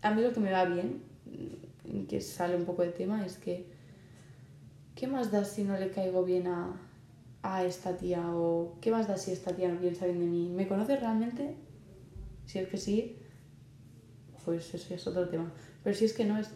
a 0.03 0.13
mí 0.13 0.23
lo 0.23 0.33
que 0.33 0.41
me 0.41 0.53
va 0.53 0.65
bien, 0.65 1.03
que 2.09 2.21
sale 2.21 2.57
un 2.57 2.65
poco 2.65 2.83
de 2.83 2.91
tema, 2.91 3.25
es 3.25 3.39
que 3.39 3.67
¿qué 4.95 5.07
más 5.07 5.31
da 5.31 5.45
si 5.45 5.65
no 5.65 5.77
le 5.77 5.91
caigo 5.91 6.25
bien 6.25 6.47
a, 6.47 6.77
a 7.43 7.65
esta 7.65 7.97
tía? 7.97 8.23
¿O 8.35 8.77
qué 8.81 8.91
más 8.91 9.09
da 9.09 9.17
si 9.17 9.33
esta 9.33 9.55
tía 9.55 9.69
no 9.69 9.81
piensa 9.81 10.07
bien 10.07 10.21
de 10.21 10.27
mí? 10.27 10.49
¿Me 10.49 10.69
conoce 10.69 10.97
realmente? 10.97 11.57
Si 12.47 12.59
es 12.59 12.69
que 12.69 12.77
sí, 12.77 13.17
pues 14.45 14.75
eso 14.75 14.95
es 14.95 15.07
otro 15.07 15.29
tema. 15.29 15.53
Pero 15.83 15.97
si 15.97 16.05
es 16.05 16.13
que 16.13 16.25
no 16.25 16.39
es... 16.39 16.51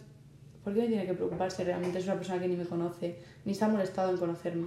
¿Por 0.64 0.74
qué 0.74 0.80
me 0.80 0.88
tiene 0.88 1.06
que 1.06 1.14
preocupar 1.14 1.50
si 1.52 1.62
realmente 1.62 1.98
es 1.98 2.04
una 2.06 2.16
persona 2.16 2.40
que 2.40 2.48
ni 2.48 2.56
me 2.56 2.66
conoce, 2.66 3.16
ni 3.44 3.54
se 3.54 3.64
ha 3.64 3.68
molestado 3.68 4.10
en 4.10 4.18
conocerme? 4.18 4.66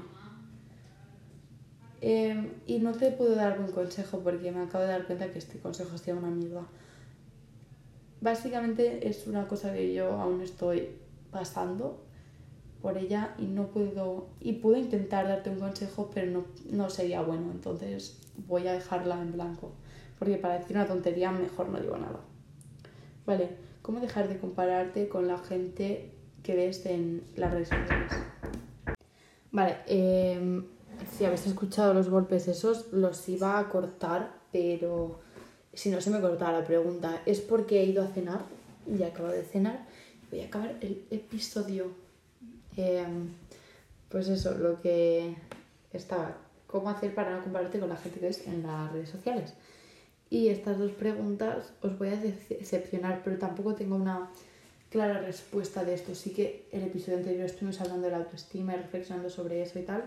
Em, 2.02 2.54
y 2.66 2.80
no 2.80 2.94
te 2.94 3.12
puedo 3.12 3.36
dar 3.36 3.60
un 3.60 3.72
consejo 3.72 4.20
porque 4.20 4.52
me 4.54 4.62
acabo 4.62 4.86
de 4.86 4.92
dar 4.92 5.06
cuenta 5.06 5.30
que 5.32 5.40
este 5.40 5.60
consejo 5.60 5.96
ha 5.96 5.98
sido 5.98 6.18
una 6.18 6.30
mierda. 6.30 6.66
Básicamente 8.22 9.08
es 9.08 9.28
una 9.28 9.48
cosa 9.48 9.74
que 9.74 9.94
yo 9.94 10.12
aún 10.14 10.42
estoy 10.42 10.90
pasando 11.32 12.04
por 12.82 12.98
ella 12.98 13.36
y 13.38 13.46
no 13.46 13.68
puedo 13.68 14.28
y 14.40 14.54
puedo 14.54 14.78
intentar 14.78 15.28
darte 15.28 15.50
un 15.50 15.60
consejo 15.60 16.10
pero 16.14 16.32
no, 16.32 16.46
no 16.72 16.90
sería 16.90 17.22
bueno. 17.22 17.52
Entonces 17.52 18.20
voy 18.48 18.68
a 18.68 18.74
dejarla 18.74 19.22
en 19.22 19.32
blanco 19.34 19.72
porque 20.18 20.38
para 20.38 20.60
decir 20.60 20.76
una 20.76 20.88
tontería 20.88 21.32
mejor 21.32 21.70
no 21.70 21.80
digo 21.80 21.98
nada. 21.98 22.20
Vale 23.26 23.50
cómo 23.82 24.00
dejar 24.00 24.28
de 24.28 24.38
compararte 24.38 25.08
con 25.08 25.28
la 25.28 25.38
gente 25.38 26.12
que 26.44 26.56
ves 26.56 26.86
en 26.86 27.24
las 27.36 27.52
redes 27.52 27.70
sociales 27.70 28.12
vale 29.52 29.78
eh, 29.88 30.62
si 31.12 31.26
habéis 31.26 31.48
escuchado 31.48 31.94
los 31.94 32.10
golpes 32.10 32.48
esos, 32.48 32.92
los 32.92 33.28
iba 33.30 33.60
a 33.60 33.70
cortar, 33.70 34.34
pero 34.52 35.20
si 35.80 35.90
no 35.90 36.02
se 36.02 36.10
me 36.10 36.20
corta 36.20 36.52
la 36.52 36.66
pregunta, 36.66 37.22
es 37.26 37.40
porque 37.40 37.80
he 37.80 37.86
ido 37.86 38.04
a 38.04 38.08
cenar, 38.08 38.42
y 38.86 39.02
acabo 39.04 39.30
de 39.30 39.44
cenar, 39.44 39.86
voy 40.30 40.42
a 40.42 40.48
acabar 40.48 40.76
el 40.82 41.06
episodio. 41.10 41.86
Em, 42.76 43.30
pues 44.10 44.28
eso, 44.28 44.56
lo 44.56 44.82
que 44.82 45.36
estaba, 45.94 46.36
¿cómo 46.68 46.90
hacer 46.90 47.16
para 47.16 47.38
no 47.38 47.44
compararte 47.44 47.80
con 47.80 47.88
la 47.88 47.96
gente 47.96 48.20
que 48.20 48.28
es 48.28 48.46
en 48.46 48.62
las 48.62 48.92
redes 48.92 49.08
sociales? 49.08 49.54
Y 50.30 50.50
estas 50.50 50.78
dos 50.78 50.92
preguntas 50.92 51.72
os 51.82 51.98
voy 51.98 52.10
a 52.10 52.18
decepcionar, 52.18 53.22
pero 53.24 53.38
tampoco 53.38 53.74
tengo 53.74 53.96
una 53.96 54.30
clara 54.90 55.22
respuesta 55.22 55.86
de 55.86 55.94
esto. 55.94 56.14
Sí 56.14 56.32
que 56.32 56.68
el 56.74 56.84
episodio 56.84 57.20
anterior 57.20 57.46
estuvimos 57.46 57.80
hablando 57.80 58.04
de 58.08 58.12
la 58.12 58.18
autoestima 58.18 58.74
y 58.74 58.78
reflexionando 58.78 59.30
sobre 59.30 59.62
eso 59.62 59.80
y 59.80 59.84
tal 59.84 60.04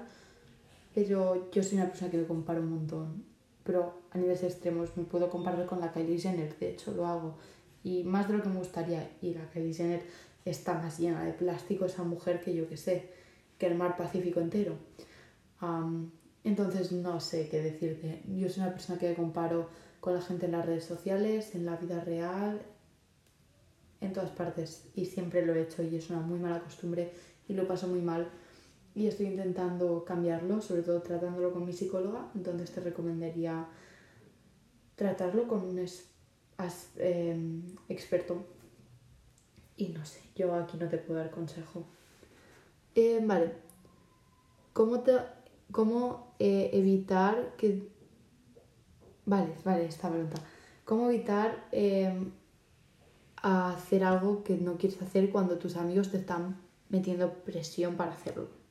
pero 0.94 1.50
yo 1.50 1.62
soy 1.62 1.78
una 1.78 1.88
persona 1.88 2.10
que 2.10 2.18
me 2.18 2.26
comparo 2.26 2.60
un 2.60 2.70
montón. 2.70 3.31
Pero 3.64 4.02
a 4.10 4.18
niveles 4.18 4.42
extremos 4.42 4.96
me 4.96 5.04
puedo 5.04 5.30
comparar 5.30 5.66
con 5.66 5.80
la 5.80 5.92
Kylie 5.92 6.18
Jenner, 6.18 6.58
de 6.58 6.70
hecho 6.70 6.92
lo 6.92 7.06
hago. 7.06 7.36
Y 7.84 8.04
más 8.04 8.28
de 8.28 8.34
lo 8.34 8.42
que 8.42 8.48
me 8.48 8.58
gustaría. 8.58 9.10
Y 9.20 9.34
la 9.34 9.48
Kylie 9.50 9.74
Jenner 9.74 10.02
está 10.44 10.74
más 10.74 10.98
llena 10.98 11.24
de 11.24 11.32
plástico 11.32 11.84
esa 11.84 12.02
mujer 12.02 12.40
que 12.40 12.54
yo 12.54 12.68
que 12.68 12.76
sé, 12.76 13.10
que 13.58 13.66
el 13.66 13.76
mar 13.76 13.96
Pacífico 13.96 14.40
entero. 14.40 14.76
entonces 16.44 16.92
no 16.92 17.20
sé 17.20 17.48
qué 17.48 17.62
decirte. 17.62 18.22
Yo 18.26 18.48
soy 18.48 18.64
una 18.64 18.72
persona 18.72 18.98
que 18.98 19.14
comparo 19.14 19.68
con 20.00 20.14
la 20.14 20.20
gente 20.20 20.46
en 20.46 20.52
las 20.52 20.66
redes 20.66 20.84
sociales, 20.84 21.54
en 21.54 21.64
la 21.64 21.76
vida 21.76 22.00
real, 22.00 22.62
en 24.00 24.12
todas 24.12 24.30
partes. 24.30 24.88
Y 24.96 25.06
siempre 25.06 25.46
lo 25.46 25.54
he 25.54 25.62
hecho 25.62 25.82
y 25.82 25.96
es 25.96 26.10
una 26.10 26.20
muy 26.20 26.38
mala 26.40 26.60
costumbre 26.60 27.12
y 27.48 27.54
lo 27.54 27.66
paso 27.66 27.86
muy 27.86 28.00
mal 28.00 28.28
y 28.94 29.06
estoy 29.06 29.26
intentando 29.26 30.04
cambiarlo, 30.04 30.60
sobre 30.60 30.82
todo 30.82 31.00
tratándolo 31.02 31.52
con 31.52 31.64
mi 31.64 31.72
psicóloga, 31.72 32.30
entonces 32.34 32.70
te 32.72 32.80
recomendaría 32.80 33.66
tratarlo 34.96 35.48
con 35.48 35.62
un 35.62 35.78
em, 36.96 37.76
experto. 37.88 38.44
Y 39.76 39.88
no 39.88 40.04
sé, 40.04 40.20
yo 40.36 40.54
aquí 40.54 40.76
no 40.76 40.88
te 40.88 40.98
puedo 40.98 41.18
dar 41.20 41.30
consejo. 41.30 41.84
Eh, 42.94 43.20
vale, 43.24 43.54
¿cómo, 44.74 45.00
te, 45.00 45.12
cómo 45.70 46.34
eh, 46.38 46.70
evitar 46.74 47.56
que... 47.56 47.90
Vale, 49.24 49.54
vale, 49.64 49.86
esta 49.86 50.10
pregunta. 50.10 50.42
¿Cómo 50.84 51.08
evitar 51.08 51.68
em, 51.72 52.32
hacer 53.36 54.04
algo 54.04 54.44
que 54.44 54.58
no 54.58 54.76
quieres 54.76 55.00
hacer 55.00 55.30
cuando 55.30 55.58
tus 55.58 55.76
amigos 55.76 56.10
te 56.10 56.18
están 56.18 56.60
metiendo 56.90 57.32
presión 57.44 57.96
para 57.96 58.12
hacerlo? 58.12 58.61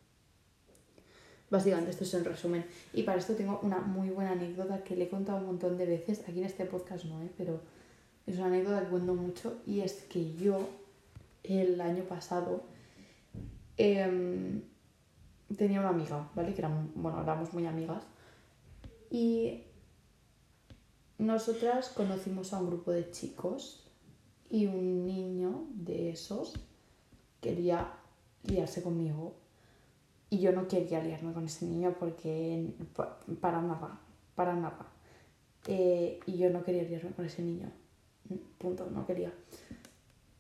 Básicamente 1.52 1.92
esto 1.92 2.06
es 2.06 2.14
en 2.14 2.24
resumen. 2.24 2.66
Y 2.94 3.04
para 3.04 3.20
esto 3.20 3.36
tengo 3.36 3.60
una 3.62 3.80
muy 3.80 4.10
buena 4.10 4.32
anécdota 4.32 4.86
que 4.86 4.96
le 4.96 5.04
he 5.04 5.10
contado 5.10 5.40
un 5.40 5.48
montón 5.48 5.78
de 5.78 5.86
veces. 5.86 6.22
Aquí 6.22 6.40
en 6.40 6.46
este 6.46 6.66
podcast 6.66 7.04
no, 7.04 7.22
¿eh? 7.22 7.30
pero 7.38 7.60
es 8.26 8.38
una 8.38 8.48
anécdota 8.48 8.82
que 8.82 8.88
cuento 8.88 9.14
mucho. 9.14 9.62
Y 9.68 9.82
es 9.82 9.96
que 10.04 10.34
yo 10.36 10.70
el 11.44 11.82
año 11.82 12.06
pasado 12.06 12.64
em, 13.76 14.62
tenía 15.58 15.82
una 15.82 15.90
amiga, 15.90 16.30
¿vale? 16.34 16.54
Que 16.54 16.66
bueno, 16.96 17.22
éramos 17.22 17.54
muy 17.54 17.66
amigas. 17.66 18.02
Y 19.10 19.66
nosotras 21.18 21.90
conocimos 21.90 22.54
a 22.54 22.60
un 22.60 22.68
grupo 22.68 22.92
de 22.92 23.12
chicos 23.12 23.84
y 24.50 24.68
un 24.68 25.06
niño 25.06 25.68
de 25.74 26.12
esos 26.12 26.54
quería 27.42 27.92
liarse 28.44 28.82
conmigo 28.82 29.41
y 30.32 30.40
yo 30.40 30.54
no 30.54 30.68
quería 30.70 31.04
liarme 31.04 31.34
con 31.34 31.46
ese 31.46 31.66
niño 31.66 31.94
porque 32.00 32.74
para 33.42 33.62
nada, 33.62 34.00
para 34.34 34.56
nada. 34.56 34.88
Eh, 35.68 36.22
y 36.26 36.38
yo 36.38 36.50
no 36.50 36.64
quería 36.64 36.84
liarme 36.84 37.12
con 37.12 37.26
ese 37.26 37.44
niño. 37.44 37.70
Punto, 38.58 38.90
no 38.90 39.06
quería. 39.06 39.34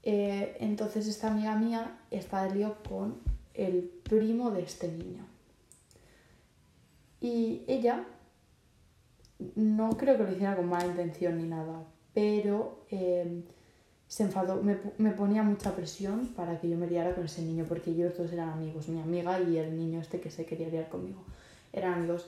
Eh, 0.03 0.55
entonces 0.61 1.07
esta 1.07 1.29
amiga 1.29 1.57
mía 1.57 1.99
está 2.09 2.45
de 2.45 2.55
lío 2.55 2.77
con 2.87 3.17
el 3.53 3.83
primo 3.83 4.51
de 4.51 4.63
este 4.63 4.89
niño. 4.89 5.25
Y 7.19 7.63
ella, 7.67 8.07
no 9.55 9.97
creo 9.97 10.17
que 10.17 10.23
lo 10.23 10.31
hiciera 10.31 10.55
con 10.55 10.69
mala 10.69 10.87
intención 10.87 11.37
ni 11.37 11.49
nada, 11.49 11.83
pero 12.13 12.85
eh, 12.91 13.43
se 14.11 14.23
enfadó, 14.23 14.61
me, 14.61 14.75
me, 14.97 15.11
ponía 15.11 15.41
mucha 15.41 15.73
presión 15.73 16.27
para 16.35 16.59
que 16.59 16.67
yo 16.67 16.75
me 16.75 16.85
liara 16.85 17.15
con 17.15 17.23
ese 17.23 17.43
niño, 17.43 17.63
porque 17.65 17.91
ellos 17.91 18.17
dos 18.17 18.29
eran 18.33 18.49
amigos, 18.49 18.89
mi 18.89 18.99
amiga 18.99 19.39
y 19.39 19.55
el 19.55 19.77
niño 19.77 20.01
este 20.01 20.19
que 20.19 20.29
se 20.29 20.45
quería 20.45 20.67
liar 20.67 20.89
conmigo, 20.89 21.23
eran 21.71 21.93
amigos. 21.93 22.27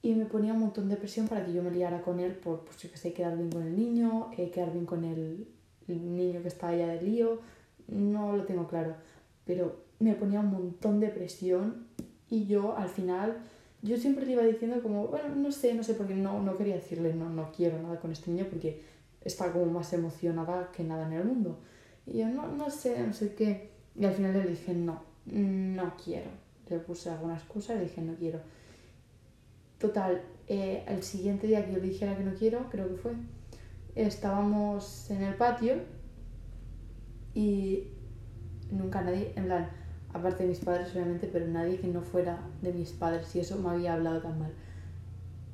Y 0.00 0.14
me 0.14 0.26
ponía 0.26 0.52
un 0.52 0.60
montón 0.60 0.88
de 0.88 0.94
presión 0.94 1.26
para 1.26 1.44
que 1.44 1.52
yo 1.52 1.60
me 1.60 1.72
liara 1.72 2.02
con 2.02 2.20
él 2.20 2.34
por, 2.34 2.60
pues 2.60 2.76
que 2.76 2.96
sé, 2.96 3.12
quedar 3.14 3.36
bien 3.36 3.50
con 3.50 3.64
el 3.64 3.74
niño, 3.74 4.30
eh, 4.38 4.52
quedar 4.52 4.72
bien 4.72 4.86
con 4.86 5.04
el, 5.04 5.48
niño 5.88 6.40
que 6.40 6.46
está 6.46 6.68
allá 6.68 6.86
de 6.86 7.02
lío, 7.02 7.40
no 7.88 8.36
lo 8.36 8.44
tengo 8.44 8.68
claro, 8.68 8.94
pero 9.44 9.74
me 9.98 10.14
ponía 10.14 10.38
un 10.38 10.52
montón 10.52 11.00
de 11.00 11.08
presión 11.08 11.88
y 12.30 12.46
yo 12.46 12.76
al 12.76 12.90
final, 12.90 13.38
yo 13.82 13.96
siempre 13.96 14.24
le 14.24 14.34
iba 14.34 14.44
diciendo 14.44 14.80
como, 14.84 15.08
bueno, 15.08 15.34
no 15.34 15.50
sé, 15.50 15.74
no 15.74 15.82
sé, 15.82 15.94
porque 15.94 16.14
no, 16.14 16.40
no 16.44 16.56
quería 16.56 16.76
decirle, 16.76 17.12
no, 17.12 17.28
no 17.28 17.50
quiero 17.50 17.82
nada 17.82 17.98
con 17.98 18.12
este 18.12 18.30
niño 18.30 18.46
porque 18.48 18.97
está 19.28 19.52
como 19.52 19.66
más 19.66 19.92
emocionada 19.92 20.72
que 20.72 20.82
nada 20.82 21.06
en 21.06 21.12
el 21.12 21.24
mundo. 21.24 21.58
Y 22.06 22.18
yo, 22.18 22.28
no, 22.28 22.48
no 22.48 22.70
sé, 22.70 22.98
no 23.06 23.12
sé 23.12 23.34
qué. 23.34 23.70
Y 23.94 24.04
al 24.04 24.14
final 24.14 24.32
le 24.32 24.46
dije, 24.46 24.74
no, 24.74 25.02
no 25.26 25.94
quiero. 26.02 26.30
Le 26.68 26.78
puse 26.78 27.10
alguna 27.10 27.34
excusa 27.34 27.74
y 27.74 27.78
le 27.78 27.84
dije, 27.84 28.00
no 28.00 28.14
quiero. 28.14 28.40
Total, 29.78 30.20
eh, 30.48 30.84
el 30.88 31.02
siguiente 31.02 31.46
día 31.46 31.64
que 31.64 31.72
yo 31.72 31.78
le 31.78 31.88
dijera 31.88 32.16
que 32.16 32.24
no 32.24 32.34
quiero, 32.34 32.68
creo 32.70 32.88
que 32.88 32.96
fue, 32.96 33.12
estábamos 33.94 35.10
en 35.10 35.22
el 35.22 35.34
patio 35.34 35.76
y 37.34 37.88
nunca 38.70 39.02
nadie, 39.02 39.32
en 39.36 39.44
plan, 39.44 39.70
aparte 40.12 40.42
de 40.42 40.48
mis 40.48 40.58
padres 40.60 40.90
obviamente, 40.94 41.28
pero 41.32 41.46
nadie 41.46 41.78
que 41.78 41.86
no 41.86 42.02
fuera 42.02 42.40
de 42.62 42.72
mis 42.72 42.90
padres 42.90 43.34
y 43.36 43.40
eso 43.40 43.56
me 43.58 43.70
había 43.70 43.94
hablado 43.94 44.20
tan 44.20 44.38
mal. 44.38 44.52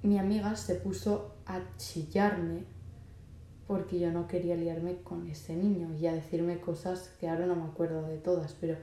Mi 0.02 0.18
amiga 0.18 0.56
se 0.56 0.76
puso 0.76 1.34
a 1.44 1.60
chillarme 1.76 2.64
porque 3.66 3.98
yo 3.98 4.12
no 4.12 4.28
quería 4.28 4.56
liarme 4.56 4.98
con 5.02 5.26
ese 5.28 5.56
niño 5.56 5.94
y 5.98 6.06
a 6.06 6.12
decirme 6.12 6.60
cosas 6.60 7.10
que 7.18 7.28
ahora 7.28 7.46
no 7.46 7.56
me 7.56 7.64
acuerdo 7.64 8.06
de 8.06 8.18
todas, 8.18 8.54
pero 8.60 8.76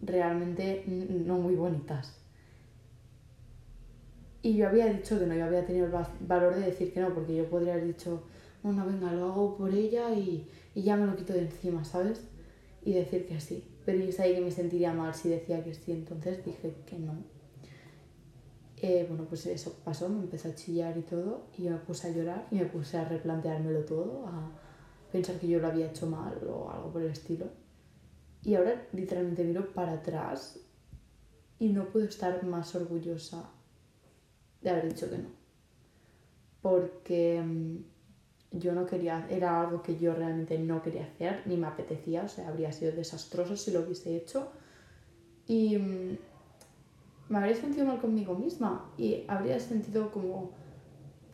realmente 0.00 0.84
no 0.86 1.38
muy 1.38 1.56
bonitas. 1.56 2.16
Y 4.42 4.56
yo 4.56 4.68
había 4.68 4.86
dicho 4.86 5.18
que 5.18 5.26
no, 5.26 5.34
yo 5.34 5.44
había 5.44 5.66
tenido 5.66 5.86
el 5.86 5.92
valor 6.26 6.54
de 6.54 6.66
decir 6.66 6.92
que 6.92 7.00
no, 7.00 7.12
porque 7.12 7.36
yo 7.36 7.50
podría 7.50 7.74
haber 7.74 7.86
dicho, 7.86 8.22
bueno, 8.62 8.86
venga, 8.86 9.12
lo 9.12 9.26
hago 9.26 9.56
por 9.56 9.74
ella 9.74 10.14
y, 10.14 10.48
y 10.74 10.82
ya 10.82 10.96
me 10.96 11.06
lo 11.06 11.16
quito 11.16 11.34
de 11.34 11.40
encima, 11.40 11.84
¿sabes? 11.84 12.22
Y 12.82 12.94
decir 12.94 13.26
que 13.26 13.40
sí. 13.40 13.64
Pero 13.84 14.02
yo 14.02 14.12
sabía 14.12 14.36
que 14.36 14.40
me 14.40 14.50
sentiría 14.50 14.94
mal 14.94 15.14
si 15.14 15.28
decía 15.28 15.62
que 15.62 15.74
sí, 15.74 15.92
entonces 15.92 16.44
dije 16.44 16.74
que 16.86 16.98
no. 16.98 17.14
Eh, 18.82 19.04
bueno, 19.06 19.26
pues 19.28 19.44
eso 19.46 19.76
pasó, 19.84 20.08
me 20.08 20.20
empezó 20.20 20.48
a 20.48 20.54
chillar 20.54 20.96
y 20.96 21.02
todo, 21.02 21.48
y 21.58 21.68
me 21.68 21.76
puse 21.76 22.08
a 22.08 22.12
llorar 22.12 22.46
y 22.50 22.56
me 22.56 22.64
puse 22.66 22.96
a 22.96 23.04
replanteármelo 23.04 23.84
todo, 23.84 24.26
a 24.26 24.50
pensar 25.12 25.36
que 25.38 25.48
yo 25.48 25.58
lo 25.58 25.66
había 25.66 25.88
hecho 25.88 26.06
mal 26.06 26.40
o 26.48 26.70
algo 26.70 26.90
por 26.90 27.02
el 27.02 27.10
estilo. 27.10 27.46
Y 28.42 28.54
ahora 28.54 28.86
literalmente 28.92 29.44
miro 29.44 29.72
para 29.74 29.92
atrás 29.92 30.58
y 31.58 31.68
no 31.68 31.90
puedo 31.90 32.06
estar 32.06 32.42
más 32.44 32.74
orgullosa 32.74 33.50
de 34.62 34.70
haber 34.70 34.88
dicho 34.88 35.10
que 35.10 35.18
no. 35.18 35.28
Porque 36.62 37.42
mm, 37.42 38.58
yo 38.58 38.74
no 38.74 38.86
quería, 38.86 39.26
era 39.28 39.60
algo 39.60 39.82
que 39.82 39.98
yo 39.98 40.14
realmente 40.14 40.58
no 40.58 40.82
quería 40.82 41.04
hacer, 41.04 41.42
ni 41.44 41.58
me 41.58 41.66
apetecía, 41.66 42.24
o 42.24 42.28
sea, 42.28 42.48
habría 42.48 42.72
sido 42.72 42.92
desastroso 42.92 43.56
si 43.56 43.72
lo 43.72 43.80
hubiese 43.80 44.16
hecho. 44.16 44.50
Y 45.46 45.76
mm, 45.76 46.18
me 47.30 47.38
habría 47.38 47.54
sentido 47.54 47.86
mal 47.86 48.00
conmigo 48.00 48.34
misma 48.34 48.92
y 48.98 49.24
habría 49.28 49.58
sentido 49.60 50.10
como 50.10 50.50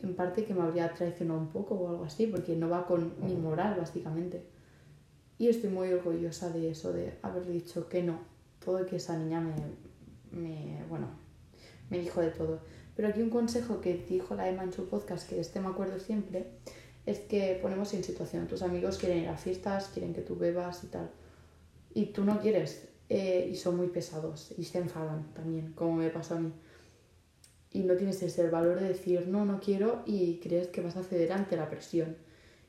en 0.01 0.15
parte 0.15 0.45
que 0.45 0.53
me 0.53 0.61
habría 0.61 0.93
traicionado 0.93 1.39
un 1.39 1.47
poco 1.47 1.73
o 1.73 1.89
algo 1.89 2.03
así, 2.03 2.27
porque 2.27 2.55
no 2.55 2.69
va 2.69 2.85
con 2.85 3.13
mi 3.25 3.35
moral, 3.35 3.75
básicamente. 3.79 4.43
Y 5.39 5.47
estoy 5.47 5.71
muy 5.71 5.91
orgullosa 5.91 6.51
de 6.51 6.69
eso, 6.69 6.93
de 6.93 7.17
haber 7.23 7.47
dicho 7.47 7.89
que 7.89 8.03
no. 8.03 8.19
Todo 8.63 8.85
que 8.85 8.97
esa 8.97 9.17
niña 9.17 9.41
me, 9.41 9.55
me, 10.31 10.83
bueno, 10.87 11.07
me 11.89 11.97
dijo 11.97 12.21
de 12.21 12.29
todo. 12.29 12.59
Pero 12.95 13.07
aquí 13.07 13.23
un 13.23 13.31
consejo 13.31 13.81
que 13.81 14.05
dijo 14.07 14.35
la 14.35 14.47
Emma 14.47 14.63
en 14.63 14.73
su 14.73 14.87
podcast, 14.87 15.27
que 15.27 15.39
este 15.39 15.59
me 15.59 15.69
acuerdo 15.69 15.99
siempre, 15.99 16.51
es 17.07 17.19
que 17.21 17.57
ponemos 17.59 17.91
en 17.95 18.03
situación. 18.03 18.47
Tus 18.47 18.61
amigos 18.61 18.99
quieren 18.99 19.23
ir 19.23 19.29
a 19.29 19.37
fiestas, 19.37 19.89
quieren 19.91 20.13
que 20.13 20.21
tú 20.21 20.35
bebas 20.35 20.83
y 20.83 20.87
tal. 20.87 21.09
Y 21.95 22.07
tú 22.07 22.23
no 22.23 22.39
quieres. 22.39 22.87
Eh, 23.09 23.49
y 23.51 23.55
son 23.55 23.77
muy 23.77 23.87
pesados 23.87 24.53
y 24.57 24.65
se 24.65 24.79
enfadan 24.79 25.33
también, 25.33 25.71
como 25.73 25.93
me 25.93 26.09
pasó 26.09 26.35
a 26.35 26.39
mí. 26.39 26.51
Y 27.71 27.79
no 27.83 27.95
tienes 27.95 28.21
ese 28.21 28.49
valor 28.49 28.79
de 28.79 28.89
decir 28.89 29.27
no, 29.27 29.45
no 29.45 29.59
quiero 29.59 30.03
y 30.05 30.39
crees 30.39 30.67
que 30.67 30.81
vas 30.81 30.97
a 30.97 31.03
ceder 31.03 31.31
ante 31.31 31.55
la 31.55 31.69
presión. 31.69 32.17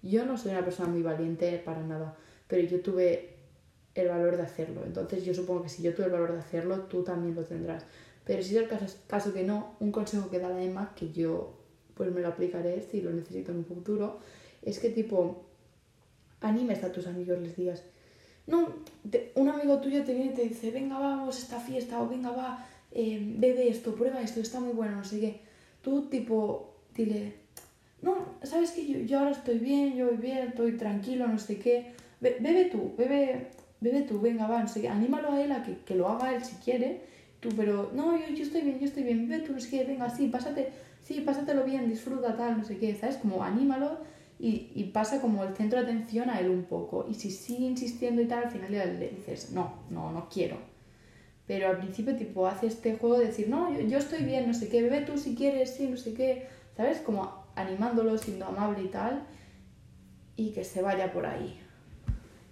Yo 0.02 0.24
no 0.24 0.38
soy 0.38 0.52
una 0.52 0.64
persona 0.64 0.88
muy 0.88 1.02
valiente 1.02 1.60
para 1.64 1.82
nada, 1.82 2.16
pero 2.46 2.62
yo 2.68 2.80
tuve 2.80 3.34
el 3.94 4.08
valor 4.08 4.36
de 4.36 4.44
hacerlo. 4.44 4.82
Entonces 4.84 5.24
yo 5.24 5.34
supongo 5.34 5.62
que 5.62 5.68
si 5.68 5.82
yo 5.82 5.94
tuve 5.94 6.06
el 6.06 6.12
valor 6.12 6.32
de 6.32 6.38
hacerlo, 6.38 6.82
tú 6.82 7.02
también 7.02 7.34
lo 7.34 7.44
tendrás. 7.44 7.84
Pero 8.24 8.42
si 8.42 8.56
es 8.56 8.62
el 8.62 8.68
caso, 8.68 8.86
caso 9.08 9.32
que 9.32 9.42
no, 9.42 9.74
un 9.80 9.90
consejo 9.90 10.30
que 10.30 10.38
da 10.38 10.50
la 10.50 10.62
Emma, 10.62 10.92
que 10.94 11.10
yo 11.12 11.54
pues 11.94 12.12
me 12.12 12.20
lo 12.20 12.28
aplicaré 12.28 12.80
si 12.80 13.00
lo 13.00 13.10
necesito 13.10 13.50
en 13.50 13.58
un 13.58 13.64
futuro, 13.64 14.20
es 14.62 14.78
que 14.78 14.90
tipo, 14.90 15.46
animes 16.40 16.84
a 16.84 16.92
tus 16.92 17.08
amigos, 17.08 17.40
les 17.40 17.56
digas, 17.56 17.82
no, 18.48 18.66
un 19.34 19.48
amigo 19.48 19.78
tuyo 19.78 20.02
te 20.04 20.14
viene 20.14 20.32
y 20.32 20.34
te 20.34 20.42
dice, 20.42 20.70
venga, 20.70 20.98
vamos 20.98 21.36
a 21.36 21.38
esta 21.38 21.60
fiesta, 21.60 22.00
o 22.00 22.08
venga, 22.08 22.30
va, 22.30 22.66
eh, 22.92 23.20
bebe 23.36 23.68
esto, 23.68 23.94
prueba 23.94 24.20
esto, 24.22 24.40
está 24.40 24.58
muy 24.58 24.72
bueno, 24.72 24.96
no 24.96 25.04
sé 25.04 25.20
qué. 25.20 25.40
Tú, 25.82 26.08
tipo, 26.08 26.74
dile, 26.94 27.34
no, 28.00 28.16
sabes 28.42 28.70
que 28.72 28.86
yo, 28.86 28.98
yo 29.00 29.18
ahora 29.18 29.32
estoy 29.32 29.58
bien, 29.58 29.96
yo 29.96 30.06
voy 30.06 30.16
bien, 30.16 30.48
estoy 30.48 30.72
tranquilo, 30.72 31.28
no 31.28 31.38
sé 31.38 31.58
qué. 31.58 31.92
bebe 32.20 32.64
tú, 32.66 32.94
bebe, 32.96 33.48
bebe 33.80 34.02
tú, 34.02 34.18
venga, 34.20 34.46
va, 34.46 34.62
no 34.62 34.68
sé 34.68 34.80
qué. 34.80 34.88
Anímalo 34.88 35.32
a 35.32 35.42
él 35.42 35.52
a 35.52 35.62
que, 35.62 35.76
que 35.84 35.94
lo 35.94 36.08
haga 36.08 36.34
él 36.34 36.42
si 36.42 36.56
quiere. 36.56 37.02
Tú, 37.40 37.50
pero, 37.54 37.90
no, 37.94 38.18
yo, 38.18 38.34
yo 38.34 38.42
estoy 38.42 38.62
bien, 38.62 38.80
yo 38.80 38.86
estoy 38.86 39.02
bien, 39.02 39.28
bebe 39.28 39.44
tú, 39.44 39.52
no 39.52 39.60
sé 39.60 39.68
qué, 39.68 39.84
venga, 39.84 40.08
sí, 40.08 40.28
pásate, 40.28 40.70
sí, 41.02 41.20
pásatelo 41.20 41.64
bien, 41.64 41.88
disfruta 41.88 42.36
tal, 42.36 42.56
no 42.58 42.64
sé 42.64 42.78
qué, 42.78 42.94
¿sabes? 42.94 43.18
Como 43.18 43.44
anímalo 43.44 43.98
y, 44.38 44.70
y, 44.74 44.84
pasa 44.84 45.20
como 45.20 45.42
el 45.42 45.56
centro 45.56 45.80
de 45.80 45.86
atención 45.86 46.30
a 46.30 46.38
él 46.38 46.48
un 46.50 46.64
poco. 46.64 47.06
Y 47.08 47.14
si 47.14 47.30
sigue 47.30 47.66
insistiendo 47.66 48.22
y 48.22 48.26
tal, 48.26 48.44
al 48.44 48.50
final 48.50 48.70
le 48.70 49.08
dices, 49.10 49.50
no, 49.50 49.82
no, 49.90 50.12
no 50.12 50.28
quiero. 50.28 50.56
Pero 51.48 51.68
al 51.68 51.78
principio, 51.78 52.14
tipo, 52.14 52.46
hace 52.46 52.66
este 52.66 52.96
juego 52.96 53.18
de 53.18 53.26
decir, 53.26 53.48
no, 53.48 53.72
yo, 53.72 53.80
yo 53.80 53.98
estoy 53.98 54.22
bien, 54.22 54.46
no 54.46 54.54
sé 54.54 54.68
qué, 54.68 54.82
bebe 54.82 55.00
tú 55.00 55.18
si 55.18 55.34
quieres, 55.34 55.74
sí, 55.74 55.88
no 55.88 55.96
sé 55.96 56.14
qué, 56.14 56.46
¿sabes? 56.76 56.98
Como 56.98 57.46
animándolo, 57.56 58.16
siendo 58.18 58.46
amable 58.46 58.84
y 58.84 58.88
tal, 58.88 59.24
y 60.36 60.50
que 60.50 60.62
se 60.62 60.82
vaya 60.82 61.12
por 61.12 61.26
ahí. 61.26 61.58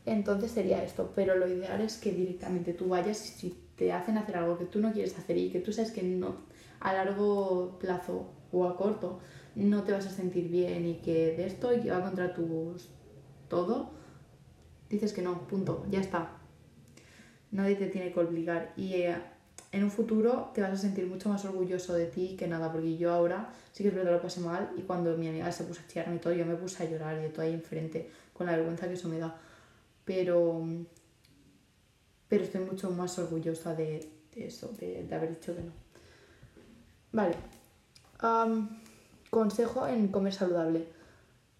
Entonces 0.06 0.50
sería 0.50 0.82
esto, 0.82 1.12
pero 1.14 1.36
lo 1.36 1.46
ideal 1.46 1.80
es 1.80 1.98
que 1.98 2.12
directamente 2.12 2.72
tú 2.72 2.88
vayas 2.88 3.24
y 3.24 3.28
si 3.38 3.58
te 3.76 3.92
hacen 3.92 4.16
hacer 4.18 4.36
algo 4.36 4.56
que 4.56 4.64
tú 4.64 4.80
no 4.80 4.92
quieres 4.92 5.18
hacer 5.18 5.36
y 5.36 5.50
que 5.50 5.60
tú 5.60 5.72
sabes 5.72 5.90
que 5.90 6.02
no 6.02 6.36
a 6.80 6.92
largo 6.92 7.78
plazo 7.78 8.32
o 8.52 8.66
a 8.66 8.76
corto 8.76 9.20
no 9.56 9.82
te 9.84 9.92
vas 9.92 10.06
a 10.06 10.10
sentir 10.10 10.48
bien 10.48 10.86
y 10.86 10.96
que 10.96 11.34
de 11.34 11.46
esto 11.46 11.74
y 11.74 11.80
que 11.80 11.90
va 11.90 12.02
contra 12.02 12.34
tus 12.34 12.90
todo, 13.48 13.90
dices 14.90 15.12
que 15.12 15.22
no, 15.22 15.46
punto, 15.48 15.86
ya 15.90 16.00
está. 16.00 16.30
Nadie 17.50 17.76
te 17.76 17.86
tiene 17.86 18.12
que 18.12 18.20
obligar 18.20 18.74
y 18.76 18.94
eh, 18.94 19.16
en 19.72 19.84
un 19.84 19.90
futuro 19.90 20.50
te 20.54 20.60
vas 20.60 20.72
a 20.72 20.76
sentir 20.76 21.06
mucho 21.06 21.30
más 21.30 21.44
orgulloso 21.46 21.94
de 21.94 22.06
ti 22.06 22.36
que 22.38 22.46
nada, 22.46 22.70
porque 22.70 22.98
yo 22.98 23.12
ahora 23.12 23.50
sí 23.72 23.82
que 23.82 23.88
es 23.88 23.94
verdad 23.94 24.12
lo 24.12 24.22
pasé 24.22 24.40
mal 24.40 24.72
y 24.76 24.82
cuando 24.82 25.16
mi 25.16 25.28
amiga 25.28 25.50
se 25.50 25.64
puso 25.64 25.80
a 25.80 25.86
chillarme 25.86 26.16
y 26.16 26.18
todo, 26.18 26.34
yo 26.34 26.44
me 26.44 26.56
puse 26.56 26.82
a 26.82 26.90
llorar 26.90 27.24
y 27.24 27.30
todo 27.30 27.42
ahí 27.42 27.54
enfrente 27.54 28.10
con 28.34 28.46
la 28.46 28.56
vergüenza 28.56 28.86
que 28.88 28.94
eso 28.94 29.08
me 29.08 29.18
da. 29.18 29.38
Pero, 30.04 30.66
pero 32.28 32.44
estoy 32.44 32.60
mucho 32.60 32.90
más 32.90 33.18
orgullosa 33.18 33.74
de, 33.74 34.06
eso, 34.36 34.68
de, 34.78 35.06
haber 35.10 35.30
dicho 35.30 35.54
que 35.56 35.62
no. 35.62 35.72
Vale 37.12 37.36
consejo 39.36 39.86
en 39.86 40.08
comer 40.08 40.32
saludable. 40.32 40.88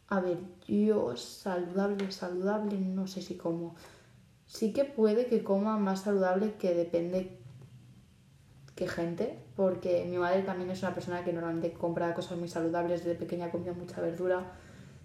A 0.09 0.21
ver, 0.21 0.39
yo 0.67 1.15
saludable, 1.15 2.11
saludable, 2.11 2.79
no 2.79 3.07
sé 3.07 3.21
si 3.21 3.35
como. 3.37 3.77
Sí 4.47 4.73
que 4.73 4.87
puede 4.87 5.27
que 5.27 5.45
coma 5.45 5.77
más 5.77 6.05
saludable 6.05 6.55
que 6.55 6.73
depende 6.73 7.39
qué 8.77 8.89
gente, 8.89 9.39
porque 9.57 10.07
mi 10.09 10.17
madre 10.17 10.41
también 10.41 10.71
es 10.71 10.81
una 10.83 10.95
persona 10.95 11.23
que 11.23 11.35
normalmente 11.35 11.75
compra 11.75 12.15
cosas 12.15 12.39
muy 12.39 12.49
saludables, 12.49 13.05
desde 13.05 13.15
pequeña 13.15 13.51
comía 13.51 13.75
mucha 13.75 14.01
verdura 14.01 14.55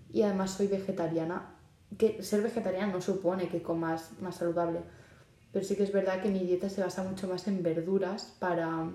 y 0.10 0.22
además 0.22 0.52
soy 0.52 0.68
vegetariana. 0.68 1.54
Que 1.98 2.24
ser 2.24 2.42
vegetariana 2.42 2.94
no 2.94 3.02
supone 3.02 3.50
que 3.50 3.62
comas 3.62 4.12
más 4.22 4.36
saludable, 4.36 4.80
pero 5.52 5.66
sí 5.66 5.76
que 5.76 5.84
es 5.84 5.92
verdad 5.92 6.22
que 6.22 6.30
mi 6.30 6.40
dieta 6.40 6.70
se 6.70 6.82
basa 6.82 7.04
mucho 7.04 7.28
más 7.28 7.50
en 7.50 7.64
verduras 7.64 8.34
para 8.40 8.90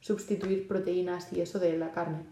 sustituir 0.00 0.66
proteínas 0.66 1.32
y 1.32 1.40
eso 1.42 1.60
de 1.60 1.78
la 1.78 1.92
carne. 1.92 2.24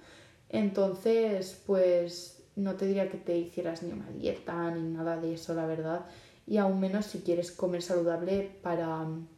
Entonces, 0.50 1.62
pues 1.66 2.42
no 2.56 2.74
te 2.74 2.86
diría 2.86 3.08
que 3.08 3.18
te 3.18 3.36
hicieras 3.36 3.82
ni 3.82 3.92
una 3.92 4.10
dieta 4.10 4.70
ni 4.70 4.82
nada 4.82 5.16
de 5.20 5.34
eso, 5.34 5.54
la 5.54 5.66
verdad. 5.66 6.06
Y 6.46 6.56
aún 6.56 6.80
menos 6.80 7.06
si 7.06 7.20
quieres 7.20 7.52
comer 7.52 7.82
saludable 7.82 8.50
para 8.62 9.04
mm, 9.04 9.28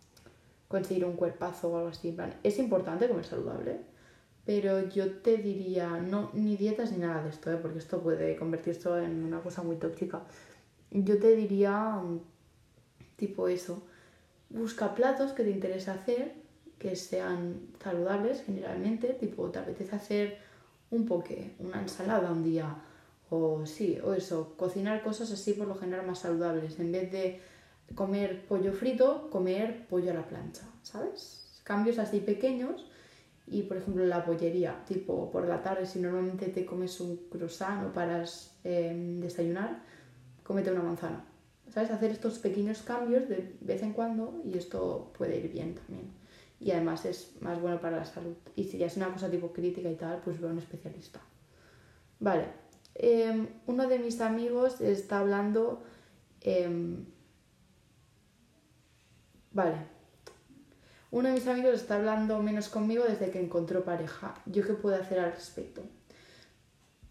conseguir 0.68 1.04
un 1.04 1.16
cuerpazo 1.16 1.70
o 1.70 1.76
algo 1.76 1.88
así. 1.90 2.16
Es 2.42 2.58
importante 2.58 3.08
comer 3.08 3.24
saludable, 3.24 3.80
pero 4.44 4.88
yo 4.88 5.12
te 5.18 5.36
diría, 5.36 5.88
no, 5.98 6.30
ni 6.32 6.56
dietas 6.56 6.92
ni 6.92 6.98
nada 6.98 7.22
de 7.22 7.30
esto, 7.30 7.52
¿eh? 7.52 7.58
porque 7.60 7.78
esto 7.78 8.00
puede 8.00 8.36
convertirse 8.36 8.88
en 9.04 9.24
una 9.24 9.40
cosa 9.40 9.62
muy 9.62 9.76
tóxica. 9.76 10.22
Yo 10.90 11.18
te 11.18 11.36
diría, 11.36 11.72
mm, 11.72 12.20
tipo 13.16 13.48
eso, 13.48 13.82
busca 14.48 14.94
platos 14.94 15.32
que 15.32 15.42
te 15.42 15.50
interese 15.50 15.90
hacer, 15.90 16.34
que 16.78 16.96
sean 16.96 17.68
saludables 17.82 18.42
generalmente, 18.46 19.08
tipo 19.08 19.50
te 19.50 19.58
apetece 19.58 19.94
hacer 19.96 20.49
un 20.90 21.06
poke, 21.06 21.54
una 21.58 21.80
ensalada 21.80 22.30
un 22.30 22.42
día, 22.42 22.76
o 23.30 23.64
sí, 23.64 23.98
o 24.02 24.12
eso, 24.12 24.54
cocinar 24.56 25.02
cosas 25.02 25.30
así 25.30 25.52
por 25.52 25.68
lo 25.68 25.76
general 25.76 26.06
más 26.06 26.20
saludables, 26.20 26.78
en 26.80 26.92
vez 26.92 27.12
de 27.12 27.40
comer 27.94 28.46
pollo 28.46 28.72
frito, 28.72 29.30
comer 29.30 29.86
pollo 29.88 30.10
a 30.10 30.14
la 30.14 30.26
plancha, 30.26 30.62
¿sabes? 30.82 31.60
Cambios 31.64 31.98
así 31.98 32.20
pequeños 32.20 32.86
y 33.46 33.62
por 33.62 33.76
ejemplo 33.76 34.04
la 34.04 34.24
pollería, 34.24 34.84
tipo 34.86 35.30
por 35.30 35.46
la 35.46 35.62
tarde 35.62 35.86
si 35.86 36.00
normalmente 36.00 36.46
te 36.46 36.64
comes 36.64 37.00
un 37.00 37.16
croissant 37.30 37.86
o 37.86 37.92
paras 37.92 38.56
eh, 38.64 38.92
desayunar, 39.20 39.82
cómete 40.42 40.72
una 40.72 40.82
manzana. 40.82 41.24
¿Sabes? 41.72 41.92
Hacer 41.92 42.10
estos 42.10 42.40
pequeños 42.40 42.82
cambios 42.82 43.28
de 43.28 43.54
vez 43.60 43.82
en 43.82 43.92
cuando 43.92 44.42
y 44.44 44.58
esto 44.58 45.12
puede 45.16 45.38
ir 45.38 45.52
bien 45.52 45.76
también 45.76 46.19
y 46.60 46.70
además 46.72 47.06
es 47.06 47.32
más 47.40 47.58
bueno 47.60 47.80
para 47.80 47.96
la 47.96 48.04
salud. 48.04 48.36
Y 48.54 48.64
si 48.64 48.76
ya 48.76 48.86
es 48.86 48.96
una 48.96 49.10
cosa 49.12 49.30
tipo 49.30 49.52
crítica 49.52 49.90
y 49.90 49.96
tal, 49.96 50.20
pues 50.22 50.38
veo 50.38 50.50
a 50.50 50.52
un 50.52 50.58
especialista. 50.58 51.20
Vale, 52.20 52.48
em, 52.94 53.48
uno 53.66 53.88
de 53.88 53.98
mis 53.98 54.20
amigos 54.20 54.80
está 54.82 55.20
hablando... 55.20 55.82
Em, 56.42 57.06
vale, 59.52 59.76
uno 61.10 61.28
de 61.28 61.34
mis 61.34 61.46
amigos 61.46 61.74
está 61.74 61.96
hablando 61.96 62.42
menos 62.42 62.68
conmigo 62.68 63.04
desde 63.04 63.30
que 63.30 63.40
encontró 63.40 63.82
pareja. 63.82 64.34
¿Yo 64.44 64.62
qué 64.64 64.74
puedo 64.74 64.96
hacer 65.00 65.18
al 65.18 65.32
respecto? 65.32 65.82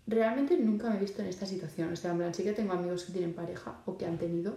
Realmente 0.06 0.58
nunca 0.58 0.89
me 0.89 0.97
he 0.97 1.00
visto 1.00 1.22
en 1.24 1.28
esta 1.28 1.47
situación. 1.47 1.91
O 1.93 1.95
sea, 1.95 2.12
en 2.12 2.18
plan, 2.18 2.34
sí 2.34 2.43
que 2.43 2.54
tengo 2.54 2.74
amigos 2.74 3.06
que 3.06 3.14
tienen 3.14 3.34
pareja 3.34 3.82
o 3.86 3.97
que 3.97 4.06
han 4.06 4.18
tenido, 4.20 4.56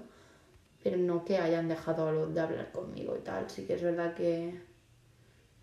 pero 0.83 0.99
no 0.99 1.25
que 1.25 1.39
hayan 1.39 1.69
dejado 1.69 2.29
de 2.29 2.41
hablar 2.41 2.73
conmigo 2.73 3.17
y 3.17 3.21
tal. 3.21 3.49
Sí 3.49 3.67
que 3.67 3.75
es 3.75 3.83
verdad 3.83 4.15
que 4.15 4.72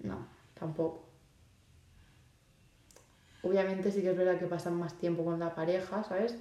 no, 0.01 0.27
tampoco. 0.53 1.05
Obviamente 3.41 3.91
sí 3.91 4.01
que 4.01 4.11
es 4.11 4.17
verdad 4.17 4.37
que 4.39 4.45
pasan 4.47 4.75
más 4.75 4.97
tiempo 4.97 5.23
con 5.23 5.39
la 5.39 5.55
pareja, 5.55 6.03
¿sabes? 6.03 6.35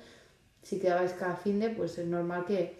Si 0.63 0.79
quedabais 0.81 1.13
cada 1.13 1.37
fin 1.37 1.61
de, 1.61 1.71
pues 1.71 1.99
es 1.99 2.07
normal 2.07 2.45
que 2.45 2.79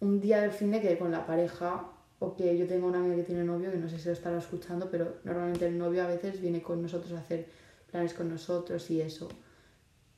un 0.00 0.20
día 0.20 0.40
del 0.40 0.52
fin 0.52 0.70
de 0.72 0.80
quede 0.80 0.98
con 0.98 1.10
la 1.12 1.26
pareja 1.26 1.90
O 2.20 2.36
que 2.36 2.56
yo 2.58 2.66
tengo 2.66 2.86
una 2.88 2.98
amiga 2.98 3.16
que 3.16 3.24
tiene 3.24 3.44
novio, 3.44 3.70
que 3.72 3.78
no 3.78 3.88
sé 3.88 3.98
si 3.98 4.06
lo 4.08 4.12
estará 4.12 4.38
escuchando, 4.38 4.90
pero 4.90 5.18
normalmente 5.24 5.66
el 5.66 5.78
novio 5.78 6.02
a 6.04 6.06
veces 6.06 6.40
viene 6.40 6.62
con 6.62 6.82
nosotros 6.82 7.12
a 7.14 7.20
hacer 7.20 7.48
planes 7.90 8.14
con 8.14 8.28
nosotros 8.28 8.90
y 8.90 9.00
eso. 9.00 9.28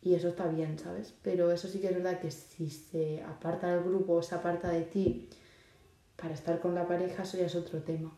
Y 0.02 0.14
eso 0.14 0.28
está 0.28 0.48
bien, 0.48 0.78
¿sabes? 0.78 1.14
Pero 1.22 1.52
eso 1.52 1.68
sí 1.68 1.80
que 1.80 1.88
es 1.88 1.94
verdad 1.94 2.20
que 2.20 2.30
si 2.30 2.70
se 2.70 3.22
aparta 3.22 3.68
del 3.70 3.84
grupo 3.84 4.14
o 4.14 4.22
se 4.22 4.34
aparta 4.34 4.68
de 4.70 4.82
ti 4.82 5.30
para 6.16 6.34
estar 6.34 6.60
con 6.60 6.74
la 6.74 6.86
pareja, 6.88 7.22
eso 7.22 7.38
ya 7.38 7.46
es 7.46 7.54
otro 7.54 7.82
tema. 7.82 8.12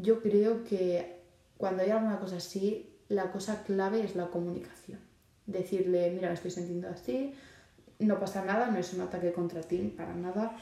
Yo 0.00 0.22
creo 0.22 0.64
que 0.64 1.20
cuando 1.56 1.82
hay 1.82 1.90
alguna 1.90 2.18
cosa 2.18 2.36
así, 2.36 2.96
la 3.08 3.30
cosa 3.32 3.62
clave 3.64 4.02
es 4.02 4.16
la 4.16 4.28
comunicación. 4.28 5.00
Decirle, 5.46 6.10
mira, 6.10 6.28
me 6.28 6.34
estoy 6.34 6.50
sintiendo 6.50 6.88
así, 6.88 7.34
no 7.98 8.18
pasa 8.18 8.44
nada, 8.44 8.70
no 8.70 8.78
es 8.78 8.94
un 8.94 9.02
ataque 9.02 9.32
contra 9.32 9.60
ti, 9.60 9.92
para 9.96 10.14
nada, 10.14 10.56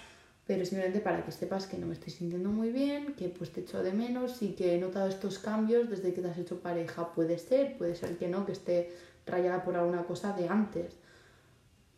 pero 0.46 0.64
simplemente 0.64 1.00
para 1.00 1.24
que 1.24 1.30
sepas 1.30 1.66
que 1.66 1.78
no 1.78 1.86
me 1.86 1.92
estoy 1.92 2.10
sintiendo 2.10 2.48
muy 2.48 2.72
bien, 2.72 3.14
que 3.14 3.28
pues 3.28 3.52
te 3.52 3.60
echo 3.60 3.82
de 3.82 3.92
menos 3.92 4.42
y 4.42 4.54
que 4.54 4.74
he 4.74 4.80
notado 4.80 5.08
estos 5.08 5.38
cambios 5.38 5.88
desde 5.88 6.12
que 6.14 6.22
te 6.22 6.28
has 6.28 6.38
hecho 6.38 6.60
pareja. 6.60 7.12
Puede 7.12 7.38
ser, 7.38 7.76
puede 7.76 7.94
ser 7.94 8.16
que 8.16 8.28
no, 8.28 8.44
que 8.46 8.52
esté 8.52 8.90
rayada 9.26 9.62
por 9.62 9.76
alguna 9.76 10.04
cosa 10.04 10.32
de 10.32 10.48
antes. 10.48 10.96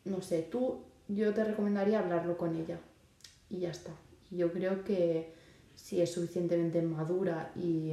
No 0.05 0.21
sé, 0.21 0.43
tú, 0.43 0.83
yo 1.09 1.33
te 1.33 1.45
recomendaría 1.45 2.01
hablarlo 2.01 2.37
con 2.37 2.57
ella 2.57 2.79
y 3.49 3.61
ya 3.61 3.71
está. 3.71 3.93
Yo 4.31 4.53
creo 4.53 4.85
que 4.85 5.33
si 5.81 6.01
es 6.01 6.13
suficientemente 6.13 6.83
madura 6.83 7.53
y, 7.57 7.93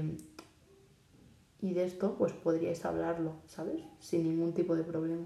y 1.61 1.73
de 1.73 1.85
esto, 1.85 2.15
pues 2.17 2.33
podríais 2.33 2.83
hablarlo, 2.85 3.37
¿sabes? 3.47 3.81
Sin 3.99 4.23
ningún 4.23 4.53
tipo 4.53 4.75
de 4.75 4.83
problema. 4.83 5.25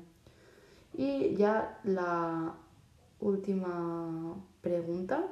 Y 0.93 1.35
ya 1.35 1.79
la 1.83 2.55
última 3.19 4.35
pregunta. 4.61 5.27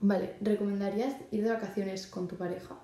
vale, 0.00 0.36
¿recomendarías 0.40 1.16
ir 1.32 1.42
de 1.42 1.50
vacaciones 1.50 2.06
con 2.06 2.28
tu 2.28 2.36
pareja? 2.36 2.78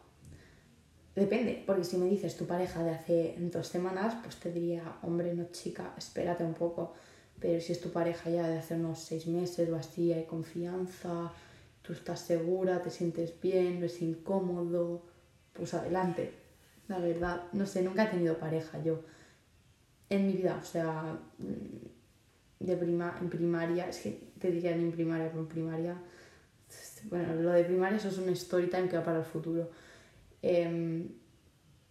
Depende, 1.15 1.63
porque 1.65 1.85
si 1.85 1.97
me 1.97 2.07
dices 2.07 2.37
tu 2.37 2.45
pareja 2.45 2.83
de 2.83 2.91
hace 2.91 3.37
dos 3.39 3.69
semanas, 3.69 4.17
pues 4.21 4.37
te 4.37 4.51
diría, 4.51 4.99
hombre, 5.03 5.33
no 5.33 5.45
chica, 5.53 5.95
espérate 5.97 6.43
un 6.43 6.55
poco. 6.55 6.95
Pero 7.41 7.61
si 7.61 7.73
es 7.73 7.81
tu 7.81 7.91
pareja 7.91 8.31
ya 8.31 8.49
de 8.49 8.59
hace 8.59 8.75
unos 8.75 9.01
seis 9.01 9.27
meses 9.27 9.69
o 9.71 9.77
así, 9.77 10.13
hay 10.13 10.25
confianza, 10.25 11.33
tú 11.83 11.93
estás 11.93 12.21
segura, 12.21 12.83
te 12.83 12.91
sientes 12.91 13.35
bien, 13.41 13.81
no 13.81 13.87
es 13.87 14.01
incómodo, 14.01 15.03
pues 15.53 15.75
adelante. 15.75 16.33
La 16.89 16.99
verdad, 16.99 17.45
no 17.53 17.67
sé, 17.67 17.83
nunca 17.83 18.05
he 18.05 18.09
tenido 18.09 18.39
pareja 18.39 18.83
yo 18.83 19.01
en 20.09 20.27
mi 20.27 20.33
vida, 20.35 20.59
o 20.61 20.65
sea, 20.65 21.19
de 22.61 22.77
prima, 22.77 23.17
en 23.21 23.29
primaria, 23.31 23.89
es 23.89 23.99
que 23.99 24.33
te 24.39 24.51
diría 24.51 24.73
en 24.75 24.93
primaria, 24.93 25.29
pero 25.29 25.41
en 25.41 25.49
primaria, 25.49 25.97
bueno, 27.05 27.35
lo 27.35 27.51
de 27.51 27.65
primaria 27.65 27.99
eso 27.99 28.09
es 28.09 28.19
un 28.19 28.29
story 28.31 28.69
time 28.69 28.89
que 28.89 28.97
va 28.97 29.05
para 29.05 29.19
el 29.19 29.25
futuro. 29.25 29.71
Em, 30.43 31.09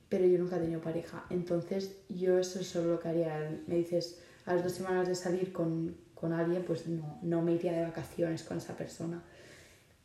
pero 0.10 0.26
yo 0.26 0.38
nunca 0.38 0.58
he 0.58 0.60
tenido 0.60 0.80
pareja, 0.82 1.26
entonces 1.30 1.98
yo 2.10 2.38
eso 2.38 2.60
es 2.60 2.68
solo 2.68 2.94
lo 2.94 3.00
que 3.00 3.08
haría. 3.10 3.62
Me 3.68 3.76
dices, 3.76 4.22
a 4.46 4.54
las 4.54 4.64
dos 4.64 4.74
semanas 4.74 5.08
de 5.08 5.16
salir 5.16 5.52
con, 5.52 5.96
con 6.14 6.34
alguien, 6.34 6.64
pues 6.64 6.88
no, 6.88 7.20
no 7.22 7.41
me 7.41 7.54
iría 7.54 7.74
de 7.74 7.84
vacaciones 7.84 8.44
con 8.44 8.58
esa 8.58 8.76
persona. 8.76 9.22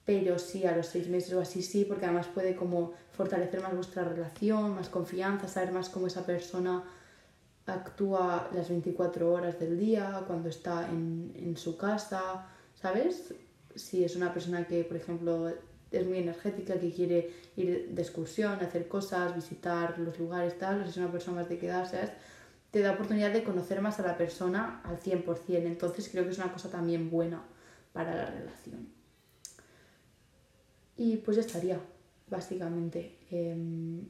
Pero 0.05 0.39
sí, 0.39 0.65
a 0.65 0.77
los 0.77 0.87
seis 0.87 1.09
meses 1.09 1.33
o 1.35 1.41
así 1.41 1.63
sí, 1.63 1.85
porque 1.85 2.07
además 2.07 2.27
puede 2.29 2.57
como 2.57 2.93
fortalecer 3.13 3.61
más 3.61 3.75
vuestra 3.75 4.05
relación, 4.05 4.75
más 4.75 4.89
confianza, 4.89 5.49
saber 5.49 5.73
más 5.73 5.91
cómo 5.91 6.07
esa 6.07 6.25
persona 6.25 6.83
actúa 7.67 8.49
las 8.55 8.69
24 8.71 9.31
horas 9.31 9.59
del 9.59 9.79
día, 9.79 10.25
cuando 10.27 10.49
está 10.49 10.89
en, 10.89 11.33
en 11.37 11.57
su 11.57 11.77
casa, 11.77 12.47
¿sabes? 12.75 13.35
Si 13.75 14.03
es 14.03 14.17
una 14.17 14.33
persona 14.33 14.67
que, 14.67 14.85
por 14.85 14.97
ejemplo, 14.97 15.53
es 15.91 16.07
muy 16.07 16.19
energética, 16.19 16.79
que 16.79 16.93
quiere 16.93 17.31
ir 17.57 17.91
de 17.91 18.03
excursión, 18.03 18.55
hacer 18.61 18.89
cosas, 18.89 19.35
visitar 19.35 19.99
los 19.99 20.19
lugares, 20.19 20.59
tal, 20.59 20.81
o 20.81 20.85
si 20.85 20.91
es 20.91 20.97
una 20.97 21.11
persona 21.11 21.41
más 21.41 21.49
de 21.49 21.59
quedarse, 21.59 21.99
te 22.71 22.81
da 22.81 22.93
oportunidad 22.93 23.33
de 23.33 23.45
conocer 23.45 23.81
más 23.81 23.99
a 24.01 24.03
la 24.03 24.17
persona 24.17 24.83
al 24.85 25.01
100%. 25.01 25.67
Entonces 25.67 26.09
creo 26.11 26.25
que 26.25 26.31
es 26.31 26.39
una 26.39 26.53
cosa 26.53 26.71
también 26.71 27.11
buena 27.11 27.43
para 27.93 28.15
la 28.15 28.27
relación. 28.27 28.89
Y 30.97 31.17
pues 31.19 31.37
ya 31.37 31.43
estaría, 31.43 31.81
básicamente. 32.29 33.19
Em, 33.31 34.09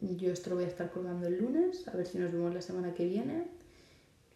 yo 0.00 0.32
esto 0.32 0.50
lo 0.50 0.56
voy 0.56 0.64
a 0.64 0.68
estar 0.68 0.90
colgando 0.90 1.26
el 1.26 1.38
lunes, 1.38 1.86
a 1.88 1.96
ver 1.96 2.06
si 2.06 2.18
nos 2.18 2.32
vemos 2.32 2.54
la 2.54 2.62
semana 2.62 2.94
que 2.94 3.06
viene. 3.06 3.48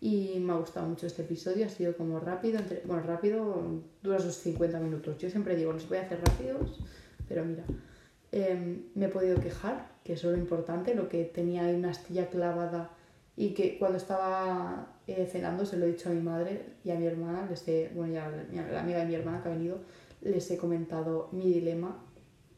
Y 0.01 0.39
me 0.41 0.53
ha 0.53 0.57
gustado 0.57 0.87
mucho 0.87 1.07
este 1.07 1.23
episodio, 1.23 1.65
ha 1.65 1.71
sido 1.71 1.97
como 1.97 2.21
rápido, 2.21 2.61
bueno, 2.85 3.03
rápido, 3.05 3.83
dura 4.03 4.19
sus 4.19 4.35
50 4.35 4.79
minutos. 4.81 5.17
Yo 5.17 5.31
siempre 5.31 5.57
digo, 5.57 5.73
los 5.73 5.89
voy 5.89 5.99
a 5.99 6.03
hacer 6.03 6.21
rápidos, 6.21 6.79
pero 7.27 7.45
mira, 7.45 7.65
em, 8.31 8.83
me 8.95 9.07
he 9.07 9.09
podido 9.09 9.41
quejar, 9.41 9.94
que 10.05 10.13
eso 10.13 10.31
es 10.31 10.37
lo 10.37 10.43
importante, 10.43 10.95
lo 10.95 11.09
que 11.09 11.25
tenía 11.25 11.65
ahí 11.65 11.75
una 11.75 11.91
astilla 11.91 12.29
clavada 12.29 12.91
y 13.37 13.55
que 13.55 13.79
cuando 13.79 13.99
estaba 13.99 14.99
eh, 15.07 15.27
cenando 15.27 15.67
se 15.67 15.77
lo 15.77 15.87
he 15.87 15.89
dicho 15.93 16.11
a 16.11 16.13
mi 16.13 16.21
madre 16.21 16.75
y 16.85 16.91
a 16.91 16.99
mi 16.99 17.07
hermana, 17.07 17.47
les 17.49 17.67
he, 17.67 17.91
bueno, 17.95 18.13
ya 18.13 18.31
la 18.71 18.81
amiga 18.81 19.01
de 19.01 19.07
mi 19.07 19.15
hermana 19.15 19.43
que 19.43 19.49
ha 19.49 19.53
venido, 19.53 19.79
les 20.21 20.51
he 20.51 20.57
comentado 20.57 21.29
mi 21.33 21.53
dilema 21.53 21.99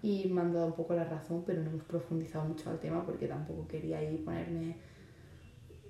y 0.03 0.29
me 0.29 0.43
han 0.43 0.53
dado 0.53 0.67
un 0.67 0.75
poco 0.75 0.95
la 0.95 1.05
razón, 1.05 1.45
pero 1.47 1.63
no 1.63 1.71
hemos 1.71 1.85
profundizado 1.85 2.45
mucho 2.45 2.69
al 2.69 2.79
tema 2.79 3.05
porque 3.05 3.27
tampoco 3.27 3.67
quería 3.67 3.99
ahí 3.99 4.17
ponerme 4.19 4.77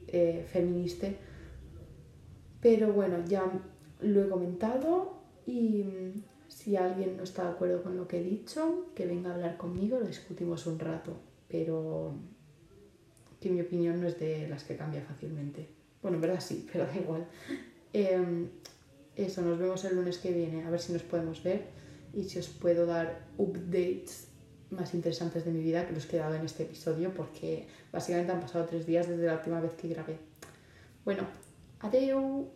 eh, 0.07 0.47
feminista. 0.51 1.09
Pero 2.61 2.93
bueno, 2.93 3.19
ya 3.27 3.45
lo 4.01 4.25
he 4.25 4.29
comentado 4.29 5.19
y 5.47 5.85
mm, 5.85 6.23
si 6.49 6.77
alguien 6.77 7.17
no 7.17 7.25
está 7.25 7.45
de 7.45 7.51
acuerdo 7.51 7.83
con 7.83 7.97
lo 7.97 8.07
que 8.07 8.21
he 8.21 8.23
dicho, 8.23 8.87
que 8.95 9.07
venga 9.07 9.31
a 9.31 9.35
hablar 9.35 9.57
conmigo, 9.57 9.99
lo 9.99 10.07
discutimos 10.07 10.67
un 10.67 10.79
rato, 10.79 11.17
pero 11.49 12.14
que 13.40 13.51
mi 13.51 13.61
opinión 13.61 14.01
no 14.01 14.09
es 14.09 14.18
de 14.18 14.49
las 14.49 14.64
que 14.64 14.76
cambia 14.76 15.03
fácilmente. 15.03 15.68
Bueno, 16.03 16.16
en 16.16 16.20
verdad 16.22 16.40
sí, 16.40 16.66
pero 16.72 16.86
da 16.86 16.97
igual. 16.97 17.26
Em, 17.92 18.49
eso, 19.14 19.42
nos 19.42 19.59
vemos 19.59 19.84
el 19.84 19.97
lunes 19.97 20.18
que 20.18 20.32
viene, 20.32 20.64
a 20.64 20.70
ver 20.70 20.80
si 20.80 20.92
nos 20.92 21.03
podemos 21.03 21.42
ver 21.42 21.64
y 22.12 22.24
si 22.24 22.38
os 22.38 22.49
puedo 22.49 22.86
dar 22.86 23.26
updates 23.38 24.28
más 24.70 24.94
interesantes 24.94 25.44
de 25.44 25.53
mi 25.53 25.62
vida 25.62 25.86
que 25.86 25.94
los 25.94 26.12
he 26.12 26.16
dado 26.16 26.34
en 26.34 26.44
este 26.44 26.64
episodio 26.64 27.14
porque 27.14 27.68
básicamente 27.92 28.32
han 28.32 28.40
pasado 28.40 28.66
tres 28.66 28.86
días 28.86 29.09
desde 29.09 29.26
la 29.26 29.34
última 29.34 29.61
vez 29.61 29.72
que 29.74 29.88
grabé. 29.88 30.18
Bueno, 31.05 31.22
adiós. 31.80 32.47